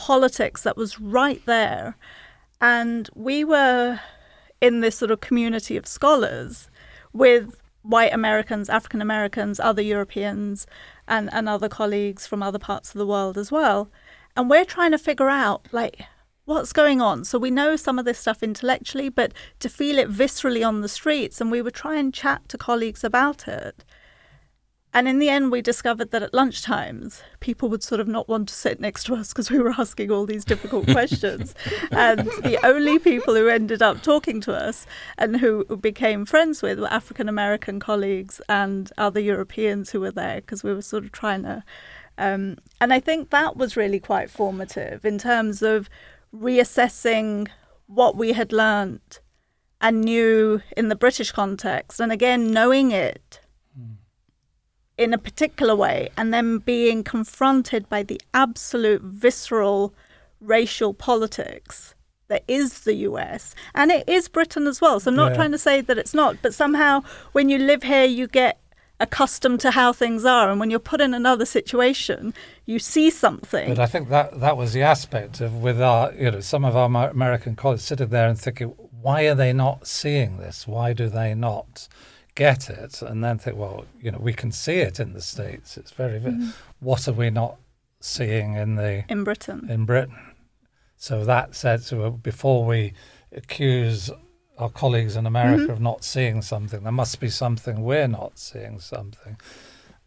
politics 0.00 0.62
that 0.62 0.78
was 0.78 0.98
right 0.98 1.42
there, 1.44 1.94
and 2.58 3.10
we 3.14 3.44
were 3.44 4.00
in 4.60 4.80
this 4.80 4.96
sort 4.96 5.10
of 5.10 5.20
community 5.20 5.76
of 5.76 5.86
scholars 5.86 6.70
with 7.12 7.44
white 7.82 8.12
Americans, 8.14 8.70
African 8.70 9.02
Americans, 9.02 9.60
other 9.60 9.82
Europeans, 9.82 10.66
and 11.06 11.28
and 11.32 11.48
other 11.48 11.68
colleagues 11.68 12.26
from 12.26 12.42
other 12.42 12.58
parts 12.58 12.88
of 12.90 12.98
the 12.98 13.10
world 13.14 13.36
as 13.36 13.52
well, 13.52 13.90
and 14.36 14.48
we're 14.48 14.64
trying 14.76 14.92
to 14.92 14.98
figure 15.08 15.28
out 15.28 15.68
like. 15.72 15.96
What's 16.46 16.72
going 16.72 17.00
on? 17.00 17.24
So 17.24 17.38
we 17.38 17.50
know 17.50 17.76
some 17.76 17.96
of 18.00 18.04
this 18.04 18.18
stuff 18.18 18.42
intellectually, 18.42 19.08
but 19.08 19.32
to 19.60 19.68
feel 19.68 19.98
it 19.98 20.10
viscerally 20.10 20.66
on 20.66 20.80
the 20.80 20.88
streets, 20.88 21.40
and 21.40 21.48
we 21.48 21.62
would 21.62 21.74
try 21.74 21.94
and 21.96 22.12
chat 22.12 22.40
to 22.48 22.58
colleagues 22.58 23.04
about 23.04 23.46
it. 23.46 23.84
And 24.92 25.06
in 25.06 25.20
the 25.20 25.28
end, 25.28 25.52
we 25.52 25.62
discovered 25.62 26.10
that 26.10 26.22
at 26.22 26.32
lunchtimes, 26.32 27.22
people 27.38 27.68
would 27.68 27.82
sort 27.82 28.00
of 28.00 28.08
not 28.08 28.28
want 28.28 28.48
to 28.48 28.54
sit 28.54 28.80
next 28.80 29.04
to 29.04 29.14
us 29.14 29.28
because 29.28 29.50
we 29.50 29.60
were 29.60 29.74
asking 29.78 30.10
all 30.10 30.26
these 30.26 30.44
difficult 30.44 30.86
questions. 30.90 31.54
and 31.92 32.20
the 32.42 32.58
only 32.64 32.98
people 32.98 33.34
who 33.34 33.48
ended 33.48 33.82
up 33.82 34.02
talking 34.02 34.40
to 34.40 34.52
us 34.52 34.86
and 35.16 35.36
who 35.36 35.64
became 35.76 36.24
friends 36.24 36.60
with 36.60 36.80
were 36.80 36.92
African 36.92 37.28
American 37.28 37.78
colleagues 37.78 38.40
and 38.48 38.92
other 38.98 39.20
Europeans 39.20 39.90
who 39.90 40.00
were 40.00 40.10
there 40.10 40.40
because 40.40 40.64
we 40.64 40.74
were 40.74 40.82
sort 40.82 41.04
of 41.04 41.12
trying 41.12 41.44
to. 41.44 41.62
Um, 42.18 42.58
and 42.80 42.92
I 42.92 42.98
think 42.98 43.30
that 43.30 43.56
was 43.56 43.76
really 43.76 44.00
quite 44.00 44.28
formative 44.28 45.04
in 45.04 45.18
terms 45.18 45.62
of 45.62 45.88
reassessing 46.34 47.48
what 47.86 48.16
we 48.16 48.32
had 48.32 48.52
learned 48.52 49.20
and 49.80 50.02
knew 50.02 50.60
in 50.76 50.88
the 50.88 50.96
British 50.96 51.30
context. 51.30 52.00
And 52.00 52.10
again, 52.10 52.50
knowing 52.50 52.90
it 52.90 53.40
in 55.00 55.14
a 55.14 55.18
particular 55.18 55.74
way 55.74 56.10
and 56.18 56.32
then 56.32 56.58
being 56.58 57.02
confronted 57.02 57.88
by 57.88 58.02
the 58.02 58.20
absolute 58.34 59.00
visceral 59.02 59.94
racial 60.40 60.92
politics 60.94 61.94
that 62.28 62.44
is 62.46 62.80
the 62.80 62.94
US 63.08 63.54
and 63.74 63.90
it 63.90 64.06
is 64.08 64.28
Britain 64.28 64.66
as 64.66 64.80
well. 64.80 65.00
So 65.00 65.10
I'm 65.10 65.16
not 65.16 65.30
Yeah. 65.30 65.36
trying 65.36 65.52
to 65.52 65.58
say 65.58 65.80
that 65.80 65.96
it's 65.98 66.14
not, 66.14 66.36
but 66.42 66.52
somehow 66.54 67.02
when 67.32 67.48
you 67.48 67.58
live 67.58 67.82
here 67.82 68.04
you 68.04 68.26
get 68.28 68.58
accustomed 69.00 69.60
to 69.60 69.70
how 69.70 69.90
things 69.94 70.26
are 70.26 70.50
and 70.50 70.60
when 70.60 70.68
you're 70.70 70.78
put 70.78 71.00
in 71.00 71.14
another 71.14 71.46
situation 71.46 72.34
you 72.66 72.78
see 72.78 73.08
something 73.08 73.68
But 73.70 73.78
I 73.78 73.86
think 73.86 74.10
that 74.10 74.38
that 74.40 74.58
was 74.58 74.74
the 74.74 74.82
aspect 74.82 75.40
of 75.40 75.54
with 75.62 75.80
our, 75.80 76.12
you 76.12 76.30
know, 76.30 76.40
some 76.40 76.66
of 76.66 76.76
our 76.76 76.86
American 77.08 77.56
colleagues 77.56 77.84
sitting 77.84 78.08
there 78.08 78.28
and 78.28 78.38
thinking, 78.38 78.68
why 79.00 79.22
are 79.28 79.34
they 79.34 79.54
not 79.54 79.86
seeing 79.86 80.36
this? 80.36 80.68
Why 80.68 80.92
do 80.92 81.08
they 81.08 81.34
not 81.34 81.88
get 82.40 82.70
it? 82.70 83.02
And 83.02 83.22
then 83.22 83.36
think, 83.38 83.58
well, 83.58 83.84
you 84.00 84.10
know, 84.10 84.18
we 84.18 84.32
can 84.32 84.50
see 84.50 84.78
it 84.88 84.98
in 84.98 85.12
the 85.12 85.20
states. 85.20 85.76
It's 85.76 85.90
very. 85.90 86.18
vi- 86.18 86.30
mm-hmm. 86.30 86.50
What 86.80 87.06
are 87.06 87.12
we 87.12 87.28
not 87.28 87.56
seeing 88.00 88.54
in 88.54 88.76
the 88.76 89.04
in 89.10 89.24
Britain. 89.24 89.68
in 89.68 89.84
Britain? 89.84 90.18
So 90.96 91.24
that 91.26 91.54
said, 91.54 91.82
so 91.82 92.02
uh, 92.02 92.10
before 92.10 92.64
we 92.64 92.94
accuse 93.32 94.10
our 94.56 94.70
colleagues 94.70 95.16
in 95.16 95.26
America 95.26 95.64
mm-hmm. 95.64 95.72
of 95.72 95.80
not 95.80 96.02
seeing 96.02 96.40
something, 96.40 96.82
there 96.82 97.00
must 97.02 97.20
be 97.20 97.28
something 97.28 97.82
we're 97.82 98.08
not 98.08 98.38
seeing 98.38 98.80
something. 98.80 99.36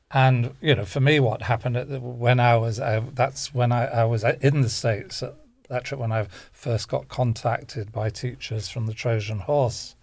And 0.09 0.55
you 0.59 0.73
know, 0.73 0.85
for 0.85 1.01
me, 1.01 1.19
what 1.19 1.43
happened 1.43 1.75
the, 1.75 1.99
when 1.99 2.39
I 2.39 2.55
was 2.57 2.79
uh, 2.79 3.03
that's 3.13 3.53
when 3.53 3.71
I, 3.71 3.85
I 4.01 4.03
was 4.05 4.23
uh, 4.23 4.37
in 4.41 4.61
the 4.61 4.69
states 4.69 5.21
uh, 5.21 5.27
at 5.27 5.35
that 5.69 5.83
trip 5.85 5.99
when 5.99 6.11
I 6.11 6.27
first 6.51 6.89
got 6.89 7.07
contacted 7.09 7.91
by 7.91 8.09
teachers 8.09 8.69
from 8.69 8.87
the 8.87 8.93
Trojan 8.93 9.39
Horse 9.39 9.95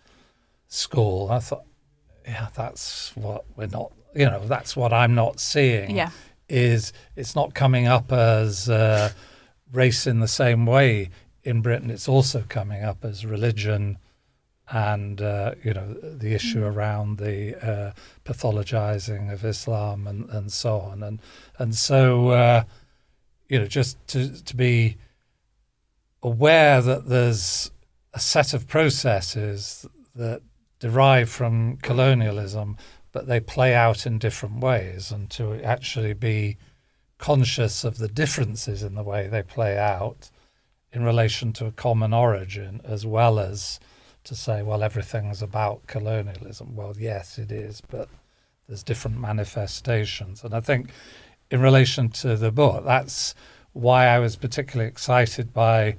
School. 0.68 1.28
I 1.30 1.40
thought, 1.40 1.64
yeah, 2.26 2.48
that's 2.54 3.14
what 3.16 3.44
we're 3.56 3.66
not. 3.66 3.92
You 4.14 4.26
know, 4.26 4.44
that's 4.46 4.76
what 4.76 4.92
I'm 4.92 5.14
not 5.14 5.38
seeing 5.40 5.94
Yeah. 5.96 6.10
is 6.48 6.92
it's 7.16 7.34
not 7.36 7.54
coming 7.54 7.86
up 7.86 8.10
as 8.12 8.68
uh, 8.68 9.12
race 9.72 10.06
in 10.06 10.18
the 10.20 10.28
same 10.28 10.66
way 10.66 11.10
in 11.44 11.62
Britain. 11.62 11.90
It's 11.90 12.08
also 12.08 12.44
coming 12.48 12.82
up 12.82 13.04
as 13.04 13.24
religion 13.24 13.98
and 14.72 15.20
uh, 15.20 15.54
you 15.64 15.74
know 15.74 15.94
the 15.94 16.32
issue 16.34 16.64
around 16.64 17.18
the 17.18 17.56
uh, 17.56 17.92
pathologizing 18.24 19.32
of 19.32 19.44
Islam 19.44 20.06
and, 20.06 20.28
and 20.30 20.52
so 20.52 20.78
on 20.80 21.02
and 21.02 21.20
and 21.58 21.74
so 21.74 22.28
uh, 22.28 22.62
you 23.48 23.58
know 23.58 23.66
just 23.66 23.96
to 24.08 24.42
to 24.44 24.54
be 24.56 24.96
aware 26.22 26.80
that 26.82 27.08
there's 27.08 27.70
a 28.14 28.20
set 28.20 28.54
of 28.54 28.66
processes 28.68 29.86
that 30.14 30.42
derive 30.80 31.28
from 31.28 31.76
colonialism 31.78 32.76
but 33.12 33.26
they 33.26 33.40
play 33.40 33.74
out 33.74 34.06
in 34.06 34.18
different 34.18 34.60
ways 34.60 35.10
and 35.10 35.30
to 35.30 35.54
actually 35.62 36.12
be 36.12 36.56
conscious 37.18 37.84
of 37.84 37.98
the 37.98 38.08
differences 38.08 38.82
in 38.82 38.94
the 38.94 39.02
way 39.02 39.28
they 39.28 39.42
play 39.42 39.78
out 39.78 40.30
in 40.92 41.04
relation 41.04 41.52
to 41.52 41.66
a 41.66 41.72
common 41.72 42.12
origin 42.12 42.80
as 42.84 43.06
well 43.06 43.38
as 43.38 43.78
to 44.24 44.34
say 44.34 44.62
well 44.62 44.82
everything's 44.82 45.42
about 45.42 45.86
colonialism 45.86 46.74
well 46.74 46.94
yes 46.98 47.38
it 47.38 47.52
is 47.52 47.80
but 47.88 48.08
there's 48.70 48.84
different 48.84 49.18
manifestations. 49.18 50.44
And 50.44 50.54
I 50.54 50.60
think 50.60 50.92
in 51.50 51.60
relation 51.60 52.08
to 52.10 52.36
the 52.36 52.52
book, 52.52 52.84
that's 52.84 53.34
why 53.72 54.06
I 54.06 54.20
was 54.20 54.36
particularly 54.36 54.88
excited 54.88 55.52
by 55.52 55.96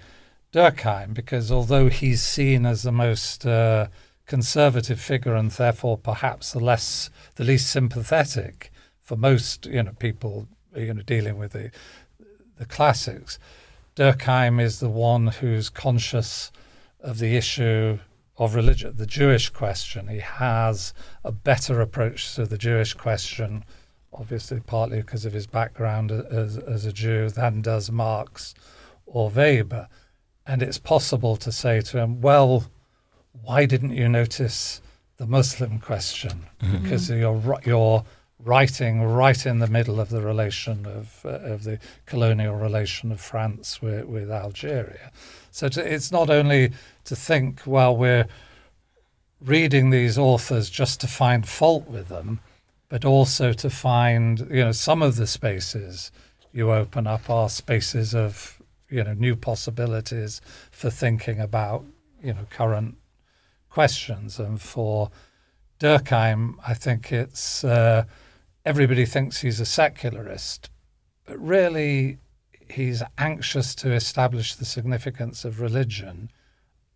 Durkheim, 0.54 1.14
because 1.14 1.52
although 1.52 1.90
he's 1.90 2.22
seen 2.22 2.66
as 2.66 2.84
the 2.84 2.92
most 2.94 3.46
uh, 3.46 3.88
conservative 4.32 5.00
figure 5.00 5.36
and 5.36 5.52
therefore 5.52 5.98
perhaps 5.98 6.54
the 6.54 6.60
less 6.60 7.10
the 7.36 7.44
least 7.44 7.70
sympathetic 7.70 8.72
for 9.02 9.18
most 9.18 9.66
you 9.66 9.84
know 9.84 9.92
people 10.00 10.48
you 10.74 10.94
know 10.94 11.02
dealing 11.02 11.38
with 11.38 11.52
the 11.52 11.70
the 12.62 12.68
classics, 12.68 13.40
Durkheim 13.96 14.62
is 14.62 14.80
the 14.80 14.90
one 14.90 15.26
who's 15.28 15.68
conscious 15.68 16.52
of 17.00 17.18
the 17.18 17.36
issue 17.36 17.98
of 18.38 18.54
religion, 18.54 18.94
the 18.96 19.08
Jewish 19.08 19.50
question. 19.50 20.08
He 20.08 20.20
has 20.20 20.94
a 21.24 21.32
better 21.32 21.82
approach 21.82 22.36
to 22.36 22.46
the 22.46 22.60
Jewish 22.60 22.94
question, 22.94 23.66
obviously 24.14 24.60
partly 24.60 25.02
because 25.02 25.26
of 25.26 25.34
his 25.34 25.48
background 25.48 26.12
as, 26.12 26.60
as 26.60 26.86
a 26.86 26.94
Jew, 26.94 27.32
than 27.32 27.64
does 27.64 27.90
Marx 27.90 28.54
or 29.08 29.32
Weber. 29.32 29.88
And 30.46 30.62
it's 30.62 30.78
possible 30.78 31.36
to 31.38 31.52
say 31.52 31.82
to 31.82 31.98
him, 31.98 32.22
well, 32.22 32.66
why 33.44 33.66
didn't 33.66 33.94
you 33.94 34.10
notice 34.10 34.82
the 35.18 35.28
Muslim 35.28 35.80
question? 35.80 36.46
Mm-hmm. 36.62 36.84
Because 36.84 37.10
you're, 37.10 37.60
you're 37.66 38.04
writing 38.44 39.04
right 39.04 39.46
in 39.46 39.60
the 39.60 39.68
middle 39.68 40.00
of 40.00 40.10
the 40.10 40.22
relation 40.22 40.86
of, 40.86 41.22
uh, 41.26 41.30
of 41.30 41.64
the 41.64 41.80
colonial 42.06 42.56
relation 42.56 43.12
of 43.12 43.22
France 43.22 43.82
with, 43.82 44.06
with 44.06 44.32
Algeria. 44.32 45.12
So 45.52 45.70
to, 45.70 45.94
it's 45.94 46.12
not 46.12 46.30
only 46.30 46.72
to 47.06 47.16
think, 47.16 47.62
well, 47.66 47.96
we're 47.96 48.28
reading 49.40 49.90
these 49.90 50.18
authors 50.18 50.70
just 50.70 51.02
to 51.02 51.08
find 51.08 51.48
fault 51.48 51.88
with 51.88 52.08
them, 52.08 52.40
but 52.90 53.06
also 53.06 53.54
to 53.54 53.70
find, 53.70 54.40
you 54.40 54.64
know, 54.64 54.72
some 54.72 55.02
of 55.02 55.16
the 55.16 55.28
spaces 55.28 56.12
you 56.52 56.72
open 56.72 57.08
up 57.08 57.30
are 57.30 57.50
spaces 57.50 58.14
of, 58.14 58.62
you 58.90 59.04
know, 59.04 59.14
new 59.14 59.36
possibilities 59.36 60.42
for 60.70 60.90
thinking 60.90 61.40
about, 61.40 61.86
you 62.22 62.34
know, 62.34 62.46
current 62.50 62.98
questions. 63.72 64.40
And 64.40 64.62
for 64.62 65.10
Durkheim, 65.80 66.56
I 66.68 66.76
think 66.76 67.12
it's 67.12 67.64
uh, 67.64 68.04
everybody 68.66 69.06
thinks 69.06 69.42
he's 69.42 69.60
a 69.60 69.66
secularist, 69.66 70.70
but 71.26 71.40
really 71.40 72.20
he's 72.70 73.02
anxious 73.18 73.74
to 73.76 73.92
establish 73.92 74.56
the 74.56 74.66
significance 74.66 75.44
of 75.44 75.60
religion. 75.60 76.30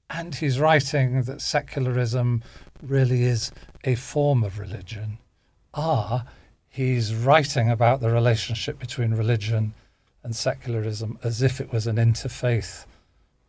And 0.09 0.35
he's 0.35 0.59
writing 0.59 1.23
that 1.23 1.41
secularism 1.41 2.43
really 2.83 3.23
is 3.23 3.51
a 3.83 3.95
form 3.95 4.43
of 4.43 4.59
religion. 4.59 5.17
Ah, 5.73 6.25
he's 6.69 7.15
writing 7.15 7.71
about 7.71 8.01
the 8.01 8.11
relationship 8.11 8.77
between 8.77 9.15
religion 9.15 9.73
and 10.23 10.35
secularism 10.35 11.17
as 11.23 11.41
if 11.41 11.59
it 11.59 11.73
was 11.73 11.87
an 11.87 11.95
interfaith 11.95 12.85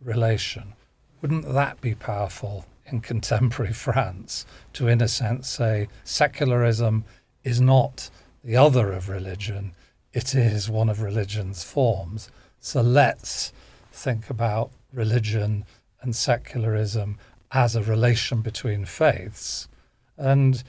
relation. 0.01 0.73
Wouldn't 1.21 1.53
that 1.53 1.81
be 1.81 1.95
powerful 1.95 2.65
in 2.87 3.01
contemporary 3.01 3.73
France 3.87 4.47
to, 4.75 4.89
in 4.89 5.01
a 5.01 5.09
sense, 5.09 5.49
say 5.49 5.89
secularism 6.05 7.05
is 7.45 7.61
not 7.61 8.11
the 8.43 8.57
other 8.57 8.93
of 8.93 9.09
religion, 9.09 9.73
it 10.13 10.35
is 10.35 10.71
one 10.71 10.89
of 10.89 11.03
religion's 11.03 11.63
forms. 11.63 12.31
So 12.61 12.81
let's 12.81 13.53
think 13.93 14.31
about 14.31 14.71
religion 14.93 15.65
and 16.01 16.15
secularism 16.15 17.19
as 17.53 17.77
a 17.77 17.83
relation 17.83 18.43
between 18.43 18.85
faiths. 18.85 19.69
And 20.17 20.63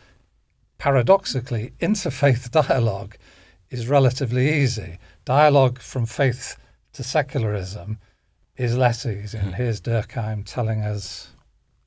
paradoxically, 0.77 1.73
interfaith 1.79 2.51
dialogue 2.67 3.15
is 3.69 3.87
relatively 3.87 4.61
easy. 4.61 4.99
Dialogue 5.25 5.79
from 5.79 6.05
faith 6.05 6.57
to 6.93 7.03
secularism 7.03 7.99
is 8.55 8.75
less 8.77 9.05
easy. 9.05 9.37
And 9.37 9.49
hmm. 9.49 9.53
here's 9.53 9.81
Durkheim 9.81 10.43
telling 10.45 10.81
us 10.81 11.29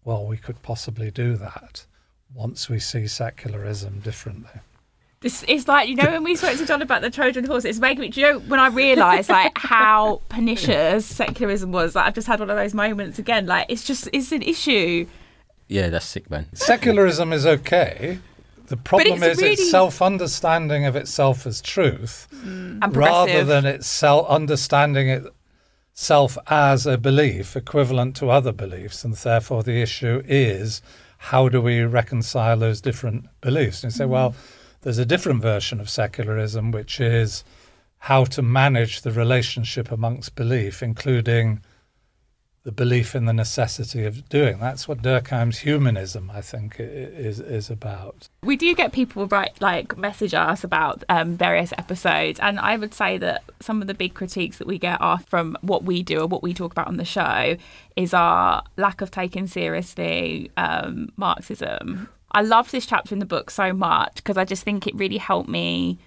well, 0.04 0.26
we 0.26 0.36
could 0.36 0.62
possibly 0.62 1.10
do 1.10 1.36
that 1.36 1.86
once 2.34 2.68
we 2.68 2.78
see 2.78 3.06
secularism 3.06 4.00
differently. 4.00 4.60
This 5.20 5.42
is 5.42 5.68
like 5.68 5.86
you 5.88 5.96
know 5.96 6.10
when 6.10 6.24
we 6.24 6.34
spoke 6.34 6.56
to 6.56 6.64
John 6.64 6.80
about 6.80 7.02
the 7.02 7.10
Trojan 7.10 7.44
horse. 7.44 7.66
It's 7.66 7.78
making 7.78 8.00
me. 8.00 8.08
Do 8.08 8.20
you 8.20 8.32
know 8.32 8.38
when 8.38 8.58
I 8.58 8.68
realised 8.68 9.28
like 9.28 9.52
how 9.58 10.22
pernicious 10.30 11.04
secularism 11.04 11.72
was? 11.72 11.94
Like 11.94 12.06
I've 12.06 12.14
just 12.14 12.26
had 12.26 12.40
one 12.40 12.48
of 12.48 12.56
those 12.56 12.72
moments 12.72 13.18
again. 13.18 13.44
Like 13.44 13.66
it's 13.68 13.84
just 13.84 14.08
it's 14.14 14.32
an 14.32 14.40
issue. 14.40 15.06
Yeah, 15.68 15.90
that's 15.90 16.06
sick, 16.06 16.30
man. 16.30 16.46
Secularism 16.54 17.34
is 17.34 17.44
okay. 17.46 18.18
The 18.66 18.76
problem 18.78 19.22
is 19.22 19.38
really... 19.38 19.52
its 19.52 19.70
self-understanding 19.70 20.86
of 20.86 20.96
itself 20.96 21.46
as 21.46 21.60
truth, 21.60 22.28
mm. 22.32 22.96
rather 22.96 23.44
than 23.44 23.66
its 23.66 23.86
self 23.86 24.26
understanding 24.28 25.08
it 25.08 25.24
self 26.00 26.38
as 26.46 26.86
a 26.86 26.96
belief 26.96 27.54
equivalent 27.54 28.16
to 28.16 28.30
other 28.30 28.52
beliefs, 28.52 29.04
and 29.04 29.12
therefore 29.16 29.62
the 29.62 29.82
issue 29.82 30.22
is 30.24 30.80
how 31.18 31.46
do 31.46 31.60
we 31.60 31.82
reconcile 31.82 32.56
those 32.56 32.80
different 32.80 33.26
beliefs? 33.42 33.84
And 33.84 33.92
you 33.92 33.98
say, 33.98 34.04
mm 34.04 34.08
well, 34.08 34.34
there's 34.80 34.96
a 34.96 35.04
different 35.04 35.42
version 35.42 35.78
of 35.78 35.90
secularism, 35.90 36.70
which 36.70 37.00
is 37.02 37.44
how 37.98 38.24
to 38.24 38.40
manage 38.40 39.02
the 39.02 39.12
relationship 39.12 39.92
amongst 39.92 40.36
belief, 40.36 40.82
including 40.82 41.60
the 42.62 42.72
belief 42.72 43.14
in 43.14 43.24
the 43.24 43.32
necessity 43.32 44.04
of 44.04 44.28
doing. 44.28 44.58
That's 44.58 44.86
what 44.86 45.00
Durkheim's 45.00 45.60
humanism, 45.60 46.30
I 46.30 46.42
think, 46.42 46.76
is 46.78 47.40
is 47.40 47.70
about. 47.70 48.28
We 48.42 48.56
do 48.56 48.74
get 48.74 48.92
people 48.92 49.26
write 49.26 49.60
like 49.60 49.96
message 49.96 50.34
us 50.34 50.62
about 50.62 51.02
um, 51.08 51.36
various 51.36 51.72
episodes, 51.78 52.38
and 52.40 52.60
I 52.60 52.76
would 52.76 52.92
say 52.92 53.16
that 53.18 53.44
some 53.60 53.80
of 53.80 53.88
the 53.88 53.94
big 53.94 54.14
critiques 54.14 54.58
that 54.58 54.66
we 54.66 54.78
get 54.78 55.00
are 55.00 55.18
from 55.18 55.56
what 55.62 55.84
we 55.84 56.02
do 56.02 56.20
or 56.20 56.26
what 56.26 56.42
we 56.42 56.52
talk 56.52 56.72
about 56.72 56.88
on 56.88 56.98
the 56.98 57.04
show 57.04 57.56
is 57.96 58.12
our 58.12 58.62
lack 58.76 59.00
of 59.00 59.10
taking 59.10 59.46
seriously 59.46 60.50
um, 60.56 61.10
Marxism. 61.16 62.08
I 62.32 62.42
love 62.42 62.70
this 62.70 62.86
chapter 62.86 63.14
in 63.14 63.18
the 63.18 63.26
book 63.26 63.50
so 63.50 63.72
much 63.72 64.16
because 64.16 64.36
I 64.36 64.44
just 64.44 64.62
think 64.62 64.86
it 64.86 64.94
really 64.94 65.18
helped 65.18 65.48
me 65.48 65.98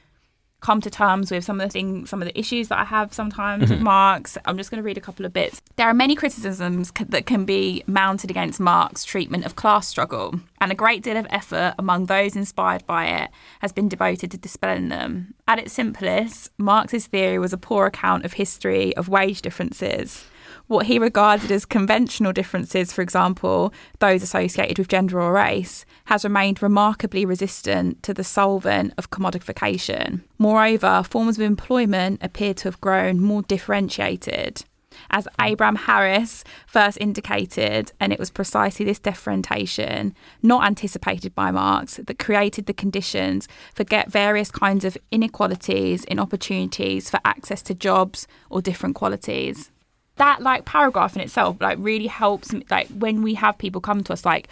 come 0.63 0.81
to 0.81 0.89
terms 0.89 1.29
with 1.29 1.43
some 1.43 1.59
of 1.59 1.67
the 1.67 1.71
things, 1.71 2.09
some 2.09 2.21
of 2.21 2.27
the 2.27 2.39
issues 2.39 2.69
that 2.69 2.79
I 2.79 2.85
have 2.85 3.13
sometimes 3.13 3.65
mm-hmm. 3.65 3.73
with 3.73 3.81
Marx. 3.81 4.37
I'm 4.45 4.57
just 4.57 4.71
going 4.71 4.81
to 4.81 4.83
read 4.83 4.97
a 4.97 5.01
couple 5.01 5.25
of 5.25 5.33
bits. 5.33 5.61
There 5.75 5.87
are 5.87 5.93
many 5.93 6.15
criticisms 6.15 6.91
c- 6.97 7.03
that 7.09 7.25
can 7.25 7.45
be 7.45 7.83
mounted 7.85 8.31
against 8.31 8.59
Marx's 8.59 9.05
treatment 9.05 9.45
of 9.45 9.55
class 9.55 9.87
struggle, 9.87 10.39
and 10.61 10.71
a 10.71 10.75
great 10.75 11.03
deal 11.03 11.17
of 11.17 11.27
effort 11.29 11.75
among 11.77 12.05
those 12.05 12.35
inspired 12.35 12.85
by 12.87 13.05
it 13.05 13.29
has 13.59 13.73
been 13.73 13.89
devoted 13.89 14.31
to 14.31 14.37
dispelling 14.37 14.87
them. 14.87 15.33
At 15.47 15.59
its 15.59 15.73
simplest, 15.73 16.51
Marx's 16.57 17.07
theory 17.07 17.37
was 17.37 17.53
a 17.53 17.57
poor 17.57 17.85
account 17.85 18.23
of 18.23 18.33
history 18.33 18.95
of 18.95 19.09
wage 19.09 19.41
differences 19.41 20.25
what 20.73 20.87
he 20.87 20.97
regarded 20.97 21.51
as 21.51 21.65
conventional 21.65 22.33
differences, 22.33 22.91
for 22.91 23.03
example, 23.03 23.71
those 23.99 24.23
associated 24.23 24.79
with 24.79 24.87
gender 24.87 25.21
or 25.21 25.31
race, 25.31 25.85
has 26.05 26.23
remained 26.23 26.63
remarkably 26.63 27.25
resistant 27.25 28.01
to 28.01 28.13
the 28.13 28.23
solvent 28.23 28.91
of 28.97 29.11
commodification. 29.11 30.21
Moreover, 30.39 31.03
forms 31.07 31.37
of 31.37 31.43
employment 31.43 32.19
appear 32.23 32.55
to 32.55 32.63
have 32.65 32.81
grown 32.81 33.19
more 33.19 33.43
differentiated. 33.43 34.65
As 35.11 35.27
hmm. 35.37 35.45
Abraham 35.45 35.75
Harris 35.75 36.43
first 36.65 36.97
indicated, 36.99 37.91
and 37.99 38.11
it 38.11 38.19
was 38.19 38.31
precisely 38.31 38.83
this 38.83 38.99
differentiation, 38.99 40.15
not 40.41 40.65
anticipated 40.65 41.35
by 41.35 41.51
Marx, 41.51 41.97
that 41.97 42.19
created 42.19 42.65
the 42.65 42.73
conditions 42.73 43.47
for 43.75 43.83
get 43.83 44.11
various 44.11 44.49
kinds 44.49 44.85
of 44.85 44.97
inequalities 45.11 46.03
in 46.05 46.19
opportunities 46.19 47.09
for 47.11 47.19
access 47.23 47.61
to 47.63 47.75
jobs 47.75 48.27
or 48.49 48.61
different 48.61 48.95
qualities 48.95 49.69
that 50.17 50.41
like 50.41 50.65
paragraph 50.65 51.15
in 51.15 51.21
itself 51.21 51.57
like 51.59 51.77
really 51.79 52.07
helps 52.07 52.53
like 52.69 52.87
when 52.89 53.21
we 53.21 53.33
have 53.33 53.57
people 53.57 53.81
come 53.81 54.03
to 54.03 54.13
us 54.13 54.25
like 54.25 54.47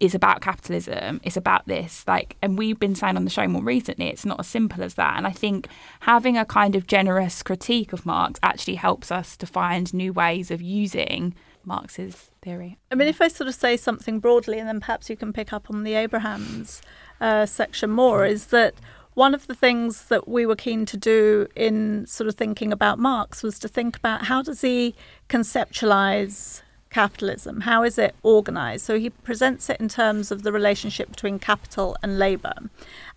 it's 0.00 0.14
about 0.14 0.40
capitalism 0.40 1.20
it's 1.24 1.36
about 1.36 1.66
this 1.66 2.04
like 2.06 2.36
and 2.42 2.56
we've 2.56 2.78
been 2.78 2.94
saying 2.94 3.16
on 3.16 3.24
the 3.24 3.30
show 3.30 3.46
more 3.48 3.62
recently 3.62 4.08
it's 4.08 4.24
not 4.24 4.38
as 4.38 4.46
simple 4.46 4.82
as 4.82 4.94
that. 4.94 5.16
And 5.16 5.26
i 5.26 5.32
think 5.32 5.68
having 6.00 6.36
a 6.36 6.44
kind 6.44 6.76
of 6.76 6.86
generous 6.86 7.42
critique 7.42 7.92
of 7.92 8.06
marx 8.06 8.38
actually 8.42 8.76
helps 8.76 9.10
us 9.10 9.36
to 9.38 9.46
find 9.46 9.92
new 9.92 10.12
ways 10.12 10.50
of 10.50 10.62
using 10.62 11.34
marx's 11.64 12.30
theory. 12.40 12.78
I 12.90 12.94
mean 12.94 13.08
if 13.08 13.20
i 13.20 13.28
sort 13.28 13.48
of 13.48 13.54
say 13.54 13.76
something 13.76 14.20
broadly 14.20 14.58
and 14.58 14.68
then 14.68 14.80
perhaps 14.80 15.10
you 15.10 15.16
can 15.16 15.32
pick 15.32 15.52
up 15.52 15.70
on 15.70 15.84
the 15.84 15.94
abrahams 15.94 16.80
uh, 17.20 17.46
section 17.46 17.90
more 17.90 18.24
is 18.24 18.46
that 18.46 18.74
one 19.18 19.34
of 19.34 19.48
the 19.48 19.54
things 19.54 20.04
that 20.04 20.28
we 20.28 20.46
were 20.46 20.54
keen 20.54 20.86
to 20.86 20.96
do 20.96 21.48
in 21.56 22.06
sort 22.06 22.28
of 22.28 22.36
thinking 22.36 22.72
about 22.72 23.00
Marx 23.00 23.42
was 23.42 23.58
to 23.58 23.66
think 23.66 23.96
about 23.96 24.26
how 24.26 24.40
does 24.42 24.60
he 24.60 24.94
conceptualize 25.28 26.62
capitalism? 26.90 27.62
How 27.62 27.82
is 27.82 27.98
it 27.98 28.14
organized? 28.22 28.84
So 28.84 28.96
he 28.96 29.10
presents 29.10 29.68
it 29.68 29.80
in 29.80 29.88
terms 29.88 30.30
of 30.30 30.44
the 30.44 30.52
relationship 30.52 31.10
between 31.10 31.40
capital 31.40 31.96
and 32.00 32.16
labor. 32.16 32.54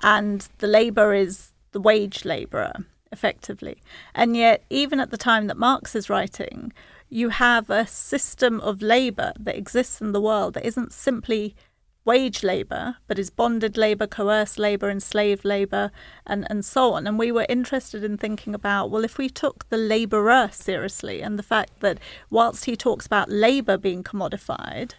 And 0.02 0.50
the 0.58 0.66
labor 0.66 1.14
is 1.14 1.52
the 1.72 1.80
wage 1.80 2.26
laborer, 2.26 2.74
effectively. 3.12 3.78
And 4.16 4.36
yet, 4.36 4.64
even 4.72 5.00
at 5.00 5.12
the 5.12 5.18
time 5.18 5.46
that 5.48 5.58
Marx 5.58 5.94
is 5.94 6.10
writing, 6.10 6.74
you 7.10 7.30
have 7.30 7.70
a 7.70 7.86
system 7.86 8.60
of 8.62 8.82
labor 8.82 9.34
that 9.40 9.56
exists 9.56 10.02
in 10.02 10.14
the 10.14 10.22
world 10.22 10.56
that 10.56 10.66
isn't 10.66 10.94
simply 10.94 11.56
wage 12.04 12.44
labour, 12.44 12.96
but 13.08 13.20
is 13.20 13.30
bonded 13.30 13.78
labour, 13.78 14.08
coerced 14.08 14.58
labour, 14.58 14.90
enslaved 14.90 15.46
labour, 15.46 15.92
and, 16.26 16.48
and 16.50 16.66
so 16.66 16.94
on. 16.94 17.06
And 17.06 17.20
we 17.20 17.32
were 17.32 17.46
interested 17.48 18.04
in 18.04 18.18
thinking 18.18 18.56
about 18.56 18.90
well, 18.90 19.04
if 19.04 19.18
we 19.18 19.30
took 19.30 19.70
the 19.70 19.78
labourer 19.78 20.50
seriously 20.52 21.22
and 21.22 21.38
the 21.38 21.44
fact 21.44 21.80
that 21.82 22.00
whilst 22.30 22.66
he 22.66 22.76
talks 22.76 23.06
about 23.06 23.30
labour 23.30 23.78
being 23.78 24.04
commodified, 24.04 24.94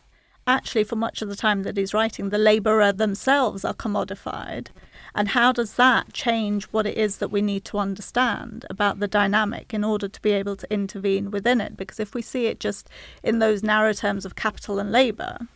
actually, 0.47 0.85
for 0.85 0.97
much 0.97 1.23
of 1.23 1.29
the 1.29 1.37
time 1.37 1.63
that 1.63 1.77
he's 1.77 1.95
writing, 1.95 2.29
the 2.29 2.39
labourer 2.39 2.93
themselves 2.93 3.65
are 3.65 3.75
commodified. 3.75 4.69
And 5.15 5.29
how 5.29 5.53
does 5.53 5.75
that 5.75 6.13
change 6.13 6.65
what 6.67 6.87
it 6.87 6.97
is 6.97 7.19
that 7.19 7.31
we 7.31 7.43
need 7.43 7.65
to 7.67 7.79
understand 7.79 8.65
about 8.71 8.99
the 8.99 9.09
dynamic 9.09 9.75
in 9.75 9.85
order 9.85 10.09
to 10.09 10.23
be 10.23 10.31
able 10.33 10.57
to 10.57 10.73
intervene 10.73 11.31
within 11.31 11.61
it? 11.61 11.77
Because 11.77 12.01
if 12.01 12.15
we 12.15 12.23
see 12.23 12.47
it 12.47 12.61
just 12.61 12.89
in 13.23 13.39
those 13.39 13.63
narrow 13.63 13.93
terms 13.93 14.25
of 14.25 14.37
capital 14.37 14.79
and 14.79 14.91
labour, 14.91 15.49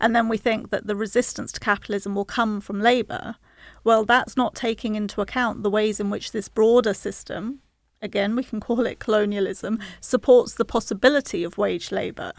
and 0.00 0.14
then 0.14 0.28
we 0.28 0.36
think 0.36 0.70
that 0.70 0.86
the 0.86 0.96
resistance 0.96 1.52
to 1.52 1.60
capitalism 1.60 2.14
will 2.14 2.24
come 2.24 2.60
from 2.60 2.80
labour, 2.80 3.36
well, 3.84 4.04
that's 4.04 4.36
not 4.36 4.54
taking 4.54 4.94
into 4.94 5.20
account 5.20 5.62
the 5.62 5.70
ways 5.70 6.00
in 6.00 6.10
which 6.10 6.32
this 6.32 6.48
broader 6.48 6.94
system, 6.94 7.60
again, 8.02 8.36
we 8.36 8.44
can 8.44 8.60
call 8.60 8.86
it 8.86 8.98
colonialism, 8.98 9.78
supports 10.00 10.54
the 10.54 10.64
possibility 10.64 11.44
of 11.44 11.58
wage 11.58 11.92
labour. 11.92 12.32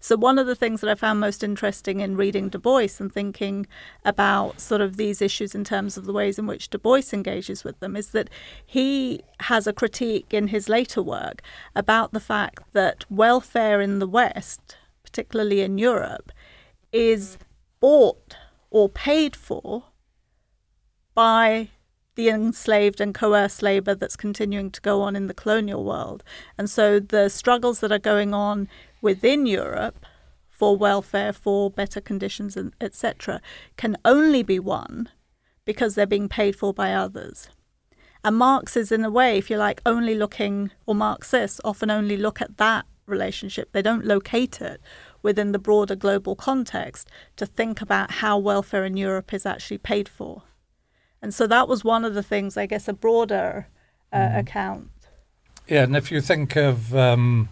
So, 0.00 0.16
one 0.16 0.38
of 0.38 0.46
the 0.46 0.54
things 0.54 0.80
that 0.80 0.90
I 0.90 0.94
found 0.94 1.20
most 1.20 1.44
interesting 1.44 2.00
in 2.00 2.16
reading 2.16 2.48
Du 2.48 2.58
Bois 2.58 2.88
and 2.98 3.12
thinking 3.12 3.66
about 4.04 4.60
sort 4.60 4.80
of 4.80 4.96
these 4.96 5.22
issues 5.22 5.54
in 5.54 5.64
terms 5.64 5.96
of 5.96 6.06
the 6.06 6.12
ways 6.12 6.38
in 6.38 6.46
which 6.46 6.70
Du 6.70 6.78
Bois 6.78 7.02
engages 7.12 7.62
with 7.62 7.78
them 7.80 7.96
is 7.96 8.10
that 8.10 8.30
he 8.64 9.22
has 9.40 9.66
a 9.66 9.72
critique 9.72 10.32
in 10.32 10.48
his 10.48 10.68
later 10.68 11.02
work 11.02 11.42
about 11.74 12.12
the 12.12 12.20
fact 12.20 12.64
that 12.72 13.04
welfare 13.10 13.80
in 13.80 13.98
the 13.98 14.08
West, 14.08 14.76
particularly 15.04 15.60
in 15.60 15.78
Europe, 15.78 16.32
is 16.96 17.36
bought 17.78 18.36
or 18.70 18.88
paid 18.88 19.36
for 19.36 19.84
by 21.14 21.68
the 22.14 22.30
enslaved 22.30 23.02
and 23.02 23.14
coerced 23.14 23.62
labour 23.62 23.94
that's 23.94 24.16
continuing 24.16 24.70
to 24.70 24.80
go 24.80 25.02
on 25.02 25.14
in 25.14 25.26
the 25.26 25.34
colonial 25.34 25.84
world. 25.84 26.24
And 26.56 26.70
so 26.70 26.98
the 26.98 27.28
struggles 27.28 27.80
that 27.80 27.92
are 27.92 27.98
going 27.98 28.32
on 28.32 28.68
within 29.02 29.44
Europe 29.44 30.06
for 30.48 30.74
welfare, 30.74 31.34
for 31.34 31.70
better 31.70 32.00
conditions, 32.00 32.56
etc., 32.80 33.42
can 33.76 33.98
only 34.06 34.42
be 34.42 34.58
won 34.58 35.10
because 35.66 35.94
they're 35.94 36.06
being 36.06 36.30
paid 36.30 36.56
for 36.56 36.72
by 36.72 36.94
others. 36.94 37.50
And 38.24 38.36
Marx 38.36 38.74
is, 38.74 38.90
in 38.90 39.04
a 39.04 39.10
way, 39.10 39.36
if 39.36 39.50
you 39.50 39.58
like, 39.58 39.82
only 39.84 40.14
looking, 40.14 40.70
or 40.86 40.94
Marxists 40.94 41.60
often 41.62 41.90
only 41.90 42.16
look 42.16 42.40
at 42.40 42.56
that 42.56 42.86
relationship. 43.04 43.72
They 43.72 43.82
don't 43.82 44.06
locate 44.06 44.62
it 44.62 44.80
within 45.26 45.50
the 45.50 45.58
broader 45.58 45.96
global 45.96 46.36
context 46.36 47.10
to 47.34 47.44
think 47.44 47.82
about 47.82 48.12
how 48.22 48.38
welfare 48.38 48.84
in 48.84 48.96
Europe 48.96 49.34
is 49.34 49.44
actually 49.44 49.78
paid 49.78 50.08
for. 50.08 50.44
And 51.20 51.34
so 51.34 51.48
that 51.48 51.66
was 51.66 51.82
one 51.82 52.04
of 52.04 52.14
the 52.14 52.22
things, 52.22 52.56
I 52.56 52.66
guess, 52.66 52.86
a 52.86 52.92
broader 52.92 53.66
uh, 54.12 54.18
mm. 54.18 54.38
account. 54.38 54.90
Yeah, 55.66 55.82
and 55.82 55.96
if 55.96 56.12
you 56.12 56.20
think 56.20 56.54
of 56.54 56.94
um, 56.94 57.48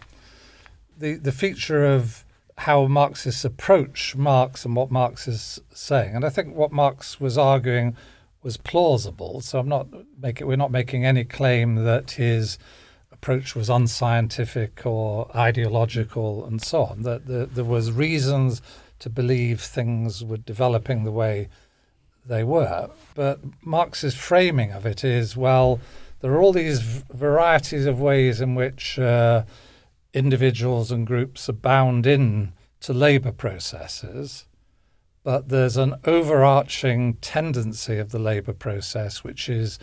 the 0.97 1.15
the 1.17 1.33
feature 1.33 1.85
of 1.85 2.25
how 2.59 2.87
Marxists 2.87 3.45
approach 3.45 4.15
Marx 4.15 4.65
and 4.65 4.77
what 4.77 4.93
Marx 4.93 5.27
is 5.27 5.61
saying, 5.75 6.15
and 6.15 6.25
I 6.25 6.31
think 6.31 6.55
what 6.55 6.71
Marx 6.71 7.19
was 7.19 7.37
arguing 7.37 7.97
was 8.45 8.57
plausible. 8.57 9.41
So 9.41 9.59
I'm 9.59 9.69
not 9.69 9.89
making 10.23 10.47
we're 10.47 10.65
not 10.65 10.71
making 10.71 11.05
any 11.05 11.25
claim 11.25 11.75
that 11.91 12.13
his 12.13 12.57
approach 13.25 13.57
was 13.57 13.71
unscientific 13.71 14.85
or 14.85 15.35
ideological 15.35 16.45
and 16.45 16.61
so 16.61 16.85
on. 16.85 17.01
That 17.03 17.27
the, 17.27 17.47
there 17.47 17.65
was 17.65 17.91
reasons 17.91 18.61
to 18.99 19.09
believe 19.09 19.63
things 19.63 20.23
were 20.23 20.37
developing 20.37 21.05
the 21.05 21.11
way 21.11 21.49
they 22.27 22.45
were. 22.45 22.91
But 23.15 23.41
Marx's 23.63 24.15
framing 24.15 24.73
of 24.73 24.85
it 24.85 25.05
is 25.05 25.39
well, 25.39 25.81
there 26.21 26.33
are 26.33 26.41
all 26.43 26.53
these 26.53 26.81
varieties 27.15 27.87
of 27.87 27.99
ways 27.99 28.43
in 28.43 28.55
which 28.55 28.99
uh, 28.99 29.45
individuals 30.13 30.91
and 30.91 31.07
groups 31.07 31.49
are 31.49 31.55
bound 31.55 32.07
in 32.07 32.53
to 32.81 32.93
labour 32.93 33.33
processes, 33.33 34.45
but 35.23 35.49
there's 35.49 35.79
an 35.79 35.95
overarching 36.05 37.15
tendency 37.23 37.97
of 37.97 38.11
the 38.11 38.19
labour 38.19 38.53
process 38.53 39.25
which 39.25 39.49
is 39.49 39.79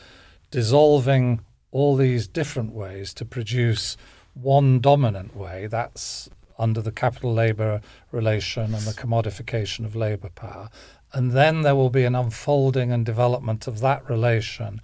dissolving 0.52 1.42
all 1.72 1.96
these 1.96 2.28
different 2.28 2.74
ways 2.74 3.14
to 3.16 3.26
produce 3.26 3.98
one 4.34 4.80
dominant 4.80 5.36
way. 5.36 5.68
That's 5.68 6.30
under 6.60 6.82
the 6.82 6.92
capital 6.92 7.34
labour 7.34 7.82
relation 8.12 8.76
and 8.76 8.84
the 8.84 8.94
commodification 8.94 9.86
of 9.86 9.96
labour 9.96 10.30
power. 10.30 10.70
And 11.14 11.32
then 11.32 11.64
there 11.64 11.76
will 11.76 11.90
be 11.90 12.04
an 12.04 12.16
unfolding 12.16 12.92
and 12.92 13.06
development 13.06 13.68
of 13.68 13.80
that 13.80 14.08
relation. 14.10 14.82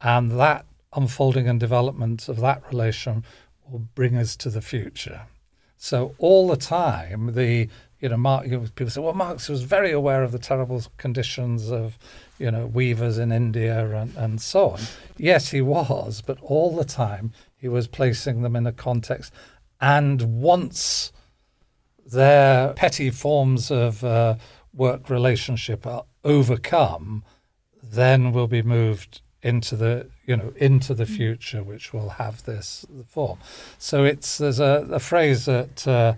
And 0.00 0.38
that 0.38 0.64
unfolding 0.94 1.48
and 1.48 1.58
development 1.58 2.28
of 2.28 2.40
that 2.40 2.62
relation 2.70 3.24
will 3.68 3.80
bring 3.94 4.16
us 4.16 4.36
to 4.36 4.50
the 4.50 4.62
future. 4.62 5.22
So 5.76 6.14
all 6.18 6.48
the 6.48 6.56
time, 6.56 7.34
the 7.34 7.68
you 8.00 8.08
know, 8.08 8.16
Mark, 8.16 8.44
people 8.44 8.90
say, 8.90 9.00
well, 9.00 9.12
Marx 9.12 9.48
was 9.48 9.62
very 9.62 9.90
aware 9.90 10.22
of 10.22 10.32
the 10.32 10.38
terrible 10.38 10.82
conditions 10.98 11.70
of, 11.70 11.98
you 12.38 12.50
know, 12.50 12.66
weavers 12.66 13.18
in 13.18 13.32
India 13.32 13.96
and, 13.96 14.16
and 14.16 14.40
so 14.40 14.70
on. 14.70 14.80
Yes, 15.16 15.50
he 15.50 15.60
was, 15.60 16.22
but 16.22 16.38
all 16.40 16.76
the 16.76 16.84
time 16.84 17.32
he 17.56 17.68
was 17.68 17.88
placing 17.88 18.42
them 18.42 18.54
in 18.54 18.66
a 18.66 18.72
context. 18.72 19.32
And 19.80 20.40
once 20.40 21.12
their 22.06 22.72
petty 22.74 23.10
forms 23.10 23.70
of 23.70 24.04
uh, 24.04 24.36
work 24.72 25.10
relationship 25.10 25.86
are 25.86 26.04
overcome, 26.24 27.24
then 27.82 28.32
we'll 28.32 28.46
be 28.46 28.62
moved 28.62 29.20
into 29.40 29.76
the 29.76 30.08
you 30.26 30.36
know 30.36 30.52
into 30.56 30.94
the 30.94 31.06
future, 31.06 31.62
which 31.62 31.92
will 31.92 32.08
have 32.10 32.44
this 32.44 32.84
form. 33.06 33.38
So 33.78 34.04
it's 34.04 34.38
there's 34.38 34.58
a, 34.58 34.86
a 34.90 34.98
phrase 34.98 35.44
that 35.44 35.86
uh, 35.86 36.14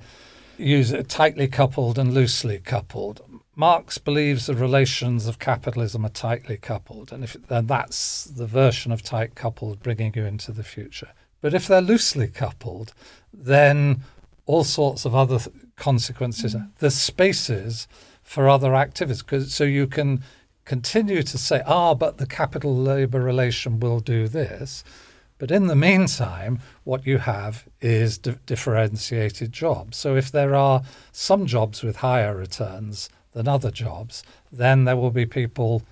use 0.61 0.93
it 0.93 1.09
tightly 1.09 1.49
coupled 1.49 1.99
and 1.99 2.13
loosely 2.13 2.59
coupled. 2.59 3.23
Marx 3.57 3.99
believes 3.99 4.47
the 4.47 4.55
relations 4.55 5.27
of 5.27 5.39
capitalism 5.39 6.05
are 6.07 6.11
tightly 6.11 6.57
coupled, 6.57 7.13
and 7.13 7.25
if 7.25 7.35
then 7.49 7.67
that's 7.67 8.25
the 8.25 8.47
version 8.47 8.93
of 8.93 9.03
tight 9.03 9.35
coupled 9.35 9.83
bringing 9.83 10.13
you 10.15 10.25
into 10.25 10.53
the 10.53 10.63
future. 10.63 11.11
But 11.41 11.55
if 11.55 11.67
they're 11.67 11.83
loosely 11.83 12.29
coupled, 12.29 12.93
then 13.33 14.03
all 14.47 14.65
sorts 14.65 15.05
of 15.05 15.15
other 15.15 15.39
th- 15.39 15.55
consequences. 15.77 16.55
Mm. 16.55 16.71
There's 16.79 16.95
spaces 16.95 17.89
for 18.23 18.49
other 18.49 18.75
activities, 18.75 19.55
so 19.55 19.65
you 19.65 19.87
can 19.87 20.23
continue 20.65 21.23
to 21.23 21.39
say, 21.39 21.63
ah, 21.67 21.95
but 21.95 22.19
the 22.19 22.27
capital 22.27 22.75
labour 22.75 23.21
relation 23.21 23.81
will 23.81 24.01
do 24.01 24.29
this. 24.29 24.85
But 25.41 25.51
in 25.51 25.69
the 25.69 25.75
meantime, 25.75 26.61
what 26.85 27.07
you 27.07 27.17
have 27.17 27.67
is 27.81 28.19
di- 28.19 28.37
differentiated 28.45 29.53
jobs. 29.53 29.97
So 29.97 30.15
if 30.15 30.31
there 30.31 30.55
are 30.55 30.83
some 31.13 31.47
jobs 31.47 31.83
with 31.83 31.97
higher 31.97 32.37
returns 32.37 33.09
than 33.33 33.49
other 33.49 33.71
jobs, 33.71 34.23
then 34.53 34.85
there 34.85 34.99
will 34.99 35.11
be 35.11 35.25
people, 35.25 35.83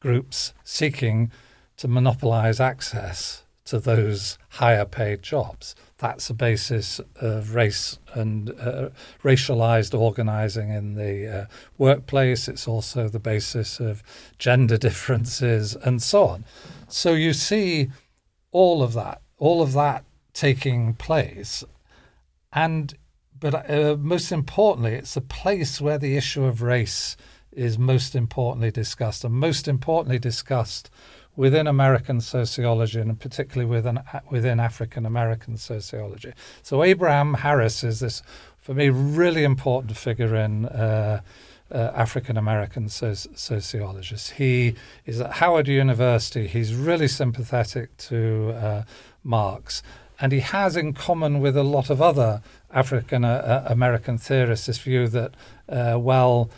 groups 0.00 0.54
seeking 0.64 1.30
to 1.76 1.86
monopolize 1.86 2.60
access 2.60 3.44
to 3.66 3.78
those 3.78 4.38
higher 4.48 4.86
paid 4.86 5.22
jobs 5.22 5.74
that's 6.04 6.28
the 6.28 6.34
basis 6.34 7.00
of 7.16 7.54
race 7.54 7.98
and 8.12 8.50
uh, 8.60 8.90
racialized 9.22 9.98
organizing 9.98 10.68
in 10.68 10.96
the 10.96 11.42
uh, 11.42 11.46
workplace. 11.78 12.46
It's 12.46 12.68
also 12.68 13.08
the 13.08 13.18
basis 13.18 13.80
of 13.80 14.02
gender 14.38 14.76
differences 14.88 15.74
and 15.76 16.02
so 16.02 16.24
on. 16.26 16.44
So 16.88 17.14
you 17.14 17.32
see 17.32 17.90
all 18.54 18.82
of 18.82 18.94
that, 18.94 19.20
all 19.36 19.60
of 19.60 19.72
that 19.74 20.04
taking 20.32 20.94
place. 20.94 21.64
And 22.52 22.94
but 23.38 23.68
uh, 23.68 23.96
most 23.98 24.32
importantly, 24.32 24.94
it's 24.94 25.16
a 25.16 25.20
place 25.20 25.80
where 25.80 25.98
the 25.98 26.16
issue 26.16 26.44
of 26.44 26.62
race 26.62 27.16
is 27.52 27.78
most 27.78 28.14
importantly 28.14 28.70
discussed, 28.70 29.24
and 29.24 29.34
most 29.34 29.68
importantly 29.68 30.18
discussed 30.18 30.88
within 31.36 31.66
American 31.66 32.20
sociology 32.20 33.00
and 33.00 33.18
particularly 33.18 33.68
within 33.68 33.98
within 34.30 34.60
African 34.60 35.04
American 35.04 35.56
sociology. 35.56 36.32
So 36.62 36.84
Abraham 36.84 37.34
Harris 37.34 37.82
is 37.82 37.98
this, 38.00 38.22
for 38.58 38.72
me, 38.72 38.88
really 38.88 39.44
important 39.44 39.96
figure 39.96 40.36
in. 40.36 40.66
Uh, 40.66 41.20
uh, 41.74 41.90
African 41.94 42.36
American 42.36 42.88
so- 42.88 43.14
sociologist. 43.14 44.32
He 44.32 44.76
is 45.04 45.20
at 45.20 45.32
Howard 45.32 45.66
University. 45.66 46.46
He's 46.46 46.74
really 46.74 47.08
sympathetic 47.08 47.96
to 48.08 48.50
uh, 48.50 48.82
Marx, 49.24 49.82
and 50.20 50.32
he 50.32 50.40
has 50.40 50.76
in 50.76 50.92
common 50.92 51.40
with 51.40 51.56
a 51.56 51.64
lot 51.64 51.90
of 51.90 52.00
other 52.00 52.42
African 52.70 53.24
uh, 53.24 53.64
American 53.66 54.18
theorists 54.18 54.66
this 54.66 54.78
view 54.78 55.08
that, 55.08 55.34
uh, 55.68 55.98
well, 55.98 56.48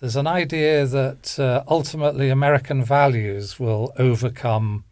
there's 0.00 0.16
an 0.16 0.26
idea 0.26 0.84
that 0.86 1.38
uh, 1.38 1.64
ultimately 1.68 2.28
American 2.28 2.84
values 2.84 3.58
will 3.58 3.94
overcome 3.98 4.84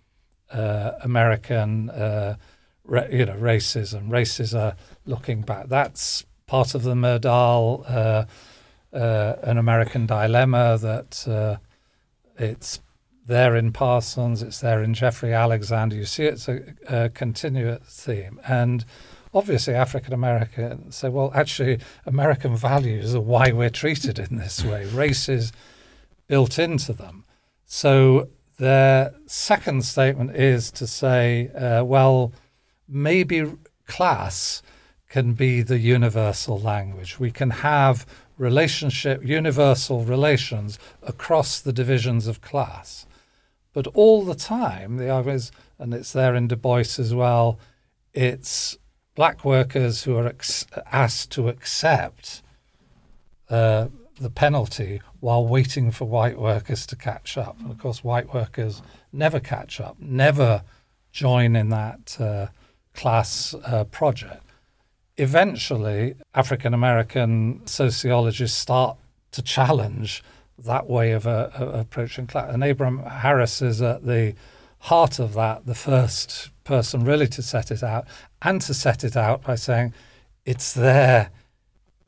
uh, 0.51 0.93
American, 1.03 1.91
uh, 1.91 2.37
ra- 2.85 3.09
you 3.11 3.27
know, 3.27 3.37
racism. 3.37 4.11
Races 4.11 4.55
are 4.55 4.77
looking 5.05 5.43
back. 5.43 5.69
That's 5.69 6.25
part 6.47 6.75
of 6.75 6.85
the 6.85 6.95
Myrdal 6.95 8.27
uh, 8.95 9.37
an 9.43 9.59
American 9.59 10.07
dilemma 10.07 10.79
that 10.79 11.27
uh, 11.29 11.57
it's 12.39 12.81
there 13.27 13.57
in 13.57 13.73
Parsons, 13.73 14.43
it's 14.43 14.61
there 14.61 14.83
in 14.83 14.95
Jeffrey 14.95 15.33
Alexander. 15.33 15.97
You 15.97 16.05
see, 16.05 16.25
it's 16.25 16.49
a, 16.49 16.61
a 16.89 17.09
continuous 17.09 17.83
theme, 18.05 18.41
and 18.47 18.85
obviously 19.35 19.75
African 19.75 20.13
Americans 20.13 20.97
say, 20.97 21.09
well, 21.09 21.33
actually, 21.35 21.81
American 22.07 22.57
values 22.57 23.15
are 23.15 23.21
why 23.21 23.51
we're 23.53 23.71
treated 23.71 24.19
in 24.19 24.37
this 24.37 24.65
way. 24.65 24.87
Race 24.87 25.29
is 25.29 25.53
built 26.27 26.59
into 26.59 26.93
them. 26.93 27.25
So 27.67 28.29
their 28.59 29.13
second 29.27 29.85
statement 29.85 30.37
is 30.37 30.71
to 30.73 30.87
say, 30.87 31.49
uh, 31.49 31.85
well, 31.85 32.33
maybe 32.89 33.53
class 33.87 34.63
can 35.09 35.33
be 35.33 35.63
the 35.63 35.79
universal 35.79 36.59
language. 36.61 37.19
We 37.19 37.31
can 37.31 37.51
have 37.51 38.07
relationship, 38.39 39.25
universal 39.25 40.05
relations 40.05 40.79
across 41.03 41.61
the 41.61 41.73
divisions 41.73 42.27
of 42.27 42.41
class. 42.41 43.07
But 43.73 43.87
all 43.89 44.25
the 44.25 44.35
time, 44.35 44.97
the 44.97 45.09
is, 45.29 45.53
and 45.79 45.93
it's 45.93 46.13
there 46.13 46.35
in 46.35 46.49
Du 46.49 46.57
Bois 46.57 46.99
as 46.99 47.15
well, 47.15 47.59
it's 48.13 48.79
black 49.15 49.45
workers 49.45 50.05
who 50.05 50.17
are 50.17 50.27
ex- 50.27 50.67
asked 50.93 51.31
to 51.33 51.49
accept 51.49 52.43
uh, 53.51 53.89
the 54.21 54.31
penalty 54.31 55.01
while 55.21 55.47
waiting 55.47 55.91
for 55.91 56.05
white 56.05 56.39
workers 56.39 56.87
to 56.87 56.97
catch 56.97 57.37
up. 57.37 57.59
And 57.61 57.71
of 57.71 57.79
course, 57.79 58.05
white 58.05 58.33
workers 58.33 58.83
never 59.13 59.41
catch 59.41 59.81
up, 59.81 59.97
never 59.99 60.63
join 61.13 61.57
in 61.57 61.71
that 61.71 62.17
uh, 62.21 62.47
class 62.95 63.55
uh, 63.65 63.85
project. 63.85 64.44
Eventually, 65.17 66.17
African 66.35 66.75
American 66.75 67.65
sociologists 67.67 68.59
start 68.59 68.97
to 69.31 69.43
challenge 69.43 70.25
that 70.59 70.89
way 70.89 71.13
of 71.13 71.27
uh, 71.27 71.51
approaching 71.59 72.27
class. 72.27 72.53
And 72.53 72.63
Abraham 72.63 72.99
Harris 72.99 73.63
is 73.63 73.81
at 73.81 74.05
the 74.05 74.35
heart 74.81 75.19
of 75.19 75.35
that, 75.35 75.67
the 75.67 75.75
first 75.75 76.51
person 76.65 77.05
really 77.05 77.29
to 77.29 77.43
set 77.43 77.71
it 77.71 77.83
out, 77.83 78.07
and 78.43 78.61
to 78.63 78.75
set 78.75 79.05
it 79.05 79.17
out 79.17 79.43
by 79.43 79.55
saying 79.55 79.95
it's 80.45 80.73
there 80.73 81.31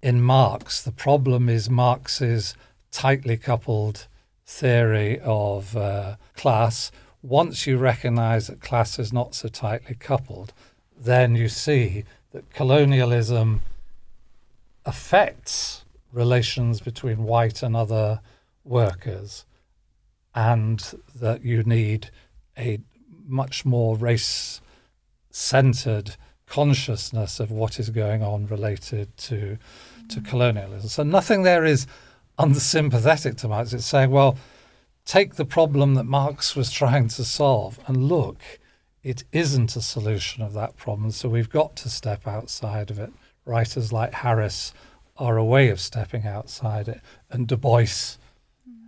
in 0.03 0.21
Marx. 0.21 0.83
The 0.83 0.93
problem 0.93 1.49
is 1.49 1.71
Marx's 1.71 2.55
tightly 2.91 3.37
coupled 3.37 4.09
theory 4.45 5.21
of 5.21 5.77
uh, 5.77 6.17
class. 6.35 6.91
Once 7.23 7.67
you 7.67 7.79
recognize 7.79 8.47
that 8.47 8.61
class 8.61 8.99
is 8.99 9.13
not 9.13 9.35
so 9.35 9.49
tightly 9.49 9.95
coupled, 9.95 10.53
then 10.99 11.35
you 11.35 11.49
see 11.49 12.05
that 12.37 12.53
colonialism 12.53 13.63
affects 14.85 15.87
relations 16.13 16.81
between 16.81 17.25
white 17.25 17.63
and 17.63 17.75
other 17.75 18.21
workers, 18.63 19.47
and 20.35 20.93
that 21.19 21.43
you 21.43 21.63
need 21.63 22.11
a 22.59 22.79
much 23.27 23.65
more 23.65 23.97
race 23.97 24.61
centered 25.31 26.17
consciousness 26.45 27.41
of 27.41 27.51
what 27.51 27.81
is 27.81 27.89
going 27.89 28.23
on 28.23 28.47
related 28.49 29.17
to 29.17 29.57
to 30.11 30.21
colonialism. 30.21 30.91
So 30.91 31.03
nothing 31.05 31.43
there 31.43 31.65
is 31.65 31.87
unsympathetic 32.39 33.39
to 33.39 33.49
Marx. 33.49 33.73
It's 33.73 33.87
saying, 33.87 34.11
well, 34.11 34.37
take 35.07 35.37
the 35.37 35.47
problem 35.47 35.95
that 35.95 36.05
Marx 36.05 36.55
was 36.55 36.71
trying 36.71 37.09
to 37.09 37.25
solve 37.25 37.81
and 37.87 38.05
look, 38.05 38.43
it 39.07 39.23
isn't 39.31 39.77
a 39.77 39.81
solution 39.81 40.43
of 40.43 40.53
that 40.55 40.77
problem. 40.77 41.13
So 41.13 41.29
we've 41.29 41.49
got 41.49 41.77
to 41.77 41.89
step 41.89 42.27
outside 42.27 42.91
of 42.91 42.99
it. 42.99 43.13
Writers 43.45 43.93
like 43.93 44.13
Harris 44.13 44.75
are 45.17 45.37
a 45.37 45.45
way 45.45 45.69
of 45.69 45.81
stepping 45.81 46.27
outside 46.27 46.89
it, 46.89 47.01
and 47.31 47.47
Du 47.47 47.57
Bois 47.57 48.17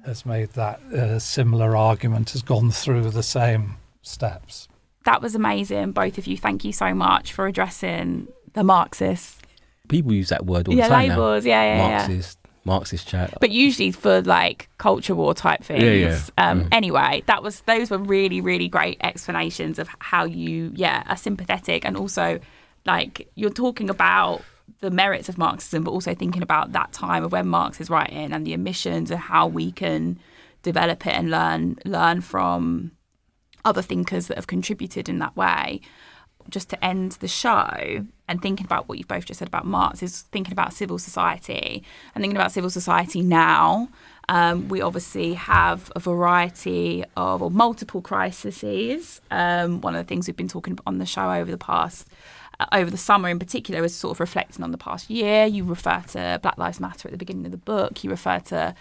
has 0.04 0.26
made 0.26 0.48
that 0.50 0.80
uh, 0.92 1.20
similar 1.20 1.76
argument, 1.76 2.30
has 2.30 2.42
gone 2.42 2.72
through 2.72 3.10
the 3.10 3.22
same 3.22 3.76
steps. 4.02 4.66
That 5.04 5.22
was 5.22 5.36
amazing, 5.36 5.92
both 5.92 6.18
of 6.18 6.26
you. 6.26 6.36
Thank 6.36 6.64
you 6.64 6.72
so 6.72 6.92
much 6.94 7.32
for 7.32 7.46
addressing 7.46 8.26
the 8.54 8.64
Marxists. 8.64 9.40
People 9.88 10.12
use 10.12 10.30
that 10.30 10.44
word 10.46 10.66
all 10.66 10.74
yeah, 10.74 10.88
the 10.88 10.94
time 10.94 11.08
labels, 11.10 11.44
now. 11.44 11.50
yeah, 11.50 11.76
yeah, 11.76 11.96
Marxist, 11.96 12.38
yeah. 12.38 12.38
Marxist 12.68 13.08
chat. 13.08 13.34
But 13.40 13.50
usually 13.50 13.90
for 13.90 14.22
like 14.22 14.68
culture 14.78 15.14
war 15.14 15.34
type 15.34 15.62
things. 15.64 15.82
Yeah, 15.82 15.90
yeah. 15.90 16.20
Um, 16.36 16.58
Mm. 16.58 16.68
Anyway, 16.72 17.22
that 17.26 17.42
was 17.42 17.60
those 17.62 17.90
were 17.90 17.98
really, 17.98 18.40
really 18.40 18.68
great 18.68 18.98
explanations 19.02 19.78
of 19.78 19.88
how 19.98 20.24
you, 20.24 20.72
yeah, 20.74 21.02
are 21.08 21.16
sympathetic 21.16 21.84
and 21.84 21.96
also 21.96 22.38
like 22.84 23.28
you're 23.34 23.50
talking 23.50 23.90
about 23.90 24.42
the 24.80 24.90
merits 24.90 25.28
of 25.28 25.38
Marxism, 25.38 25.82
but 25.84 25.90
also 25.90 26.14
thinking 26.14 26.42
about 26.42 26.72
that 26.72 26.92
time 26.92 27.24
of 27.24 27.32
when 27.32 27.48
Marx 27.48 27.80
is 27.80 27.90
writing 27.90 28.32
and 28.32 28.46
the 28.46 28.52
emissions 28.52 29.10
and 29.10 29.20
how 29.20 29.46
we 29.46 29.72
can 29.72 30.18
develop 30.62 31.06
it 31.06 31.14
and 31.14 31.30
learn 31.30 31.76
learn 31.84 32.20
from 32.20 32.92
other 33.64 33.82
thinkers 33.82 34.26
that 34.28 34.36
have 34.36 34.46
contributed 34.46 35.08
in 35.08 35.18
that 35.18 35.36
way. 35.36 35.80
Just 36.48 36.70
to 36.70 36.84
end 36.84 37.12
the 37.12 37.28
show 37.28 38.06
and 38.28 38.40
thinking 38.42 38.66
about 38.66 38.88
what 38.88 38.98
you've 38.98 39.08
both 39.08 39.24
just 39.24 39.38
said 39.38 39.48
about 39.48 39.64
Marx 39.64 40.02
is 40.02 40.22
thinking 40.22 40.52
about 40.52 40.72
civil 40.72 40.98
society 40.98 41.82
and 42.14 42.22
thinking 42.22 42.36
about 42.36 42.52
civil 42.52 42.70
society 42.70 43.22
now. 43.22 43.88
Um, 44.28 44.68
we 44.68 44.82
obviously 44.82 45.34
have 45.34 45.90
a 45.96 46.00
variety 46.00 47.02
of 47.16 47.40
or 47.42 47.50
multiple 47.50 48.02
crises. 48.02 49.22
Um, 49.30 49.80
one 49.80 49.94
of 49.94 50.04
the 50.04 50.08
things 50.08 50.26
we've 50.26 50.36
been 50.36 50.48
talking 50.48 50.74
about 50.74 50.82
on 50.86 50.98
the 50.98 51.06
show 51.06 51.30
over 51.32 51.50
the 51.50 51.58
past 51.58 52.08
uh, 52.60 52.66
over 52.72 52.90
the 52.90 52.98
summer 52.98 53.28
in 53.28 53.38
particular 53.38 53.84
is 53.84 53.94
sort 53.94 54.16
of 54.16 54.20
reflecting 54.20 54.62
on 54.64 54.70
the 54.72 54.78
past 54.78 55.08
year. 55.08 55.46
You 55.46 55.64
refer 55.64 56.02
to 56.08 56.38
Black 56.42 56.58
Lives 56.58 56.80
Matter 56.80 57.08
at 57.08 57.12
the 57.12 57.18
beginning 57.18 57.46
of 57.46 57.52
the 57.52 57.58
book. 57.58 58.04
You 58.04 58.10
refer 58.10 58.40
to 58.40 58.74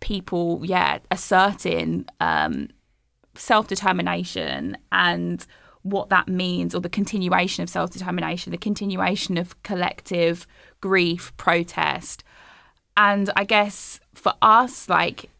people, 0.00 0.60
yeah, 0.64 0.98
asserting 1.10 2.06
um, 2.20 2.68
self 3.34 3.68
determination 3.68 4.76
and 4.92 5.46
what 5.90 6.08
that 6.10 6.28
means, 6.28 6.74
or 6.74 6.80
the 6.80 6.88
continuation 6.88 7.62
of 7.62 7.68
self 7.68 7.90
determination, 7.90 8.50
the 8.50 8.58
continuation 8.58 9.38
of 9.38 9.60
collective 9.62 10.46
grief, 10.80 11.32
protest. 11.36 12.24
And 12.96 13.30
I 13.36 13.44
guess 13.44 14.00
for 14.14 14.34
us, 14.40 14.88
like, 14.88 15.30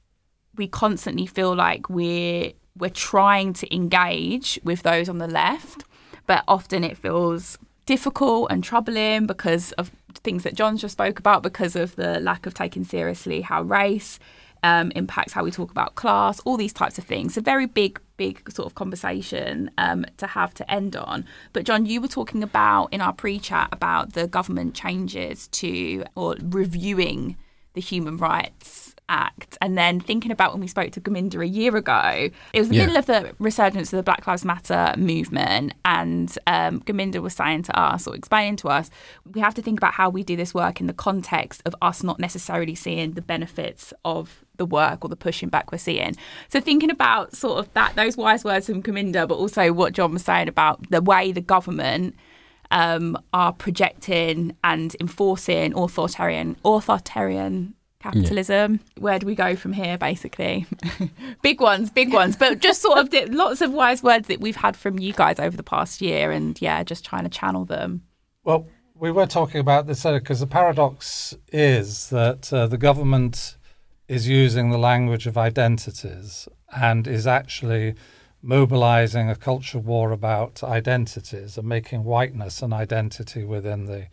we 0.56 0.68
constantly 0.68 1.26
feel 1.26 1.54
like 1.54 1.88
we're 1.88 2.52
we're 2.78 2.90
trying 2.90 3.52
to 3.54 3.74
engage 3.74 4.60
with 4.62 4.82
those 4.82 5.08
on 5.08 5.18
the 5.18 5.26
left, 5.26 5.84
but 6.26 6.44
often 6.46 6.84
it 6.84 6.96
feels 6.98 7.58
difficult 7.86 8.50
and 8.50 8.62
troubling 8.62 9.26
because 9.26 9.72
of 9.72 9.90
things 10.16 10.42
that 10.42 10.54
John 10.54 10.76
just 10.76 10.92
spoke 10.92 11.18
about, 11.18 11.42
because 11.42 11.76
of 11.76 11.96
the 11.96 12.20
lack 12.20 12.46
of 12.46 12.52
taking 12.52 12.84
seriously 12.84 13.40
how 13.40 13.62
race 13.62 14.18
um, 14.62 14.90
impacts 14.96 15.32
how 15.32 15.44
we 15.44 15.50
talk 15.50 15.70
about 15.70 15.94
class, 15.94 16.40
all 16.40 16.56
these 16.56 16.72
types 16.72 16.98
of 16.98 17.04
things. 17.04 17.34
So 17.34 17.40
very 17.40 17.66
big, 17.66 18.00
big 18.16 18.50
sort 18.50 18.66
of 18.66 18.74
conversation 18.74 19.70
um, 19.78 20.06
to 20.16 20.26
have 20.26 20.54
to 20.54 20.70
end 20.70 20.96
on. 20.96 21.24
But 21.52 21.64
John, 21.64 21.86
you 21.86 22.00
were 22.00 22.08
talking 22.08 22.42
about 22.42 22.86
in 22.92 23.00
our 23.00 23.12
pre-chat 23.12 23.68
about 23.72 24.12
the 24.12 24.26
government 24.26 24.74
changes 24.74 25.48
to 25.48 26.04
or 26.14 26.36
reviewing 26.40 27.36
the 27.74 27.80
Human 27.80 28.16
Rights 28.16 28.85
Act, 29.08 29.56
and 29.60 29.78
then 29.78 30.00
thinking 30.00 30.32
about 30.32 30.52
when 30.52 30.60
we 30.60 30.66
spoke 30.66 30.90
to 30.92 31.00
Gurminder 31.00 31.42
a 31.42 31.46
year 31.48 31.76
ago. 31.76 32.28
It 32.52 32.58
was 32.58 32.68
the 32.68 32.74
Yeah. 32.76 32.86
middle 32.86 32.96
of 32.98 33.06
the 33.06 33.34
resurgence 33.38 33.92
of 33.92 33.96
the 33.98 34.02
Black 34.02 34.26
Lives 34.26 34.44
Matter 34.44 34.94
movement, 34.96 35.74
and 35.84 36.36
um, 36.46 36.80
Gurminder 36.80 37.22
was 37.22 37.34
saying 37.34 37.62
to 37.64 37.78
us 37.78 38.06
or 38.06 38.16
explaining 38.16 38.56
to 38.56 38.68
us, 38.68 38.90
we 39.32 39.40
have 39.40 39.54
to 39.54 39.62
think 39.62 39.78
about 39.78 39.94
how 39.94 40.10
we 40.10 40.22
do 40.24 40.34
this 40.36 40.52
work 40.52 40.80
in 40.80 40.86
the 40.88 40.92
context 40.92 41.62
of 41.64 41.74
us 41.80 42.02
not 42.02 42.18
necessarily 42.18 42.74
seeing 42.74 43.12
the 43.12 43.22
benefits 43.22 43.92
of 44.04 44.44
the 44.56 44.66
work 44.66 45.04
or 45.04 45.08
the 45.08 45.16
pushing 45.16 45.48
back 45.50 45.70
we're 45.70 45.78
seeing. 45.78 46.16
So 46.48 46.60
thinking 46.60 46.90
about 46.90 47.36
sort 47.36 47.58
of 47.58 47.72
that 47.74 47.94
those 47.94 48.16
wise 48.16 48.42
words 48.42 48.66
from 48.66 48.82
Gurminder, 48.82 49.28
but 49.28 49.36
also 49.36 49.72
what 49.72 49.92
John 49.92 50.12
was 50.12 50.24
saying 50.24 50.48
about 50.48 50.90
the 50.90 51.00
way 51.02 51.30
the 51.30 51.40
government 51.40 52.14
um, 52.72 53.16
are 53.32 53.52
projecting 53.52 54.56
and 54.64 54.96
enforcing 55.00 55.72
authoritarian 55.78 56.56
authoritarian 56.64 57.74
capitalism. 58.12 58.80
Where 58.98 59.18
do 59.18 59.26
we 59.26 59.34
go 59.34 59.56
from 59.56 59.72
here? 59.72 59.98
Basically, 59.98 60.66
big 61.42 61.60
ones, 61.60 61.90
big 61.90 62.12
ones, 62.12 62.36
but 62.36 62.60
just 62.60 62.82
sort 62.82 62.98
of 62.98 63.30
lots 63.30 63.60
of 63.60 63.72
wise 63.72 64.02
words 64.02 64.28
that 64.28 64.40
we've 64.40 64.56
had 64.56 64.76
from 64.76 64.98
you 64.98 65.12
guys 65.12 65.38
over 65.38 65.56
the 65.56 65.62
past 65.62 66.00
year, 66.00 66.30
and 66.30 66.60
yeah, 66.60 66.82
just 66.82 67.04
trying 67.04 67.24
to 67.24 67.30
channel 67.30 67.64
them. 67.64 68.02
Well, 68.44 68.68
we 68.94 69.10
were 69.10 69.26
talking 69.26 69.60
about 69.60 69.86
this 69.86 70.04
because 70.04 70.40
the 70.40 70.46
paradox 70.46 71.34
is 71.52 72.08
that 72.10 72.52
uh, 72.52 72.66
the 72.66 72.78
government 72.78 73.56
is 74.08 74.28
using 74.28 74.70
the 74.70 74.78
language 74.78 75.26
of 75.26 75.36
identities 75.36 76.48
and 76.74 77.06
is 77.06 77.26
actually 77.26 77.94
mobilizing 78.40 79.28
a 79.28 79.34
culture 79.34 79.78
war 79.78 80.12
about 80.12 80.62
identities 80.62 81.58
and 81.58 81.68
making 81.68 82.04
whiteness 82.04 82.62
an 82.62 82.72
identity 82.72 83.44
within 83.44 83.86
the 83.86 84.06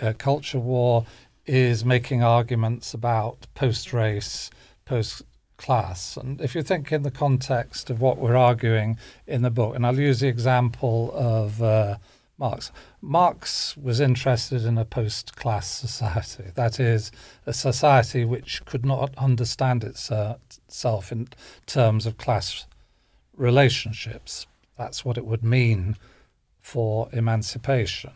uh, 0.00 0.12
culture 0.18 0.58
war 0.58 1.06
is 1.46 1.84
making 1.84 2.22
arguments 2.22 2.94
about 2.94 3.46
post 3.54 3.92
race, 3.92 4.50
post 4.84 5.22
class. 5.56 6.16
And 6.16 6.40
if 6.40 6.54
you 6.54 6.62
think 6.62 6.92
in 6.92 7.02
the 7.02 7.10
context 7.10 7.90
of 7.90 8.00
what 8.00 8.18
we're 8.18 8.36
arguing 8.36 8.98
in 9.26 9.42
the 9.42 9.50
book, 9.50 9.74
and 9.74 9.86
I'll 9.86 9.98
use 9.98 10.20
the 10.20 10.28
example 10.28 11.12
of 11.14 11.62
uh, 11.62 11.96
Marx. 12.38 12.70
Marx 13.00 13.76
was 13.76 13.98
interested 13.98 14.64
in 14.64 14.76
a 14.76 14.84
post 14.84 15.36
class 15.36 15.66
society, 15.70 16.50
that 16.54 16.78
is, 16.78 17.10
a 17.46 17.52
society 17.52 18.24
which 18.24 18.64
could 18.66 18.84
not 18.84 19.14
understand 19.16 19.82
itself 19.82 21.12
in 21.12 21.28
terms 21.64 22.04
of 22.04 22.18
class 22.18 22.66
relationships. 23.34 24.46
That's 24.76 25.04
what 25.04 25.16
it 25.16 25.24
would 25.24 25.42
mean 25.42 25.96
for 26.60 27.08
emancipation. 27.12 28.12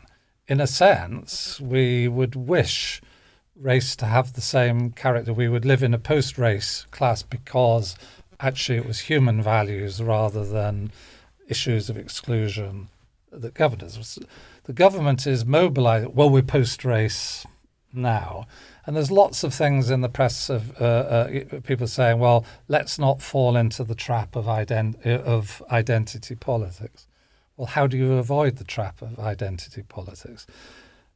In 0.49 0.61
a 0.61 0.66
sense, 0.66 1.59
we 1.61 2.09
would 2.09 2.35
wish 2.35 3.01
race 3.61 3.94
to 3.96 4.06
have 4.06 4.32
the 4.32 4.40
same 4.40 4.90
character. 4.90 5.32
We 5.32 5.48
would 5.48 5.64
live 5.64 5.82
in 5.82 5.94
a 5.94 5.98
post 5.98 6.38
race 6.38 6.86
class 6.90 7.22
because 7.22 7.96
actually 8.40 8.78
it 8.78 8.86
was 8.86 9.00
human 9.00 9.42
values 9.42 10.02
rather 10.02 10.44
than 10.44 10.90
issues 11.48 11.90
of 11.90 11.96
exclusion 11.96 12.88
that 13.30 13.54
governed 13.54 13.82
us. 13.82 14.18
The 14.64 14.72
government 14.72 15.26
is 15.26 15.44
mobilized. 15.44 16.14
Well, 16.14 16.30
we're 16.30 16.42
post 16.42 16.84
race 16.84 17.46
now. 17.92 18.46
And 18.86 18.96
there's 18.96 19.11
lots 19.11 19.44
of 19.44 19.52
things 19.52 19.90
in 19.90 20.00
the 20.00 20.08
press 20.08 20.48
of 20.48 20.80
uh, 20.80 20.84
uh, 20.84 21.61
people 21.62 21.86
saying, 21.86 22.18
well, 22.18 22.44
let's 22.66 22.98
not 22.98 23.20
fall 23.20 23.56
into 23.56 23.84
the 23.84 23.94
trap 23.94 24.36
of, 24.36 24.46
ident- 24.46 25.04
of 25.04 25.62
identity 25.70 26.34
politics. 26.34 27.06
Well, 27.56 27.66
how 27.66 27.86
do 27.86 27.96
you 27.96 28.14
avoid 28.14 28.56
the 28.56 28.64
trap 28.64 29.02
of 29.02 29.18
identity 29.18 29.82
politics? 29.82 30.46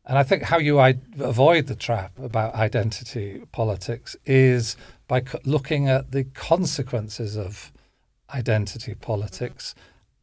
And 0.07 0.19
I 0.19 0.23
think 0.23 0.43
how 0.43 0.59
you 0.59 0.81
avoid 0.81 1.67
the 1.67 1.75
trap 1.75 2.19
about 2.19 2.55
identity 2.55 3.43
politics 3.53 4.17
is 4.27 4.77
by 5.09 5.23
looking 5.45 5.89
at 5.89 6.11
the 6.11 6.25
consequences 6.25 7.37
of 7.37 7.73
identity 8.35 8.95
politics 8.95 9.75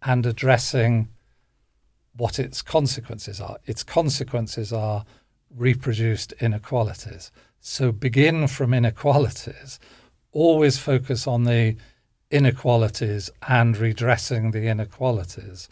and 0.03 0.25
addressing 0.25 1.07
what 2.15 2.38
its 2.38 2.61
consequences 2.61 3.39
are. 3.41 3.57
Its 3.65 3.84
consequences 3.84 4.71
are 4.71 5.05
reproduced 5.55 6.34
inequalities. 6.34 7.32
So 7.59 7.91
begin 7.91 8.47
from 8.47 8.73
inequalities, 8.73 9.79
always 10.32 10.77
focus 10.77 11.27
on 11.27 11.43
the 11.43 11.75
inequalities 12.29 13.29
and 13.47 13.77
redressing 13.77 14.51
the 14.51 14.67
inequalities. 14.67 15.69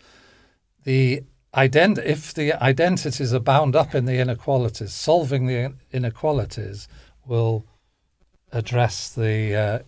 The 0.83 1.23
ident- 1.53 2.03
if 2.03 2.33
the 2.33 2.53
identities 2.53 3.33
are 3.33 3.39
bound 3.39 3.75
up 3.75 3.95
in 3.95 4.05
the 4.05 4.19
inequalities, 4.19 4.93
solving 4.93 5.45
the 5.45 5.73
inequalities 5.91 6.87
will 7.25 7.65
address 8.51 9.09
the 9.09 9.55
uh, 9.55 9.79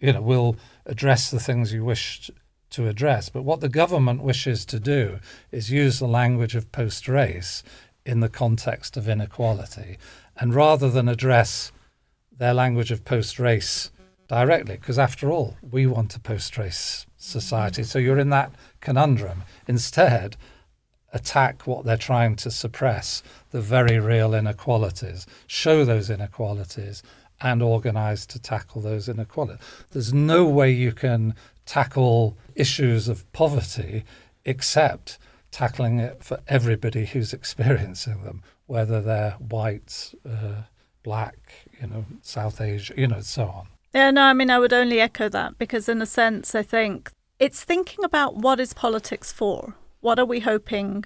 you 0.00 0.12
know 0.12 0.22
will 0.22 0.56
address 0.86 1.30
the 1.30 1.40
things 1.40 1.72
you 1.72 1.84
wish 1.84 2.30
to 2.70 2.88
address. 2.88 3.28
But 3.28 3.42
what 3.42 3.60
the 3.60 3.68
government 3.68 4.22
wishes 4.22 4.64
to 4.66 4.80
do 4.80 5.20
is 5.50 5.70
use 5.70 5.98
the 5.98 6.06
language 6.06 6.54
of 6.54 6.72
post 6.72 7.08
race 7.08 7.62
in 8.04 8.20
the 8.20 8.28
context 8.28 8.96
of 8.96 9.08
inequality. 9.08 9.98
And 10.36 10.54
rather 10.54 10.90
than 10.90 11.08
address 11.08 11.72
their 12.36 12.54
language 12.54 12.90
of 12.90 13.04
post 13.04 13.38
race 13.38 13.90
directly, 14.28 14.76
because 14.76 14.98
after 14.98 15.30
all, 15.30 15.56
we 15.62 15.86
want 15.86 16.14
a 16.14 16.20
post 16.20 16.56
race 16.56 17.06
society. 17.16 17.82
So 17.82 17.98
you're 17.98 18.18
in 18.18 18.30
that 18.30 18.52
conundrum. 18.80 19.42
Instead, 19.66 20.36
attack 21.12 21.66
what 21.66 21.84
they're 21.84 21.96
trying 21.96 22.36
to 22.36 22.50
suppress, 22.50 23.22
the 23.50 23.60
very 23.60 23.98
real 23.98 24.34
inequalities, 24.34 25.26
show 25.46 25.84
those 25.84 26.10
inequalities, 26.10 27.02
and 27.40 27.62
organize 27.62 28.26
to 28.26 28.38
tackle 28.38 28.82
those 28.82 29.08
inequalities. 29.08 29.64
There's 29.90 30.12
no 30.12 30.44
way 30.44 30.70
you 30.70 30.92
can 30.92 31.34
tackle 31.66 32.36
issues 32.54 33.08
of 33.08 33.30
poverty 33.32 34.04
except 34.44 35.18
tackling 35.50 35.98
it 35.98 36.22
for 36.22 36.40
everybody 36.48 37.06
who's 37.06 37.32
experiencing 37.40 38.22
them, 38.24 38.42
whether 38.66 39.00
they're 39.00 39.32
white, 39.32 40.14
uh, 40.28 40.62
black, 41.02 41.36
you 41.80 41.86
know, 41.86 42.04
South 42.22 42.60
Asia, 42.60 42.94
you 42.96 43.06
know, 43.06 43.20
so 43.20 43.44
on. 43.44 43.68
Yeah, 43.94 44.10
no, 44.10 44.22
I 44.22 44.34
mean, 44.34 44.50
I 44.50 44.58
would 44.58 44.72
only 44.72 45.00
echo 45.00 45.28
that 45.30 45.58
because, 45.58 45.88
in 45.88 46.02
a 46.02 46.06
sense, 46.06 46.54
I 46.54 46.62
think 46.62 47.10
it's 47.38 47.64
thinking 47.64 48.04
about 48.04 48.36
what 48.36 48.60
is 48.60 48.74
politics 48.74 49.32
for? 49.32 49.74
What 50.00 50.18
are 50.18 50.24
we 50.24 50.40
hoping 50.40 51.04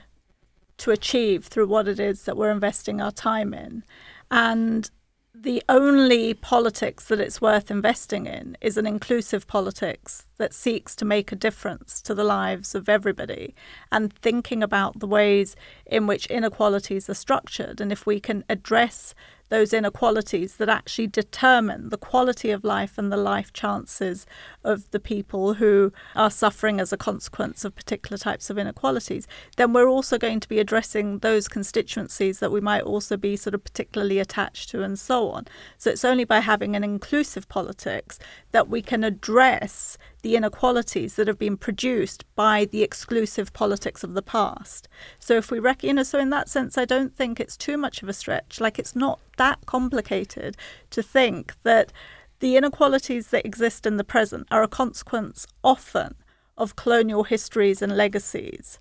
to 0.78 0.90
achieve 0.90 1.46
through 1.46 1.66
what 1.66 1.88
it 1.88 2.00
is 2.00 2.24
that 2.24 2.36
we're 2.36 2.50
investing 2.50 3.00
our 3.00 3.12
time 3.12 3.54
in? 3.54 3.84
And 4.30 4.90
the 5.34 5.62
only 5.68 6.34
politics 6.34 7.06
that 7.06 7.18
it's 7.18 7.40
worth 7.40 7.70
investing 7.70 8.26
in 8.26 8.56
is 8.60 8.76
an 8.76 8.86
inclusive 8.86 9.46
politics 9.46 10.26
that 10.36 10.52
seeks 10.52 10.94
to 10.96 11.06
make 11.06 11.32
a 11.32 11.36
difference 11.36 12.02
to 12.02 12.14
the 12.14 12.24
lives 12.24 12.74
of 12.74 12.88
everybody 12.88 13.54
and 13.90 14.12
thinking 14.12 14.62
about 14.62 14.98
the 14.98 15.06
ways 15.06 15.56
in 15.86 16.06
which 16.06 16.26
inequalities 16.26 17.08
are 17.08 17.14
structured. 17.14 17.80
And 17.80 17.90
if 17.90 18.04
we 18.04 18.20
can 18.20 18.44
address 18.50 19.14
those 19.52 19.74
inequalities 19.74 20.56
that 20.56 20.70
actually 20.70 21.06
determine 21.06 21.90
the 21.90 21.98
quality 21.98 22.50
of 22.50 22.64
life 22.64 22.96
and 22.96 23.12
the 23.12 23.18
life 23.18 23.52
chances 23.52 24.24
of 24.64 24.90
the 24.92 24.98
people 24.98 25.52
who 25.52 25.92
are 26.16 26.30
suffering 26.30 26.80
as 26.80 26.90
a 26.90 26.96
consequence 26.96 27.62
of 27.62 27.76
particular 27.76 28.16
types 28.16 28.48
of 28.48 28.56
inequalities, 28.56 29.28
then 29.58 29.74
we're 29.74 29.86
also 29.86 30.16
going 30.16 30.40
to 30.40 30.48
be 30.48 30.58
addressing 30.58 31.18
those 31.18 31.48
constituencies 31.48 32.38
that 32.38 32.50
we 32.50 32.62
might 32.62 32.80
also 32.80 33.14
be 33.18 33.36
sort 33.36 33.52
of 33.52 33.62
particularly 33.62 34.18
attached 34.18 34.70
to 34.70 34.82
and 34.82 34.98
so 34.98 35.28
on. 35.28 35.46
So 35.76 35.90
it's 35.90 36.02
only 36.02 36.24
by 36.24 36.40
having 36.40 36.74
an 36.74 36.82
inclusive 36.82 37.46
politics 37.50 38.18
that 38.52 38.70
we 38.70 38.80
can 38.80 39.04
address 39.04 39.98
the 40.22 40.36
inequalities 40.36 41.16
that 41.16 41.26
have 41.26 41.38
been 41.38 41.56
produced 41.56 42.24
by 42.34 42.64
the 42.64 42.82
exclusive 42.82 43.52
politics 43.52 44.04
of 44.04 44.14
the 44.14 44.22
past. 44.22 44.88
So 45.18 45.36
if 45.36 45.50
we 45.50 45.60
you 45.82 45.92
know, 45.92 46.02
so 46.04 46.18
in 46.18 46.30
that 46.30 46.48
sense, 46.48 46.78
I 46.78 46.84
don't 46.84 47.14
think 47.14 47.38
it's 47.38 47.56
too 47.56 47.76
much 47.76 48.02
of 48.02 48.08
a 48.08 48.12
stretch. 48.12 48.60
Like 48.60 48.78
it's 48.78 48.96
not 48.96 49.18
that 49.36 49.66
complicated 49.66 50.56
to 50.90 51.02
think 51.02 51.54
that 51.64 51.92
the 52.38 52.56
inequalities 52.56 53.28
that 53.28 53.46
exist 53.46 53.86
in 53.86 53.96
the 53.96 54.04
present 54.04 54.46
are 54.50 54.62
a 54.62 54.68
consequence 54.68 55.46
often 55.62 56.14
of 56.56 56.76
colonial 56.76 57.24
histories 57.24 57.82
and 57.82 57.96
legacies. 57.96 58.78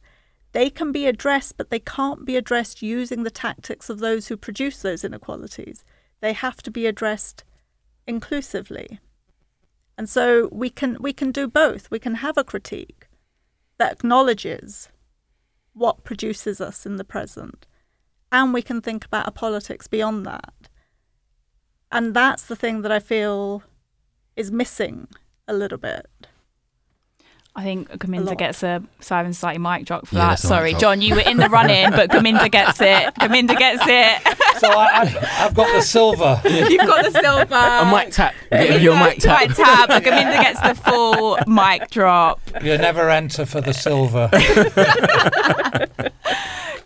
They 0.51 0.69
can 0.69 0.91
be 0.91 1.07
addressed, 1.07 1.57
but 1.57 1.69
they 1.69 1.79
can't 1.79 2.25
be 2.25 2.35
addressed 2.35 2.81
using 2.81 3.23
the 3.23 3.31
tactics 3.31 3.89
of 3.89 3.99
those 3.99 4.27
who 4.27 4.37
produce 4.37 4.81
those 4.81 5.03
inequalities. 5.03 5.83
They 6.19 6.33
have 6.33 6.61
to 6.63 6.71
be 6.71 6.85
addressed 6.85 7.43
inclusively. 8.05 8.99
And 10.01 10.09
so 10.09 10.49
we 10.51 10.71
can 10.71 10.97
we 10.99 11.13
can 11.13 11.31
do 11.31 11.47
both. 11.47 11.91
We 11.91 11.99
can 11.99 12.15
have 12.15 12.35
a 12.35 12.43
critique 12.43 13.07
that 13.77 13.91
acknowledges 13.91 14.89
what 15.73 16.03
produces 16.03 16.59
us 16.59 16.87
in 16.87 16.95
the 16.95 17.03
present, 17.03 17.67
and 18.31 18.51
we 18.51 18.63
can 18.63 18.81
think 18.81 19.05
about 19.05 19.27
a 19.27 19.31
politics 19.31 19.87
beyond 19.87 20.25
that. 20.25 20.69
And 21.91 22.15
that's 22.15 22.47
the 22.47 22.55
thing 22.55 22.81
that 22.81 22.91
I 22.91 22.97
feel 22.99 23.61
is 24.35 24.51
missing 24.51 25.07
a 25.47 25.53
little 25.53 25.77
bit. 25.77 26.07
I 27.53 27.63
think 27.63 27.89
Gurminder 27.91 28.37
gets 28.37 28.63
a 28.63 28.81
Surviving 29.01 29.33
Society 29.33 29.59
mic 29.59 29.83
drop 29.85 30.07
for 30.07 30.15
Yeah, 30.15 30.29
that. 30.29 30.39
Sorry. 30.39 30.73
John, 30.73 31.01
you 31.01 31.15
were 31.15 31.21
in 31.21 31.35
the 31.35 31.49
running, 31.49 31.91
but 31.91 32.09
Gurminder 32.09 32.49
gets 32.49 32.79
it. 32.79 33.13
Gurminder 33.19 33.57
gets 33.57 33.83
it. 33.85 34.37
So 34.59 34.69
I, 34.69 35.01
I, 35.01 35.45
I've 35.45 35.53
got 35.53 35.69
the 35.75 35.81
silver. 35.81 36.39
You've 36.45 36.87
got 36.87 37.11
the 37.11 37.19
silver. 37.19 37.55
A 37.55 37.91
mic 37.91 38.13
tap. 38.13 38.33
Give 38.51 38.81
you 38.81 38.93
a 38.93 38.95
mic 38.95 39.17
tap. 39.17 39.49
Mic 39.49 39.57
tap. 39.57 39.89
But 39.89 40.03
Gurminder 40.03 40.41
gets 40.41 40.61
the 40.61 40.75
full 40.75 41.39
mic 41.45 41.89
drop. 41.89 42.39
You 42.63 42.77
never 42.77 43.09
enter 43.09 43.45
for 43.45 43.59
the 43.59 43.73
silver. 43.73 44.29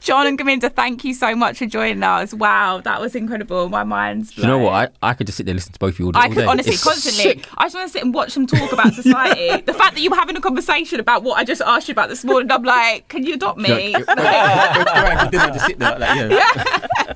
John 0.06 0.28
and 0.28 0.38
Gurminder, 0.38 0.72
thank 0.72 1.04
you 1.04 1.16
so 1.16 1.36
much 1.36 1.58
for 1.58 1.66
joining 1.66 2.04
us. 2.04 2.32
Wow, 2.32 2.80
that 2.82 3.02
was 3.02 3.16
incredible. 3.16 3.70
My 3.70 3.84
mind's 3.84 4.32
Do 4.34 4.42
you 4.42 4.48
know 4.48 4.60
what? 4.60 4.94
I, 5.02 5.10
I 5.10 5.14
could 5.16 5.26
just 5.26 5.36
sit 5.38 5.48
there 5.48 5.52
and 5.54 5.58
listen 5.58 5.74
to 5.74 5.80
both 5.80 5.96
of 5.96 6.00
you 6.00 6.06
all, 6.06 6.12
day- 6.12 6.20
I 6.20 6.28
could 6.28 6.36
day. 6.38 6.46
honestly, 6.46 6.74
It's 6.74 6.84
constantly. 6.84 7.24
sick. 7.24 7.48
I 7.58 7.66
just 7.66 7.74
want 7.76 7.88
to 7.88 7.92
sit 7.92 8.04
and 8.04 8.14
watch 8.14 8.36
them 8.36 8.46
talk 8.46 8.72
about 8.72 8.94
society. 9.04 9.62
the 9.64 9.74
fact 9.74 9.96
that 9.96 10.02
you 10.02 10.12
were 10.12 10.16
having 10.16 10.38
a 10.38 10.42
conversation 10.42 11.00
about 11.00 11.24
what 11.24 11.40
I 11.40 11.44
just 11.44 11.62
asked 11.62 11.88
you 11.88 11.94
about 11.94 12.10
this 12.10 12.24
morning, 12.24 12.52
I'm 12.52 12.62
like, 12.62 13.08
can 13.08 13.26
you 13.26 13.34
adopt 13.34 13.58
me? 13.58 13.94
Just 13.96 15.66
sit 15.66 15.80
there 15.80 15.90
like 15.90 16.00
that, 16.00 16.32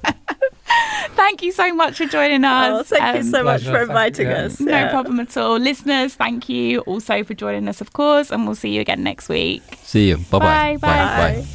yeah. 0.01 0.11
Thank 1.15 1.43
you 1.43 1.51
so 1.51 1.71
much 1.75 1.97
for 1.97 2.05
joining 2.05 2.43
us. 2.43 2.91
Oh, 2.91 2.95
thank 2.97 3.15
you 3.15 3.21
Um, 3.21 3.27
so 3.29 3.43
much 3.43 3.63
for 3.63 3.71
Thank- 3.71 3.89
inviting 3.89 4.27
yeah. 4.29 4.43
us. 4.45 4.59
No 4.59 4.71
Yeah. 4.71 4.89
problem 4.89 5.19
at 5.19 5.35
all. 5.37 5.57
Listeners, 5.59 6.15
thank 6.15 6.49
you 6.49 6.79
also 6.81 7.23
for 7.23 7.33
joining 7.35 7.67
us, 7.67 7.81
of 7.81 7.93
course, 7.93 8.31
and 8.31 8.45
we'll 8.47 8.55
see 8.55 8.69
you 8.69 8.81
again 8.81 9.03
next 9.03 9.29
week. 9.29 9.61
See 9.83 10.09
you. 10.09 10.17
Bye-bye. 10.17 10.77
Bye, 10.77 10.77
bye. 10.77 11.43
Bye. 11.43 11.45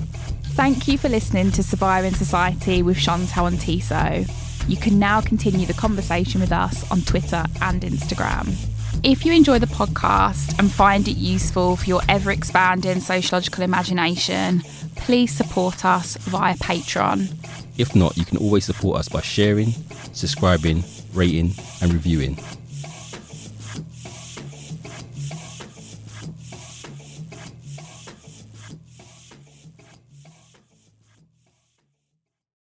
Thank 0.55 0.87
you 0.87 0.99
for 0.99 1.09
listening 1.09 1.51
to 1.53 1.65
Surviving 1.65 2.15
Society 2.15 2.81
with 2.81 2.97
Chantelle 2.97 3.47
and 3.47 3.61
Tissot. 3.61 4.29
You 4.69 4.77
can 4.77 5.01
now 5.01 5.21
continue 5.21 5.67
the 5.67 5.75
conversation 5.75 6.41
with 6.41 6.53
us 6.53 6.89
on 6.93 7.03
Twitter 7.03 7.45
and 7.61 7.83
Instagram. 7.83 8.55
If 9.03 9.27
you 9.27 9.33
enjoy 9.33 9.59
the 9.59 9.67
podcast 9.67 10.57
and 10.61 10.71
find 10.71 11.09
it 11.09 11.17
useful 11.17 11.75
for 11.75 11.87
your 11.87 12.03
ever 12.09 12.31
expanding 12.31 13.01
sociological 13.01 13.65
imagination, 13.65 14.61
please 14.95 15.33
support 15.33 15.85
us 15.85 16.17
via 16.19 16.55
Patreon. 16.55 17.35
If 17.77 17.97
not, 17.97 18.17
you 18.17 18.25
can 18.25 18.39
always 18.39 18.65
support 18.65 19.01
us 19.01 19.09
by 19.09 19.23
sharing, 19.23 19.73
subscribing, 20.13 20.85
rating, 21.13 21.55
and 21.83 21.93
reviewing. 21.93 22.39